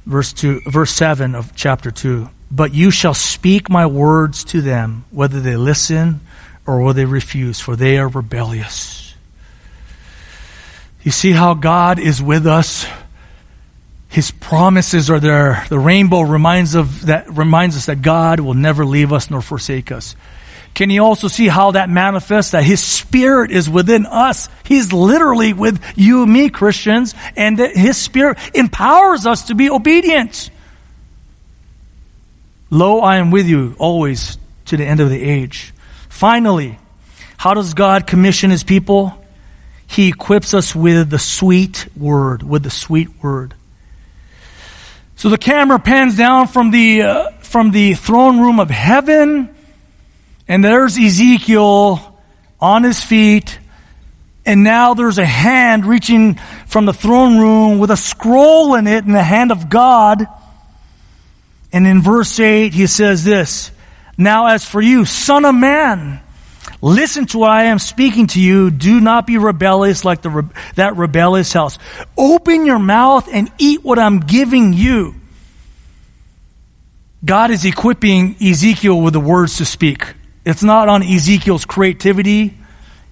verse 0.09 0.33
2 0.33 0.63
verse 0.67 0.91
7 0.91 1.35
of 1.35 1.55
chapter 1.55 1.91
2 1.91 2.29
but 2.51 2.75
you 2.75 2.91
shall 2.91 3.15
speak 3.15 3.69
my 3.69 3.87
words 3.87 4.43
to 4.43 4.63
them 4.63 5.05
whether 5.11 5.39
they 5.41 5.55
listen 5.55 6.21
or 6.67 6.81
whether 6.81 6.99
they 6.99 7.05
refuse 7.05 7.61
for 7.61 7.77
they 7.77 7.99
are 7.99 8.09
rebellious. 8.09 9.15
You 11.03 11.11
see 11.11 11.33
how 11.33 11.55
god 11.55 11.99
is 11.99 12.23
with 12.23 12.47
us? 12.47 12.87
His 14.09 14.31
promises 14.31 15.11
are 15.11 15.21
there. 15.21 15.65
The 15.69 15.79
rainbow 15.79 16.23
reminds 16.23 16.75
of 16.75 17.07
that 17.07 17.31
reminds 17.31 17.77
us 17.77 17.87
that 17.87 18.01
god 18.03 18.41
will 18.41 18.55
never 18.55 18.85
leave 18.85 19.13
us 19.13 19.31
nor 19.31 19.43
forsake 19.43 19.93
us 19.93 20.17
can 20.75 20.91
you 20.91 21.03
also 21.03 21.29
see 21.29 21.49
how 21.49 21.73
that 21.73 21.91
manifests 21.91 22.53
that 22.53 22.63
His 22.63 22.83
Spirit 22.83 23.51
is 23.51 23.69
within 23.69 24.07
us? 24.07 24.49
He's 24.65 24.93
literally 24.93 25.53
with 25.53 25.83
you 25.97 26.23
and 26.23 26.33
me, 26.33 26.51
Christians, 26.51 27.15
and 27.37 27.59
that 27.59 27.77
His 27.77 27.97
Spirit 27.97 28.39
empowers 28.55 29.27
us 29.27 29.49
to 29.49 29.55
be 29.55 29.71
obedient. 29.71 30.51
Lo, 32.71 33.01
I 33.01 33.17
am 33.17 33.31
with 33.31 33.47
you 33.47 33.75
always 33.79 34.39
to 34.67 34.77
the 34.77 34.85
end 34.85 35.01
of 35.01 35.11
the 35.11 35.23
age. 35.23 35.73
Finally, 36.09 36.79
how 37.37 37.55
does 37.55 37.75
God 37.75 38.07
commission 38.07 38.51
His 38.51 38.63
people? 38.63 39.15
He 39.87 40.09
equips 40.09 40.53
us 40.53 40.75
with 40.75 41.09
the 41.09 41.19
sweet 41.19 41.89
word, 41.97 42.43
with 42.43 42.63
the 42.63 42.71
sweet 42.71 43.09
word. 43.23 43.55
So 45.17 45.31
the 45.31 45.39
camera 45.39 45.79
pans 45.79 46.17
down 46.17 46.47
from 46.47 46.71
the 46.71 47.03
uh, 47.03 47.31
from 47.41 47.71
the 47.71 47.95
throne 47.95 48.39
room 48.39 48.61
of 48.61 48.71
heaven, 48.71 49.53
and 50.49 50.65
there's 50.65 50.99
Ezekiel 50.99 52.19
on 52.59 52.83
his 52.83 53.03
feet, 53.03 53.59
and 54.47 54.65
now 54.65 54.95
there's 54.95 55.19
a 55.19 55.27
hand 55.27 55.85
reaching 55.85 56.37
from 56.67 56.87
the 56.87 56.95
throne 56.95 57.39
room 57.39 57.79
with 57.79 57.91
a 57.91 57.97
scroll 57.97 58.75
in 58.75 58.87
it 58.87 59.05
in 59.05 59.13
the 59.13 59.23
hand 59.23 59.53
of 59.53 59.69
God. 59.69 60.27
And 61.71 61.87
in 61.87 62.01
verse 62.01 62.41
8, 62.41 62.73
he 62.73 62.87
says 62.87 63.25
this, 63.25 63.71
Now 64.17 64.47
as 64.47 64.65
for 64.65 64.81
you, 64.81 65.05
son 65.05 65.45
of 65.45 65.55
man, 65.55 66.21
listen 66.81 67.27
to 67.27 67.39
what 67.39 67.51
I 67.51 67.65
am 67.65 67.79
speaking 67.79 68.29
to 68.29 68.41
you. 68.41 68.71
Do 68.71 69.01
not 69.01 69.27
be 69.27 69.37
rebellious 69.37 70.03
like 70.03 70.23
the, 70.23 70.49
that 70.77 70.97
rebellious 70.97 71.53
house. 71.53 71.79
Open 72.17 72.65
your 72.65 72.79
mouth 72.79 73.29
and 73.31 73.53
eat 73.59 73.85
what 73.85 73.99
I'm 73.99 74.21
giving 74.21 74.73
you. 74.73 75.15
God 77.23 77.51
is 77.51 77.67
equipping 77.67 78.37
Ezekiel 78.41 78.99
with 78.99 79.13
the 79.13 79.21
words 79.21 79.59
to 79.59 79.67
speak. 79.67 80.15
It's 80.49 80.63
not 80.63 80.89
on 80.89 81.03
Ezekiel's 81.03 81.67
creativity, 81.67 82.57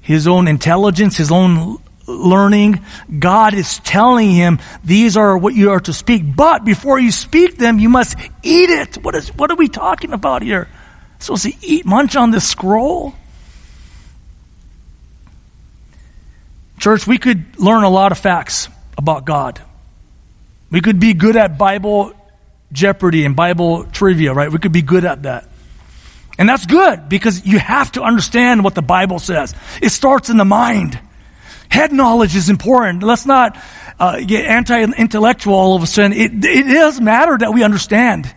his 0.00 0.26
own 0.26 0.48
intelligence, 0.48 1.18
his 1.18 1.30
own 1.30 1.76
learning. 2.06 2.82
God 3.18 3.52
is 3.52 3.78
telling 3.80 4.30
him, 4.30 4.58
these 4.82 5.18
are 5.18 5.36
what 5.36 5.54
you 5.54 5.72
are 5.72 5.80
to 5.80 5.92
speak. 5.92 6.22
But 6.34 6.64
before 6.64 6.98
you 6.98 7.10
speak 7.12 7.58
them, 7.58 7.78
you 7.78 7.90
must 7.90 8.16
eat 8.42 8.70
it. 8.70 9.04
What 9.04 9.14
is, 9.14 9.28
what 9.34 9.50
are 9.50 9.54
we 9.54 9.68
talking 9.68 10.14
about 10.14 10.40
here? 10.40 10.66
Supposed 11.18 11.42
to 11.42 11.52
eat, 11.60 11.84
munch 11.84 12.16
on 12.16 12.30
this 12.30 12.48
scroll? 12.48 13.14
Church, 16.78 17.06
we 17.06 17.18
could 17.18 17.60
learn 17.60 17.84
a 17.84 17.90
lot 17.90 18.12
of 18.12 18.18
facts 18.18 18.70
about 18.96 19.26
God. 19.26 19.60
We 20.70 20.80
could 20.80 20.98
be 20.98 21.12
good 21.12 21.36
at 21.36 21.58
Bible 21.58 22.14
Jeopardy 22.72 23.26
and 23.26 23.36
Bible 23.36 23.84
trivia, 23.84 24.32
right? 24.32 24.50
We 24.50 24.58
could 24.58 24.72
be 24.72 24.80
good 24.80 25.04
at 25.04 25.24
that. 25.24 25.50
And 26.38 26.48
that's 26.48 26.66
good 26.66 27.08
because 27.08 27.46
you 27.46 27.58
have 27.58 27.92
to 27.92 28.02
understand 28.02 28.62
what 28.62 28.74
the 28.74 28.82
Bible 28.82 29.18
says. 29.18 29.54
It 29.80 29.90
starts 29.90 30.28
in 30.28 30.36
the 30.36 30.44
mind. 30.44 30.98
Head 31.70 31.92
knowledge 31.92 32.36
is 32.36 32.50
important. 32.50 33.02
Let's 33.02 33.26
not 33.26 33.58
uh, 33.98 34.20
get 34.20 34.44
anti-intellectual 34.44 35.54
all 35.54 35.76
of 35.76 35.82
a 35.82 35.86
sudden. 35.86 36.12
It, 36.12 36.44
it 36.44 36.64
does 36.64 37.00
matter 37.00 37.36
that 37.38 37.52
we 37.52 37.62
understand. 37.62 38.32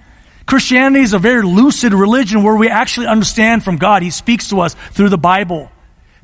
Christianity 0.45 1.03
is 1.03 1.13
a 1.13 1.19
very 1.19 1.43
lucid 1.43 1.93
religion 1.93 2.43
where 2.43 2.55
we 2.55 2.69
actually 2.69 3.07
understand 3.07 3.63
from 3.63 3.77
God. 3.77 4.01
He 4.01 4.09
speaks 4.09 4.49
to 4.49 4.61
us 4.61 4.73
through 4.91 5.09
the 5.09 5.17
Bible. 5.17 5.69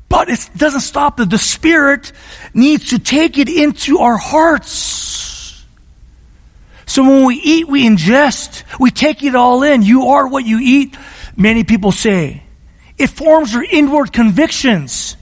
But 0.08 0.28
it 0.28 0.50
doesn't 0.56 0.80
stop 0.80 1.18
that 1.18 1.30
the 1.30 1.38
Spirit 1.38 2.12
needs 2.54 2.90
to 2.90 2.98
take 2.98 3.38
it 3.38 3.48
into 3.48 3.98
our 3.98 4.16
hearts. 4.16 5.64
So 6.86 7.02
when 7.02 7.24
we 7.24 7.36
eat, 7.36 7.68
we 7.68 7.86
ingest. 7.86 8.64
We 8.78 8.90
take 8.90 9.22
it 9.22 9.34
all 9.34 9.62
in. 9.62 9.82
You 9.82 10.08
are 10.08 10.26
what 10.26 10.46
you 10.46 10.58
eat, 10.60 10.96
many 11.36 11.64
people 11.64 11.92
say. 11.92 12.42
It 12.98 13.08
forms 13.08 13.52
your 13.52 13.64
inward 13.64 14.12
convictions. 14.12 15.16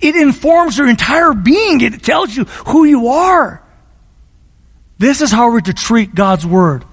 It 0.00 0.16
informs 0.16 0.78
your 0.78 0.88
entire 0.88 1.32
being. 1.32 1.80
It 1.80 2.02
tells 2.02 2.34
you 2.34 2.44
who 2.44 2.84
you 2.84 3.08
are. 3.08 3.62
This 4.98 5.20
is 5.20 5.30
how 5.30 5.50
we're 5.50 5.60
to 5.60 5.74
treat 5.74 6.14
God's 6.14 6.46
Word. 6.46 6.84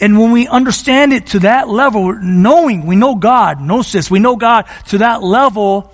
And 0.00 0.18
when 0.18 0.32
we 0.32 0.48
understand 0.48 1.12
it 1.12 1.28
to 1.28 1.40
that 1.40 1.68
level, 1.68 2.12
knowing 2.14 2.86
we 2.86 2.96
know 2.96 3.14
God, 3.14 3.60
gnosis, 3.60 4.10
we 4.10 4.18
know 4.18 4.36
God 4.36 4.66
to 4.88 4.98
that 4.98 5.22
level, 5.22 5.92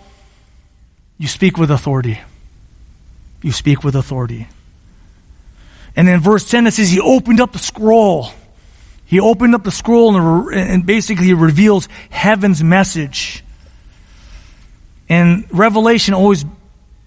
you 1.18 1.28
speak 1.28 1.58
with 1.58 1.70
authority. 1.70 2.18
You 3.42 3.52
speak 3.52 3.84
with 3.84 3.94
authority. 3.96 4.48
And 5.94 6.08
in 6.08 6.20
verse 6.20 6.48
10 6.48 6.66
it 6.66 6.72
says, 6.72 6.90
He 6.90 7.00
opened 7.00 7.40
up 7.40 7.52
the 7.52 7.58
scroll. 7.58 8.30
He 9.08 9.20
opened 9.20 9.54
up 9.54 9.64
the 9.64 9.70
scroll 9.70 10.16
and, 10.18 10.54
and 10.54 10.84
basically 10.84 11.32
reveals 11.32 11.88
heaven's 12.10 12.62
message. 12.62 13.42
And 15.08 15.46
revelation 15.50 16.12
always 16.12 16.44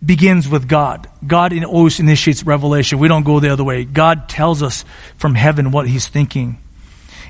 begins 0.04 0.50
with 0.50 0.68
God. 0.68 1.08
God 1.26 1.54
always 1.64 2.00
initiates 2.00 2.44
revelation. 2.44 2.98
We 2.98 3.08
don't 3.08 3.22
go 3.22 3.40
the 3.40 3.54
other 3.54 3.64
way. 3.64 3.86
God 3.86 4.28
tells 4.28 4.64
us 4.64 4.84
from 5.18 5.36
heaven 5.36 5.70
what 5.70 5.88
he's 5.88 6.08
thinking. 6.08 6.58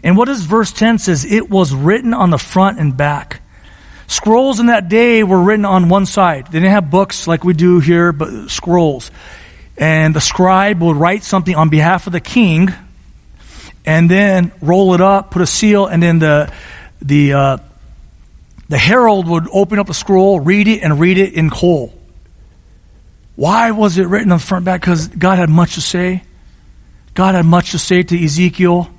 And 0.03 0.15
what 0.15 0.29
does 0.29 0.45
verse 0.45 0.71
10 0.71 0.99
says? 0.99 1.25
It 1.25 1.49
was 1.49 1.73
written 1.73 2.13
on 2.13 2.29
the 2.29 2.39
front 2.39 2.79
and 2.79 2.95
back. 2.95 3.41
Scrolls 4.07 4.61
in 4.61 4.67
that 4.67 4.87
day 4.87 5.21
were 5.23 5.43
written 5.43 5.65
on 5.65 5.89
one 5.89 6.05
side. 6.05 6.45
They 6.45 6.59
didn't 6.59 6.71
have 6.71 6.89
books 6.89 7.27
like 7.27 7.43
we 7.43 7.51
do 7.51 7.81
here, 7.81 8.13
but 8.13 8.49
scrolls. 8.49 9.11
And 9.77 10.15
the 10.15 10.21
scribe 10.21 10.81
would 10.81 10.95
write 10.95 11.25
something 11.25 11.55
on 11.55 11.67
behalf 11.67 12.07
of 12.07 12.13
the 12.13 12.21
king 12.21 12.69
and 13.85 14.09
then 14.09 14.51
roll 14.61 14.93
it 14.93 15.01
up, 15.01 15.31
put 15.31 15.41
a 15.41 15.47
seal, 15.47 15.87
and 15.87 16.01
then 16.01 16.19
the, 16.19 16.51
the, 17.01 17.33
uh, 17.33 17.57
the 18.69 18.77
herald 18.77 19.27
would 19.27 19.47
open 19.51 19.79
up 19.79 19.87
the 19.87 19.93
scroll, 19.93 20.39
read 20.39 20.67
it, 20.67 20.81
and 20.81 20.99
read 20.99 21.17
it 21.17 21.33
in 21.33 21.47
whole. 21.47 21.93
Why 23.35 23.71
was 23.71 23.97
it 23.97 24.07
written 24.07 24.31
on 24.31 24.37
the 24.37 24.45
front 24.45 24.65
back? 24.65 24.81
Because 24.81 25.07
God 25.07 25.37
had 25.37 25.49
much 25.49 25.75
to 25.75 25.81
say. 25.81 26.23
God 27.13 27.35
had 27.35 27.45
much 27.45 27.71
to 27.71 27.79
say 27.79 28.03
to 28.03 28.23
Ezekiel. 28.23 28.89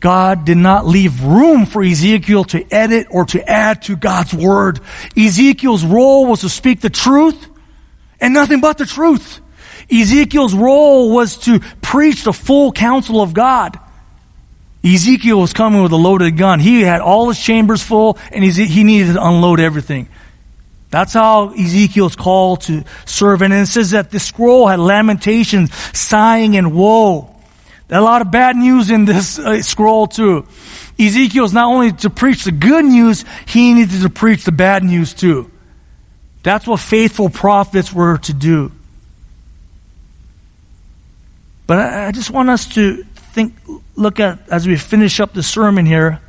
God 0.00 0.44
did 0.44 0.56
not 0.56 0.86
leave 0.86 1.22
room 1.22 1.64
for 1.64 1.82
Ezekiel 1.82 2.44
to 2.44 2.64
edit 2.72 3.06
or 3.10 3.24
to 3.26 3.48
add 3.48 3.82
to 3.82 3.96
God's 3.96 4.34
word. 4.34 4.80
Ezekiel's 5.16 5.84
role 5.84 6.26
was 6.26 6.42
to 6.42 6.48
speak 6.48 6.80
the 6.80 6.90
truth 6.90 7.48
and 8.20 8.34
nothing 8.34 8.60
but 8.60 8.78
the 8.78 8.86
truth. 8.86 9.40
Ezekiel's 9.90 10.54
role 10.54 11.12
was 11.12 11.36
to 11.38 11.60
preach 11.80 12.24
the 12.24 12.32
full 12.32 12.72
counsel 12.72 13.22
of 13.22 13.34
God. 13.34 13.78
Ezekiel 14.84 15.40
was 15.40 15.52
coming 15.52 15.82
with 15.82 15.92
a 15.92 15.96
loaded 15.96 16.36
gun. 16.36 16.60
He 16.60 16.82
had 16.82 17.00
all 17.00 17.28
his 17.28 17.40
chambers 17.40 17.82
full 17.82 18.18
and 18.32 18.44
he 18.44 18.84
needed 18.84 19.14
to 19.14 19.26
unload 19.26 19.60
everything. 19.60 20.08
That's 20.90 21.12
how 21.12 21.50
Ezekiel's 21.50 22.14
called 22.14 22.62
to 22.62 22.84
serve. 23.04 23.42
And 23.42 23.52
it 23.52 23.66
says 23.66 23.90
that 23.90 24.10
the 24.10 24.20
scroll 24.20 24.68
had 24.68 24.78
lamentations, 24.78 25.74
sighing, 25.92 26.56
and 26.56 26.72
woe. 26.72 27.34
There's 27.88 28.00
A 28.00 28.04
lot 28.04 28.22
of 28.22 28.30
bad 28.30 28.56
news 28.56 28.90
in 28.90 29.04
this 29.04 29.38
uh, 29.38 29.62
scroll 29.62 30.06
too. 30.06 30.46
Ezekiel's 30.98 31.52
not 31.52 31.66
only 31.66 31.92
to 31.92 32.10
preach 32.10 32.44
the 32.44 32.52
good 32.52 32.84
news, 32.84 33.24
he 33.46 33.74
needed 33.74 34.02
to 34.02 34.10
preach 34.10 34.44
the 34.44 34.52
bad 34.52 34.82
news 34.82 35.14
too. 35.14 35.50
That's 36.42 36.66
what 36.66 36.80
faithful 36.80 37.28
prophets 37.28 37.92
were 37.92 38.18
to 38.18 38.32
do. 38.32 38.72
But 41.66 41.78
I, 41.78 42.08
I 42.08 42.12
just 42.12 42.30
want 42.30 42.50
us 42.50 42.66
to 42.74 43.04
think, 43.04 43.54
look 43.94 44.20
at, 44.20 44.48
as 44.48 44.66
we 44.66 44.76
finish 44.76 45.20
up 45.20 45.32
the 45.32 45.42
sermon 45.42 45.86
here, 45.86 46.20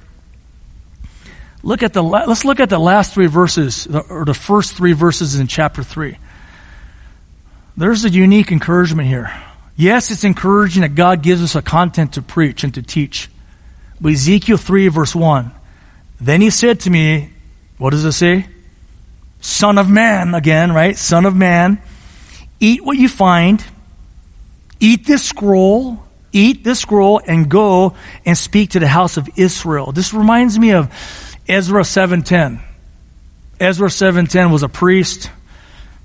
look 1.64 1.84
at 1.84 1.94
the, 1.94 2.02
let's 2.02 2.46
look 2.46 2.60
at 2.60 2.70
the 2.70 2.80
last 2.80 3.14
three 3.14 3.28
verses, 3.28 3.88
or 3.88 4.26
the 4.26 4.34
first 4.34 4.76
three 4.76 4.94
verses 4.94 5.36
in 5.36 5.48
chapter 5.48 5.84
3. 5.84 6.18
There's 7.76 8.06
a 8.06 8.10
unique 8.10 8.52
encouragement 8.52 9.08
here. 9.08 9.32
Yes, 9.76 10.10
it's 10.10 10.24
encouraging 10.24 10.82
that 10.82 10.96
God 10.96 11.22
gives 11.22 11.44
us 11.44 11.56
a 11.56 11.62
content 11.62 12.14
to 12.14 12.24
preach 12.24 12.64
and 12.64 12.74
to 12.74 12.82
teach. 12.82 13.30
But 14.02 14.14
Ezekiel 14.14 14.58
3 14.58 14.88
verse 14.88 15.16
1, 15.16 15.52
then 16.20 16.42
he 16.42 16.50
said 16.50 16.80
to 16.82 16.90
me, 16.90 17.32
what 17.78 17.92
does 17.92 18.04
it 18.04 18.14
say? 18.14 18.48
Son 19.40 19.78
of 19.78 19.88
man, 19.88 20.34
again, 20.34 20.72
right? 20.72 20.98
Son 20.98 21.26
of 21.26 21.36
man, 21.36 21.80
eat 22.60 22.84
what 22.84 22.98
you 22.98 23.08
find, 23.08 23.64
eat 24.80 25.06
this 25.06 25.24
scroll, 25.24 26.04
eat 26.32 26.64
this 26.64 26.80
scroll 26.80 27.22
and 27.26 27.50
go 27.50 27.96
and 28.26 28.38
speak 28.38 28.72
to 28.72 28.80
the 28.80 28.88
house 28.88 29.18
of 29.18 29.30
Israel. 29.36 29.92
This 29.92 30.14
reminds 30.14 30.58
me 30.58 30.72
of 30.72 30.92
Ezra 31.48 31.84
7:10. 31.84 32.60
Ezra 33.60 33.90
7:10 33.90 34.52
was 34.52 34.64
a 34.64 34.70
priest. 34.70 35.32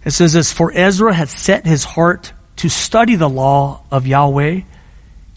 It 0.05 0.11
says 0.11 0.33
this, 0.33 0.53
for 0.53 0.73
Ezra 0.75 1.15
had 1.15 1.29
set 1.29 1.65
his 1.67 1.85
heart 1.85 2.33
to 2.57 2.69
study 2.69 3.15
the 3.15 3.29
law 3.29 3.83
of 3.91 4.07
Yahweh 4.07 4.63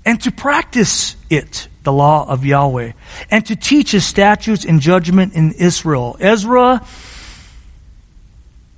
and 0.05 0.21
to 0.21 0.31
practice 0.31 1.15
it, 1.29 1.67
the 1.83 1.93
law 1.93 2.27
of 2.27 2.45
Yahweh, 2.45 2.91
and 3.29 3.45
to 3.45 3.55
teach 3.55 3.91
his 3.91 4.05
statutes 4.05 4.65
and 4.65 4.81
judgment 4.81 5.33
in 5.33 5.51
Israel. 5.51 6.17
Ezra 6.19 6.81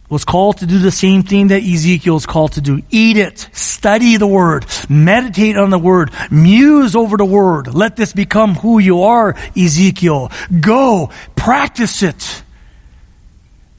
was 0.10 0.24
called 0.24 0.60
to 0.60 0.66
do 0.66 0.80
the 0.80 0.92
same 0.92 1.24
thing 1.24 1.50
that 1.50 1.64
Ezekiel 1.64 2.16
is 2.16 2.26
called 2.26 2.54
to 2.54 2.62
do. 2.62 2.82
Eat 2.90 3.18
it. 3.18 3.50
Study 3.52 4.18
the 4.18 4.28
word. 4.28 4.66
Meditate 4.90 5.58
on 5.58 5.70
the 5.70 5.80
word. 5.80 6.12
Muse 6.32 6.96
over 6.96 7.18
the 7.18 7.26
word. 7.26 7.74
Let 7.74 7.96
this 7.98 8.14
become 8.14 8.56
who 8.56 8.80
you 8.80 9.04
are, 9.04 9.36
Ezekiel. 9.56 10.32
Go. 10.62 11.10
Practice 11.36 12.04
it. 12.04 12.44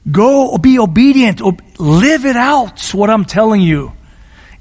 Go 0.09 0.57
be 0.57 0.79
obedient. 0.79 1.41
Live 1.79 2.25
it 2.25 2.35
out, 2.35 2.93
what 2.93 3.09
I'm 3.09 3.25
telling 3.25 3.61
you. 3.61 3.93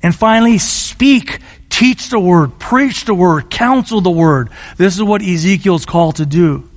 And 0.02 0.14
finally, 0.14 0.58
speak, 0.58 1.40
teach 1.68 2.08
the 2.08 2.18
word, 2.18 2.58
preach 2.58 3.04
the 3.04 3.14
word, 3.14 3.50
counsel 3.50 4.00
the 4.00 4.10
word. 4.10 4.50
This 4.76 4.94
is 4.94 5.02
what 5.02 5.22
Ezekiel's 5.22 5.86
called 5.86 6.16
to 6.16 6.26
do. 6.26 6.68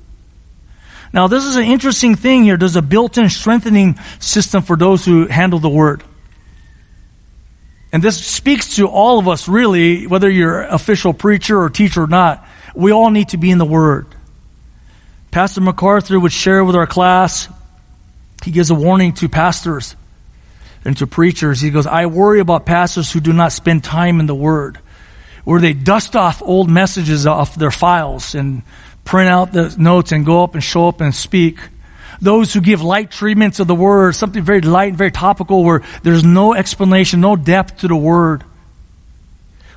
Now, 1.13 1.27
this 1.27 1.43
is 1.43 1.57
an 1.57 1.63
interesting 1.63 2.15
thing 2.15 2.43
here. 2.43 2.57
There's 2.57 2.77
a 2.77 2.81
built-in 2.81 3.29
strengthening 3.29 3.99
system 4.19 4.63
for 4.63 4.77
those 4.77 5.05
who 5.05 5.27
handle 5.27 5.59
the 5.59 5.69
word. 5.69 6.03
And 7.91 8.01
this 8.01 8.25
speaks 8.25 8.77
to 8.77 8.87
all 8.87 9.19
of 9.19 9.27
us 9.27 9.47
really, 9.47 10.07
whether 10.07 10.29
you're 10.29 10.61
official 10.61 11.13
preacher 11.13 11.59
or 11.59 11.69
teacher 11.69 12.03
or 12.03 12.07
not. 12.07 12.45
We 12.73 12.91
all 12.91 13.09
need 13.09 13.29
to 13.29 13.37
be 13.37 13.51
in 13.51 13.57
the 13.57 13.65
Word. 13.65 14.07
Pastor 15.29 15.61
MacArthur 15.61 16.19
would 16.19 16.31
share 16.31 16.63
with 16.63 16.75
our 16.75 16.87
class, 16.87 17.49
he 18.43 18.51
gives 18.51 18.69
a 18.69 18.75
warning 18.75 19.13
to 19.15 19.29
pastors 19.29 19.95
and 20.83 20.97
to 20.97 21.07
preachers. 21.07 21.61
He 21.61 21.69
goes, 21.69 21.85
I 21.85 22.07
worry 22.07 22.39
about 22.39 22.65
pastors 22.65 23.11
who 23.11 23.19
do 23.19 23.33
not 23.33 23.51
spend 23.51 23.83
time 23.83 24.19
in 24.19 24.25
the 24.25 24.35
Word, 24.35 24.79
where 25.43 25.59
they 25.59 25.73
dust 25.73 26.15
off 26.15 26.41
old 26.41 26.69
messages 26.69 27.27
off 27.27 27.55
their 27.55 27.71
files 27.71 28.35
and 28.35 28.63
print 29.11 29.29
out 29.29 29.51
the 29.51 29.75
notes 29.77 30.13
and 30.13 30.25
go 30.25 30.41
up 30.41 30.53
and 30.53 30.63
show 30.63 30.87
up 30.87 31.01
and 31.01 31.13
speak. 31.13 31.59
Those 32.21 32.53
who 32.53 32.61
give 32.61 32.81
light 32.81 33.11
treatments 33.11 33.59
of 33.59 33.67
the 33.67 33.75
Word, 33.75 34.15
something 34.15 34.41
very 34.41 34.61
light 34.61 34.87
and 34.87 34.97
very 34.97 35.11
topical 35.11 35.65
where 35.65 35.83
there's 36.01 36.23
no 36.23 36.53
explanation, 36.53 37.19
no 37.19 37.35
depth 37.35 37.79
to 37.79 37.89
the 37.89 37.95
Word. 37.95 38.45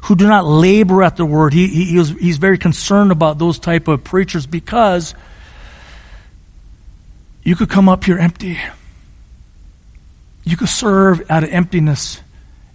Who 0.02 0.14
do 0.14 0.28
not 0.28 0.44
labor 0.44 1.02
at 1.02 1.16
the 1.16 1.26
Word. 1.26 1.52
He, 1.52 1.66
he, 1.66 1.84
he 1.86 1.98
was, 1.98 2.10
he's 2.10 2.36
very 2.36 2.58
concerned 2.58 3.10
about 3.10 3.40
those 3.40 3.58
type 3.58 3.88
of 3.88 4.04
preachers 4.04 4.46
because 4.46 5.16
you 7.42 7.56
could 7.56 7.68
come 7.68 7.88
up 7.88 8.04
here 8.04 8.18
empty. 8.18 8.56
You 10.44 10.56
could 10.56 10.68
serve 10.68 11.28
out 11.28 11.42
of 11.42 11.50
emptiness 11.50 12.20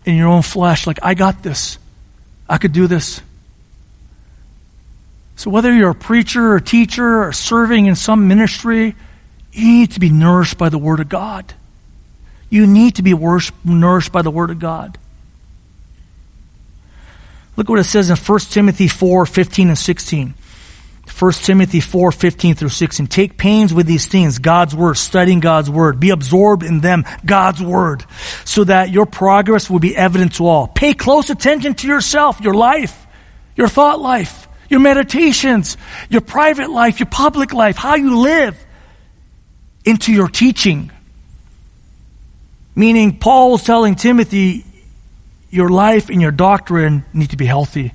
in 0.04 0.16
your 0.16 0.28
own 0.28 0.42
flesh, 0.42 0.86
like, 0.86 1.00
I 1.04 1.14
got 1.14 1.42
this. 1.42 1.78
I 2.50 2.58
could 2.58 2.74
do 2.74 2.88
this. 2.88 3.22
So, 5.40 5.50
whether 5.50 5.72
you're 5.72 5.92
a 5.92 5.96
preacher 5.96 6.48
or 6.52 6.58
a 6.58 6.62
teacher 6.62 7.24
or 7.24 7.32
serving 7.32 7.86
in 7.86 7.96
some 7.96 8.28
ministry, 8.28 8.94
you 9.54 9.66
need 9.66 9.92
to 9.92 10.02
be 10.02 10.10
nourished 10.10 10.58
by 10.58 10.68
the 10.68 10.78
Word 10.78 11.00
of 11.00 11.08
God. 11.08 11.54
You 12.50 12.68
need 12.68 12.96
to 12.96 13.04
be 13.04 13.14
nourished 13.14 14.12
by 14.12 14.22
the 14.22 14.32
Word 14.32 14.50
of 14.50 14.60
God. 14.60 14.98
Look 17.56 17.70
what 17.70 17.80
it 17.80 17.86
says 17.86 18.10
in 18.10 18.18
1 18.18 18.40
Timothy 18.52 18.90
4 18.90 19.26
15 19.26 19.70
and 19.70 19.78
16. 19.78 20.34
1 21.18 21.32
Timothy 21.32 21.80
4, 21.80 22.12
15 22.12 22.56
through 22.56 22.70
16. 22.70 23.08
Take 23.08 23.38
pains 23.38 23.74
with 23.74 23.88
these 23.88 24.08
things, 24.08 24.40
God's 24.40 24.76
Word, 24.76 24.96
studying 24.96 25.40
God's 25.40 25.70
Word. 25.70 26.02
Be 26.02 26.10
absorbed 26.10 26.64
in 26.64 26.82
them, 26.82 27.06
God's 27.26 27.64
Word, 27.64 28.04
so 28.44 28.66
that 28.66 28.90
your 28.90 29.06
progress 29.06 29.70
will 29.70 29.80
be 29.80 29.96
evident 29.96 30.36
to 30.36 30.46
all. 30.46 30.68
Pay 30.68 30.94
close 30.94 31.30
attention 31.30 31.76
to 31.76 31.88
yourself, 31.88 32.42
your 32.42 32.54
life, 32.54 33.08
your 33.56 33.70
thought 33.70 34.02
life, 34.02 34.49
your 34.70 34.80
meditations, 34.80 35.78
your 36.10 36.22
private 36.22 36.70
life, 36.70 37.00
your 37.00 37.08
public 37.08 37.54
life, 37.54 37.76
how 37.76 37.96
you 37.96 38.20
live, 38.20 38.58
into 39.86 40.14
your 40.14 40.28
teaching. 40.28 40.92
Meaning, 42.76 43.18
Paul 43.18 43.58
telling 43.58 43.96
Timothy, 43.96 44.66
your 45.50 45.70
life 45.70 46.10
and 46.10 46.22
your 46.22 46.32
doctrine 46.32 47.04
need 47.14 47.32
to 47.32 47.38
be 47.38 47.46
healthy. 47.46 47.94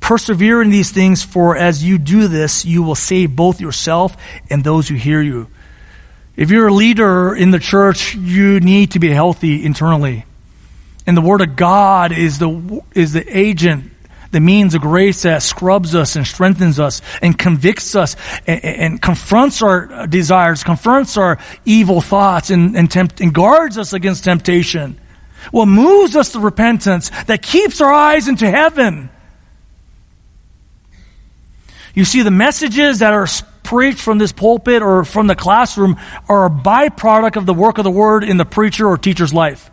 Persevere 0.00 0.62
in 0.62 0.70
these 0.70 0.90
things, 0.90 1.22
for 1.22 1.56
as 1.56 1.84
you 1.84 1.98
do 1.98 2.28
this, 2.28 2.64
you 2.64 2.82
will 2.82 2.94
save 2.94 3.34
both 3.36 3.60
yourself 3.60 4.16
and 4.50 4.64
those 4.64 4.88
who 4.88 4.94
hear 4.94 5.20
you. 5.20 5.48
If 6.36 6.50
you're 6.50 6.68
a 6.68 6.72
leader 6.72 7.34
in 7.34 7.52
the 7.52 7.58
church, 7.58 8.14
you 8.14 8.60
need 8.60 8.92
to 8.92 8.98
be 8.98 9.10
healthy 9.10 9.64
internally. 9.64 10.24
And 11.06 11.16
the 11.16 11.20
Word 11.20 11.42
of 11.42 11.54
God 11.54 12.12
is 12.12 12.38
the, 12.38 12.82
is 12.94 13.12
the 13.12 13.24
agent, 13.26 13.92
the 14.34 14.40
means 14.40 14.74
of 14.74 14.82
grace 14.82 15.22
that 15.22 15.42
scrubs 15.42 15.94
us 15.94 16.16
and 16.16 16.26
strengthens 16.26 16.78
us 16.78 17.00
and 17.22 17.38
convicts 17.38 17.94
us 17.94 18.16
and, 18.46 18.62
and 18.62 19.02
confronts 19.02 19.62
our 19.62 20.06
desires, 20.06 20.62
confronts 20.62 21.16
our 21.16 21.38
evil 21.64 22.02
thoughts 22.02 22.50
and, 22.50 22.76
and, 22.76 22.90
tempt, 22.90 23.22
and 23.22 23.32
guards 23.32 23.78
us 23.78 23.94
against 23.94 24.24
temptation. 24.24 25.00
What 25.50 25.66
moves 25.66 26.14
us 26.16 26.32
to 26.32 26.40
repentance 26.40 27.10
that 27.24 27.40
keeps 27.40 27.80
our 27.80 27.92
eyes 27.92 28.28
into 28.28 28.50
heaven 28.50 29.08
you 31.94 32.04
see, 32.04 32.22
the 32.22 32.30
messages 32.30 32.98
that 32.98 33.12
are 33.12 33.26
preached 33.62 34.00
from 34.00 34.18
this 34.18 34.32
pulpit 34.32 34.82
or 34.82 35.04
from 35.04 35.28
the 35.28 35.36
classroom 35.36 35.96
are 36.28 36.46
a 36.46 36.50
byproduct 36.50 37.36
of 37.36 37.46
the 37.46 37.54
work 37.54 37.78
of 37.78 37.84
the 37.84 37.90
word 37.90 38.24
in 38.24 38.36
the 38.36 38.44
preacher 38.44 38.86
or 38.86 38.98
teacher's 38.98 39.32
life. 39.32 39.70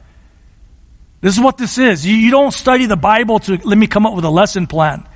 This 1.21 1.35
is 1.35 1.39
what 1.39 1.57
this 1.57 1.77
is. 1.77 2.05
You, 2.05 2.15
you 2.15 2.31
don't 2.31 2.51
study 2.51 2.87
the 2.87 2.97
Bible 2.97 3.39
to 3.39 3.59
let 3.63 3.77
me 3.77 3.87
come 3.87 4.05
up 4.05 4.15
with 4.15 4.25
a 4.25 4.29
lesson 4.29 4.67
plan. 4.67 5.07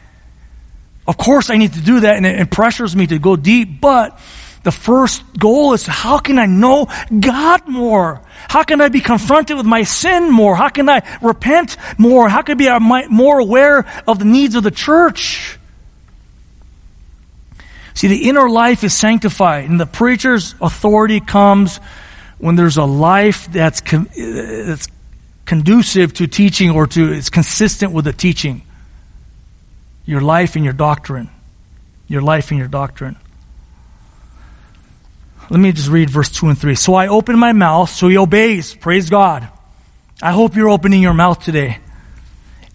Of 1.08 1.18
course, 1.18 1.50
I 1.50 1.58
need 1.58 1.74
to 1.74 1.82
do 1.82 2.02
that, 2.02 2.18
and 2.18 2.26
it, 2.26 2.40
it 2.40 2.52
pressures 2.52 2.96
me 2.96 3.08
to 3.08 3.20
go 3.20 3.36
deep, 3.36 3.82
but 3.82 4.20
the 4.64 4.72
first 4.72 5.24
goal 5.38 5.74
is 5.74 5.86
how 5.86 6.18
can 6.18 6.40
I 6.40 6.48
know 6.48 6.88
God 7.20 7.68
more? 7.68 8.22
How 8.48 8.64
can 8.64 8.82
I 8.82 8.90
be 8.90 9.02
confronted 9.02 9.58
with 9.58 9.66
my 9.66 9.84
sin 9.84 10.32
more? 10.32 10.56
How 10.56 10.70
can 10.70 10.90
I 10.90 11.04
repent 11.22 11.78
more? 12.00 12.28
How 12.30 12.42
can 12.42 12.54
I 12.54 12.58
be 12.58 12.68
uh, 12.68 13.08
more 13.10 13.40
aware 13.40 13.86
of 14.08 14.18
the 14.18 14.26
needs 14.26 14.56
of 14.56 14.64
the 14.64 14.72
church? 14.72 15.60
See, 17.94 18.08
the 18.08 18.28
inner 18.28 18.50
life 18.50 18.84
is 18.84 18.94
sanctified, 18.94 19.70
and 19.70 19.80
the 19.80 19.86
preacher's 19.86 20.56
authority 20.60 21.20
comes 21.20 21.78
when 22.40 22.56
there's 22.56 22.78
a 22.78 22.86
life 22.86 23.52
that's, 23.52 23.82
con- 23.82 24.10
uh, 24.10 24.66
that's 24.66 24.88
conducive 25.46 26.14
to 26.16 26.28
teaching 26.28 26.72
or 26.72 26.88
to, 26.88 27.14
it's 27.14 27.30
consistent 27.30 27.92
with 27.92 28.06
the 28.06 28.14
teaching. 28.14 28.64
Your 30.06 30.22
life 30.22 30.56
and 30.56 30.64
your 30.64 30.74
doctrine. 30.74 31.30
Your 32.08 32.22
life 32.22 32.52
and 32.52 32.60
your 32.60 32.68
doctrine. 32.68 33.16
Let 35.50 35.60
me 35.60 35.72
just 35.72 35.90
read 35.90 36.10
verse 36.10 36.30
2 36.30 36.50
and 36.50 36.58
3. 36.58 36.76
So 36.76 36.96
I 36.96 37.08
open 37.08 37.38
my 37.38 37.54
mouth, 37.54 37.90
so 37.90 38.08
he 38.08 38.18
obeys. 38.18 38.74
Praise 38.74 39.10
God. 39.10 39.48
I 40.22 40.32
hope 40.32 40.56
you're 40.56 40.70
opening 40.70 41.02
your 41.02 41.14
mouth 41.14 41.44
today 41.44 41.80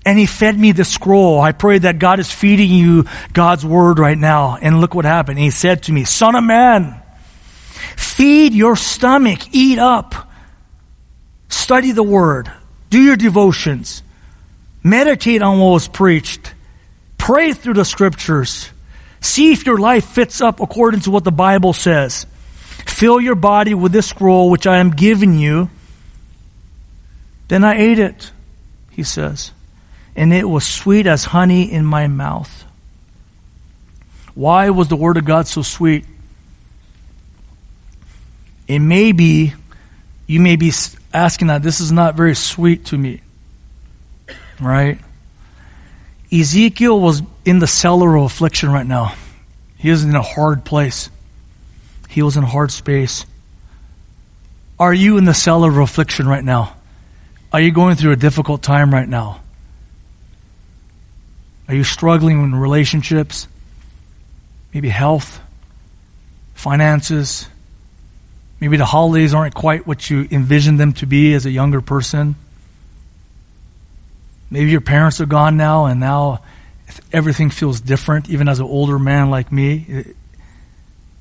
and 0.05 0.19
he 0.19 0.27
fed 0.27 0.59
me 0.59 0.73
the 0.73 0.85
scroll. 0.85 1.41
I 1.41 1.53
pray 1.53 1.79
that 1.79 1.99
God 1.99 2.21
is 2.21 2.31
feeding 2.31 2.71
you 2.71 3.05
God's 3.33 3.65
word 3.65 3.99
right 3.99 4.17
now. 4.17 4.57
And 4.61 4.81
look 4.81 4.95
what 4.95 5.05
happened. 5.05 5.39
He 5.39 5.51
said 5.51 5.85
to 5.85 5.93
me, 5.93 6.05
son 6.05 6.35
of 6.35 6.45
man, 6.45 7.01
feed 7.97 8.55
your 8.55 8.77
stomach, 8.77 9.41
eat 9.53 9.79
up, 9.79 10.31
study 11.49 11.93
the 11.93 12.03
word, 12.03 12.51
do 12.91 13.01
your 13.01 13.17
devotions, 13.17 14.03
meditate 14.83 15.43
on 15.43 15.59
what 15.59 15.71
was 15.71 15.89
preached, 15.89 16.53
pray 17.17 17.53
through 17.53 17.75
the 17.75 17.85
scriptures, 17.85 18.71
see 19.21 19.53
if 19.53 19.65
your 19.65 19.79
life 19.79 20.05
fits 20.05 20.41
up 20.41 20.61
according 20.61 21.01
to 21.01 21.11
what 21.11 21.25
the 21.25 21.33
Bible 21.33 21.73
says. 21.73 22.27
Fill 22.87 23.21
your 23.21 23.35
body 23.35 23.73
with 23.73 23.93
this 23.93 24.09
scroll 24.09 24.51
which 24.51 24.67
I 24.67 24.79
am 24.79 24.91
giving 24.91 25.39
you. 25.39 25.71
Then 27.49 27.65
I 27.65 27.79
ate 27.79 27.99
it, 27.99 28.31
he 28.91 29.03
says 29.03 29.53
and 30.17 30.33
it 30.33 30.49
was 30.49 30.67
sweet 30.67 31.07
as 31.07 31.25
honey 31.25 31.71
in 31.73 31.85
my 31.85 32.07
mouth. 32.07 32.65
Why 34.35 34.71
was 34.71 34.89
the 34.89 34.97
Word 34.97 35.17
of 35.17 35.25
God 35.25 35.47
so 35.47 35.63
sweet? 35.63 36.05
It 38.69 38.79
may 38.79 39.13
be, 39.13 39.55
you 40.27 40.41
may 40.41 40.57
be 40.57 40.73
asking 41.13 41.49
that 41.49 41.63
this 41.63 41.81
is 41.81 41.91
not 41.91 42.17
very 42.17 42.35
sweet 42.35 42.87
to 42.87 42.99
me. 42.99 43.21
Right? 44.61 44.99
Ezekiel 46.33 47.01
was 47.01 47.23
in 47.45 47.59
the 47.59 47.67
cellar 47.67 48.17
of 48.17 48.25
affliction 48.25 48.71
right 48.71 48.87
now. 48.87 49.15
He 49.77 49.91
was 49.91 50.05
in 50.05 50.15
a 50.15 50.23
hard 50.23 50.65
place. 50.65 51.11
He 52.09 52.23
was 52.23 52.37
in 52.37 52.45
a 52.45 52.47
hard 52.47 52.71
space. 52.71 53.25
Are 54.79 54.95
you 54.95 55.19
in 55.19 55.25
the 55.25 55.35
cellar 55.35 55.69
of 55.69 55.79
affliction 55.79 56.29
right 56.29 56.45
now? 56.45 56.77
Are 57.53 57.61
you 57.61 57.73
going 57.73 57.97
through 57.97 58.13
a 58.13 58.17
difficult 58.17 58.63
time 58.63 58.93
right 58.93 59.09
now? 59.09 59.41
Are 61.69 61.75
you 61.75 61.85
struggling 61.85 62.43
in 62.43 62.55
relationships? 62.55 63.49
Maybe 64.73 64.89
health, 64.89 65.41
finances. 66.55 67.49
Maybe 68.61 68.77
the 68.77 68.85
holidays 68.85 69.33
aren't 69.35 69.55
quite 69.55 69.87
what 69.87 70.11
you 70.11 70.29
envisioned 70.31 70.79
them 70.79 70.93
to 70.95 71.07
be 71.07 71.35
as 71.35 71.47
a 71.47 71.51
younger 71.51 71.81
person. 71.81 72.37
Maybe 74.51 74.71
your 74.71 74.81
parents 74.81 75.21
are 75.21 75.27
gone 75.27 75.57
now 75.57 75.87
and 75.87 75.99
now 75.99 76.43
everything 77.13 77.51
feels 77.51 77.81
different, 77.81 78.29
even 78.29 78.49
as 78.49 78.59
an 78.59 78.67
older 78.67 78.99
man 78.99 79.31
like 79.31 79.51
me. 79.51 80.05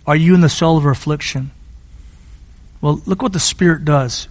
Are 0.05 0.15
you 0.15 0.35
in 0.35 0.41
the 0.41 0.49
cell 0.49 0.77
of 0.77 0.85
affliction? 0.85 1.51
Well, 2.81 3.01
look 3.05 3.21
what 3.21 3.33
the 3.33 3.39
Spirit 3.39 3.85
does. 3.85 4.27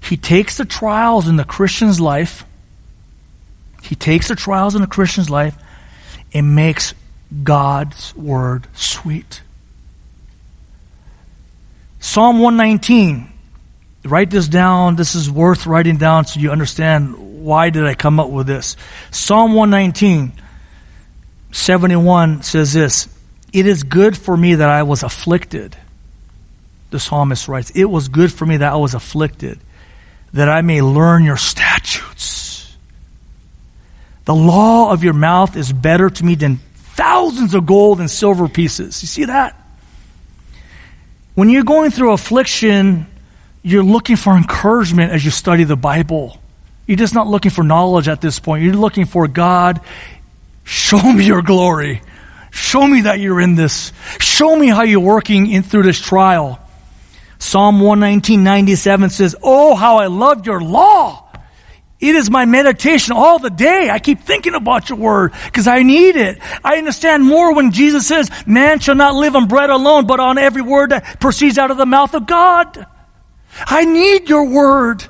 He 0.00 0.16
takes 0.16 0.58
the 0.58 0.64
trials 0.64 1.26
in 1.26 1.36
the 1.36 1.44
Christian's 1.44 2.00
life 2.00 2.44
he 3.84 3.94
takes 3.94 4.28
the 4.28 4.36
trials 4.36 4.74
in 4.74 4.80
the 4.80 4.86
Christian's 4.86 5.28
life 5.28 5.56
and 6.32 6.54
makes 6.54 6.94
God's 7.42 8.16
word 8.16 8.66
sweet. 8.74 9.42
Psalm 12.04 12.38
119. 12.38 13.32
Write 14.04 14.30
this 14.30 14.46
down. 14.46 14.94
This 14.94 15.14
is 15.14 15.30
worth 15.30 15.66
writing 15.66 15.96
down 15.96 16.26
so 16.26 16.38
you 16.38 16.50
understand 16.50 17.42
why 17.42 17.70
did 17.70 17.86
I 17.86 17.94
come 17.94 18.20
up 18.20 18.28
with 18.28 18.46
this. 18.46 18.76
Psalm 19.10 19.54
119, 19.54 20.32
71 21.50 22.42
says 22.42 22.74
this. 22.74 23.08
It 23.54 23.66
is 23.66 23.84
good 23.84 24.18
for 24.18 24.36
me 24.36 24.56
that 24.56 24.68
I 24.68 24.82
was 24.82 25.02
afflicted. 25.02 25.78
The 26.90 27.00
psalmist 27.00 27.48
writes, 27.48 27.70
It 27.70 27.86
was 27.86 28.08
good 28.08 28.30
for 28.30 28.44
me 28.44 28.58
that 28.58 28.74
I 28.74 28.76
was 28.76 28.92
afflicted, 28.92 29.58
that 30.34 30.50
I 30.50 30.60
may 30.60 30.82
learn 30.82 31.24
your 31.24 31.38
statutes. 31.38 32.76
The 34.26 34.34
law 34.34 34.92
of 34.92 35.02
your 35.02 35.14
mouth 35.14 35.56
is 35.56 35.72
better 35.72 36.10
to 36.10 36.24
me 36.24 36.34
than 36.34 36.58
thousands 36.74 37.54
of 37.54 37.64
gold 37.64 37.98
and 37.98 38.10
silver 38.10 38.46
pieces. 38.46 39.02
You 39.02 39.08
see 39.08 39.24
that? 39.24 39.58
When 41.34 41.48
you're 41.50 41.64
going 41.64 41.90
through 41.90 42.12
affliction, 42.12 43.06
you're 43.62 43.82
looking 43.82 44.16
for 44.16 44.36
encouragement 44.36 45.12
as 45.12 45.24
you 45.24 45.30
study 45.30 45.64
the 45.64 45.76
Bible. 45.76 46.38
You're 46.86 46.98
just 46.98 47.14
not 47.14 47.26
looking 47.26 47.50
for 47.50 47.64
knowledge 47.64 48.08
at 48.08 48.20
this 48.20 48.38
point. 48.38 48.62
You're 48.62 48.74
looking 48.74 49.06
for 49.06 49.26
God, 49.26 49.80
show 50.64 51.00
me 51.12 51.24
your 51.24 51.42
glory. 51.42 52.02
Show 52.50 52.86
me 52.86 53.00
that 53.02 53.18
you're 53.18 53.40
in 53.40 53.56
this. 53.56 53.92
Show 54.20 54.54
me 54.54 54.68
how 54.68 54.82
you're 54.82 55.00
working 55.00 55.50
in 55.50 55.64
through 55.64 55.82
this 55.82 56.00
trial. 56.00 56.60
Psalm 57.40 57.80
119.97 57.80 59.10
says, 59.10 59.34
Oh, 59.42 59.74
how 59.74 59.96
I 59.96 60.06
love 60.06 60.46
your 60.46 60.60
law. 60.60 61.23
It 62.04 62.16
is 62.16 62.28
my 62.28 62.44
meditation 62.44 63.14
all 63.16 63.38
the 63.38 63.48
day. 63.48 63.88
I 63.88 63.98
keep 63.98 64.20
thinking 64.20 64.54
about 64.54 64.90
your 64.90 64.98
word 64.98 65.32
because 65.46 65.66
I 65.66 65.82
need 65.82 66.16
it. 66.16 66.38
I 66.62 66.76
understand 66.76 67.24
more 67.24 67.54
when 67.54 67.70
Jesus 67.72 68.06
says, 68.06 68.30
man 68.46 68.78
shall 68.78 68.94
not 68.94 69.14
live 69.14 69.34
on 69.34 69.48
bread 69.48 69.70
alone, 69.70 70.06
but 70.06 70.20
on 70.20 70.36
every 70.36 70.60
word 70.60 70.90
that 70.90 71.18
proceeds 71.18 71.56
out 71.56 71.70
of 71.70 71.78
the 71.78 71.86
mouth 71.86 72.14
of 72.14 72.26
God. 72.26 72.86
I 73.56 73.86
need 73.86 74.28
your 74.28 74.50
word. 74.50 75.02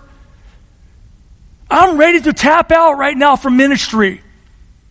I'm 1.68 1.99
ready 1.99 2.20
to 2.20 2.32
tap 2.32 2.70
out 2.70 2.92
right 2.92 3.16
now 3.16 3.34
from 3.34 3.57
ministry. 3.57 4.22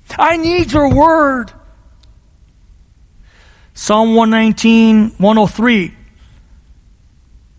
I 0.10 0.36
need 0.36 0.74
your 0.74 0.94
word. 0.94 1.54
Psalm 3.74 4.14
119, 4.14 5.12
103. 5.12 5.96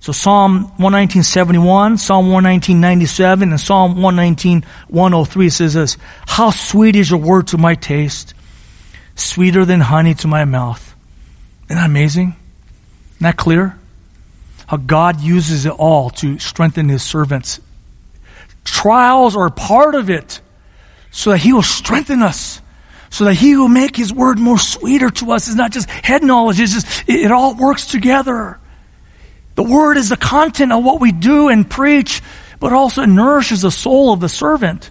So 0.05 0.13
Psalm 0.13 0.71
119.71, 0.79 1.99
Psalm 1.99 2.27
119.97, 2.27 3.43
and 3.45 3.59
Psalm 3.59 3.95
119.103 3.95 5.51
says 5.51 5.73
this, 5.73 5.97
How 6.27 6.51
sweet 6.51 6.95
is 6.95 7.11
your 7.11 7.21
word 7.21 7.47
to 7.47 7.57
my 7.57 7.75
taste, 7.75 8.35
sweeter 9.15 9.65
than 9.65 9.81
honey 9.81 10.13
to 10.17 10.29
my 10.29 10.45
mouth. 10.45 10.95
Isn't 11.69 11.77
that 11.77 11.87
amazing? 11.87 12.37
Isn't 13.13 13.21
that 13.21 13.39
clear? 13.39 13.79
How 14.67 14.77
God 14.77 15.23
uses 15.23 15.65
it 15.65 15.73
all 15.73 16.11
to 16.11 16.39
strengthen 16.39 16.91
his 16.91 17.03
servants. 17.03 17.59
Trials 18.63 19.35
are 19.35 19.49
part 19.49 19.95
of 19.95 20.11
it 20.11 20.43
so 21.13 21.31
that 21.31 21.39
he 21.39 21.55
will 21.55 21.63
strengthen 21.63 22.21
us 22.21 22.61
so 23.09 23.25
that 23.25 23.35
he 23.37 23.57
will 23.57 23.69
make 23.69 23.97
his 23.97 24.13
word 24.13 24.39
more 24.39 24.59
sweeter 24.59 25.09
to 25.09 25.33
us. 25.33 25.47
It's 25.47 25.57
not 25.57 25.73
just 25.73 25.89
head 25.89 26.23
knowledge, 26.23 26.61
it's 26.61 26.75
just, 26.75 27.09
it, 27.09 27.21
it 27.21 27.33
all 27.33 27.55
works 27.55 27.87
together. 27.87 28.59
The 29.55 29.63
word 29.63 29.97
is 29.97 30.09
the 30.09 30.17
content 30.17 30.73
of 30.73 30.85
what 30.85 31.01
we 31.01 31.13
do 31.13 31.49
and 31.49 31.69
preach, 31.69 32.23
but 32.59 32.73
also 32.73 33.03
it 33.03 33.09
nourishes 33.09 33.63
the 33.63 33.71
soul 33.71 34.13
of 34.13 34.21
the 34.21 34.29
servant. 34.29 34.91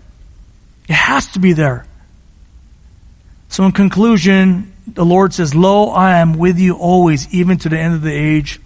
It 0.88 0.93
has 0.93 1.28
to 1.34 1.39
be 1.39 1.53
there. 1.53 1.86
So 3.49 3.66
in 3.66 3.72
conclusion, 3.72 4.74
the 4.88 5.05
Lord 5.05 5.34
says, 5.34 5.53
Lo, 5.53 5.89
I 5.89 6.20
am 6.20 6.38
with 6.38 6.59
you 6.59 6.76
always, 6.76 7.32
even 7.34 7.57
to 7.59 7.70
the 7.70 7.78
end 7.78 7.93
of 7.93 8.01
the 8.01 8.14
age. 8.14 8.59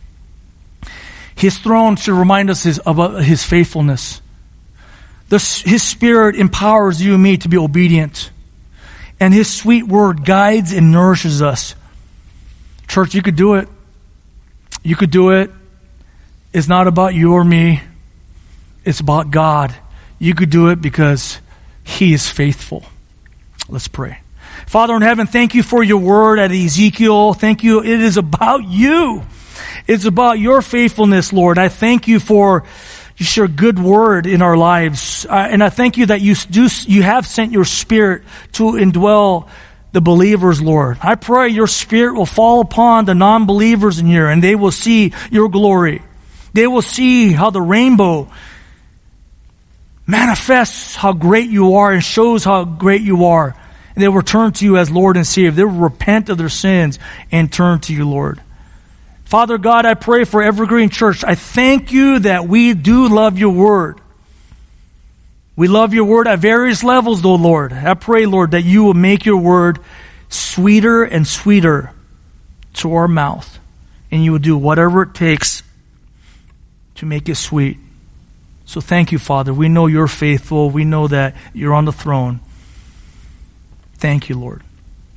His 1.35 1.57
throne 1.57 1.95
should 1.95 2.17
remind 2.17 2.49
us 2.49 2.63
his, 2.63 2.79
about 2.85 3.23
his 3.23 3.43
faithfulness. 3.43 4.21
The, 5.29 5.37
his 5.65 5.83
spirit 5.83 6.35
empowers 6.35 7.01
you 7.01 7.15
and 7.15 7.21
me 7.21 7.37
to 7.37 7.49
be 7.49 7.57
obedient. 7.57 8.31
And 9.19 9.33
his 9.33 9.51
sweet 9.51 9.83
word 9.83 10.25
guides 10.25 10.71
and 10.71 10.91
nourishes 10.91 11.41
us. 11.41 11.75
Church, 12.87 13.13
you 13.13 13.21
could 13.21 13.35
do 13.35 13.55
it. 13.55 13.67
You 14.83 14.95
could 14.95 15.11
do 15.11 15.31
it 15.31 15.51
is 16.58 16.68
not 16.68 16.88
about 16.88 17.14
you 17.14 17.34
or 17.34 17.43
me. 17.43 17.82
It's 18.84 18.99
about 18.99 19.30
God. 19.30 19.76
You 20.18 20.34
could 20.34 20.49
do 20.49 20.70
it 20.70 20.82
because 20.82 21.39
He 21.84 22.14
is 22.14 22.28
faithful. 22.28 22.84
Let's 23.70 23.88
pray. 23.88 24.22
Father 24.66 24.95
in 24.95 25.03
heaven, 25.03 25.28
thank 25.28 25.53
you 25.53 25.62
for 25.62 25.84
your 25.84 25.99
word 25.99 26.39
at 26.39 26.51
Ezekiel. 26.51 27.36
Thank 27.36 27.64
you. 27.64 27.84
It 27.84 28.01
is 28.01 28.18
about 28.18 28.64
you. 28.64 29.24
It's 29.86 30.05
about 30.05 30.39
your 30.39 30.64
faithfulness, 30.64 31.32
Lord. 31.32 31.60
I 31.60 31.70
thank 31.70 32.08
you 32.08 32.20
for 32.20 32.64
just 33.16 33.38
your 33.38 33.47
good 33.47 33.78
word 33.78 34.26
in 34.26 34.41
our 34.41 34.58
lives. 34.58 35.28
Uh, 35.30 35.34
and 35.34 35.64
I 35.64 35.70
thank 35.70 35.97
you 35.97 36.08
that 36.08 36.22
you 36.22 36.34
do, 36.34 36.68
you 36.88 37.03
have 37.03 37.28
sent 37.28 37.51
your 37.51 37.66
spirit 37.66 38.24
to 38.53 38.64
indwell 38.64 39.47
the 39.91 40.01
believers, 40.01 40.60
Lord. 40.60 40.97
I 41.03 41.16
pray 41.16 41.49
your 41.49 41.68
spirit 41.68 42.16
will 42.16 42.26
fall 42.26 42.62
upon 42.62 43.05
the 43.05 43.14
non-believers 43.14 43.99
in 43.99 44.08
here 44.08 44.28
and 44.28 44.43
they 44.43 44.55
will 44.55 44.72
see 44.72 45.14
your 45.30 45.49
glory. 45.49 46.01
They 46.53 46.67
will 46.67 46.81
see 46.81 47.31
how 47.31 47.49
the 47.49 47.61
rainbow 47.61 48.29
manifests 50.07 50.95
how 50.95 51.13
great 51.13 51.49
you 51.49 51.75
are 51.75 51.91
and 51.91 52.03
shows 52.03 52.43
how 52.43 52.63
great 52.63 53.01
you 53.01 53.25
are. 53.25 53.55
And 53.93 54.03
they 54.03 54.07
will 54.07 54.21
turn 54.21 54.53
to 54.53 54.65
you 54.65 54.77
as 54.77 54.89
Lord 54.89 55.17
and 55.17 55.27
Savior. 55.27 55.51
They 55.51 55.63
will 55.63 55.71
repent 55.71 56.29
of 56.29 56.37
their 56.37 56.49
sins 56.49 56.97
and 57.31 57.51
turn 57.51 57.79
to 57.81 57.93
you, 57.93 58.07
Lord. 58.09 58.41
Father 59.25 59.57
God, 59.57 59.85
I 59.85 59.93
pray 59.95 60.23
for 60.23 60.41
Evergreen 60.41 60.89
Church. 60.89 61.23
I 61.23 61.35
thank 61.35 61.91
you 61.91 62.19
that 62.19 62.47
we 62.47 62.73
do 62.73 63.09
love 63.09 63.37
your 63.37 63.49
word. 63.49 63.99
We 65.57 65.67
love 65.67 65.93
your 65.93 66.05
word 66.05 66.27
at 66.27 66.39
various 66.39 66.83
levels, 66.83 67.21
though, 67.21 67.35
Lord. 67.35 67.73
I 67.73 67.95
pray, 67.95 68.25
Lord, 68.25 68.51
that 68.51 68.61
you 68.63 68.83
will 68.83 68.93
make 68.93 69.25
your 69.25 69.37
word 69.37 69.79
sweeter 70.29 71.03
and 71.03 71.27
sweeter 71.27 71.91
to 72.75 72.93
our 72.93 73.07
mouth. 73.07 73.59
And 74.11 74.23
you 74.23 74.31
will 74.31 74.39
do 74.39 74.55
whatever 74.55 75.01
it 75.01 75.15
takes 75.15 75.63
to 76.97 77.05
make 77.05 77.29
it 77.29 77.35
sweet. 77.35 77.77
So 78.65 78.81
thank 78.81 79.11
you, 79.11 79.19
Father. 79.19 79.53
We 79.53 79.69
know 79.69 79.87
you're 79.87 80.07
faithful. 80.07 80.69
We 80.69 80.83
know 80.83 81.07
that 81.07 81.35
you're 81.53 81.73
on 81.73 81.85
the 81.85 81.93
throne. 81.93 82.41
Thank 83.95 84.29
you, 84.29 84.37
Lord. 84.37 84.61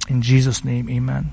In 0.09 0.23
Jesus' 0.23 0.65
name, 0.65 0.89
amen. 0.89 1.33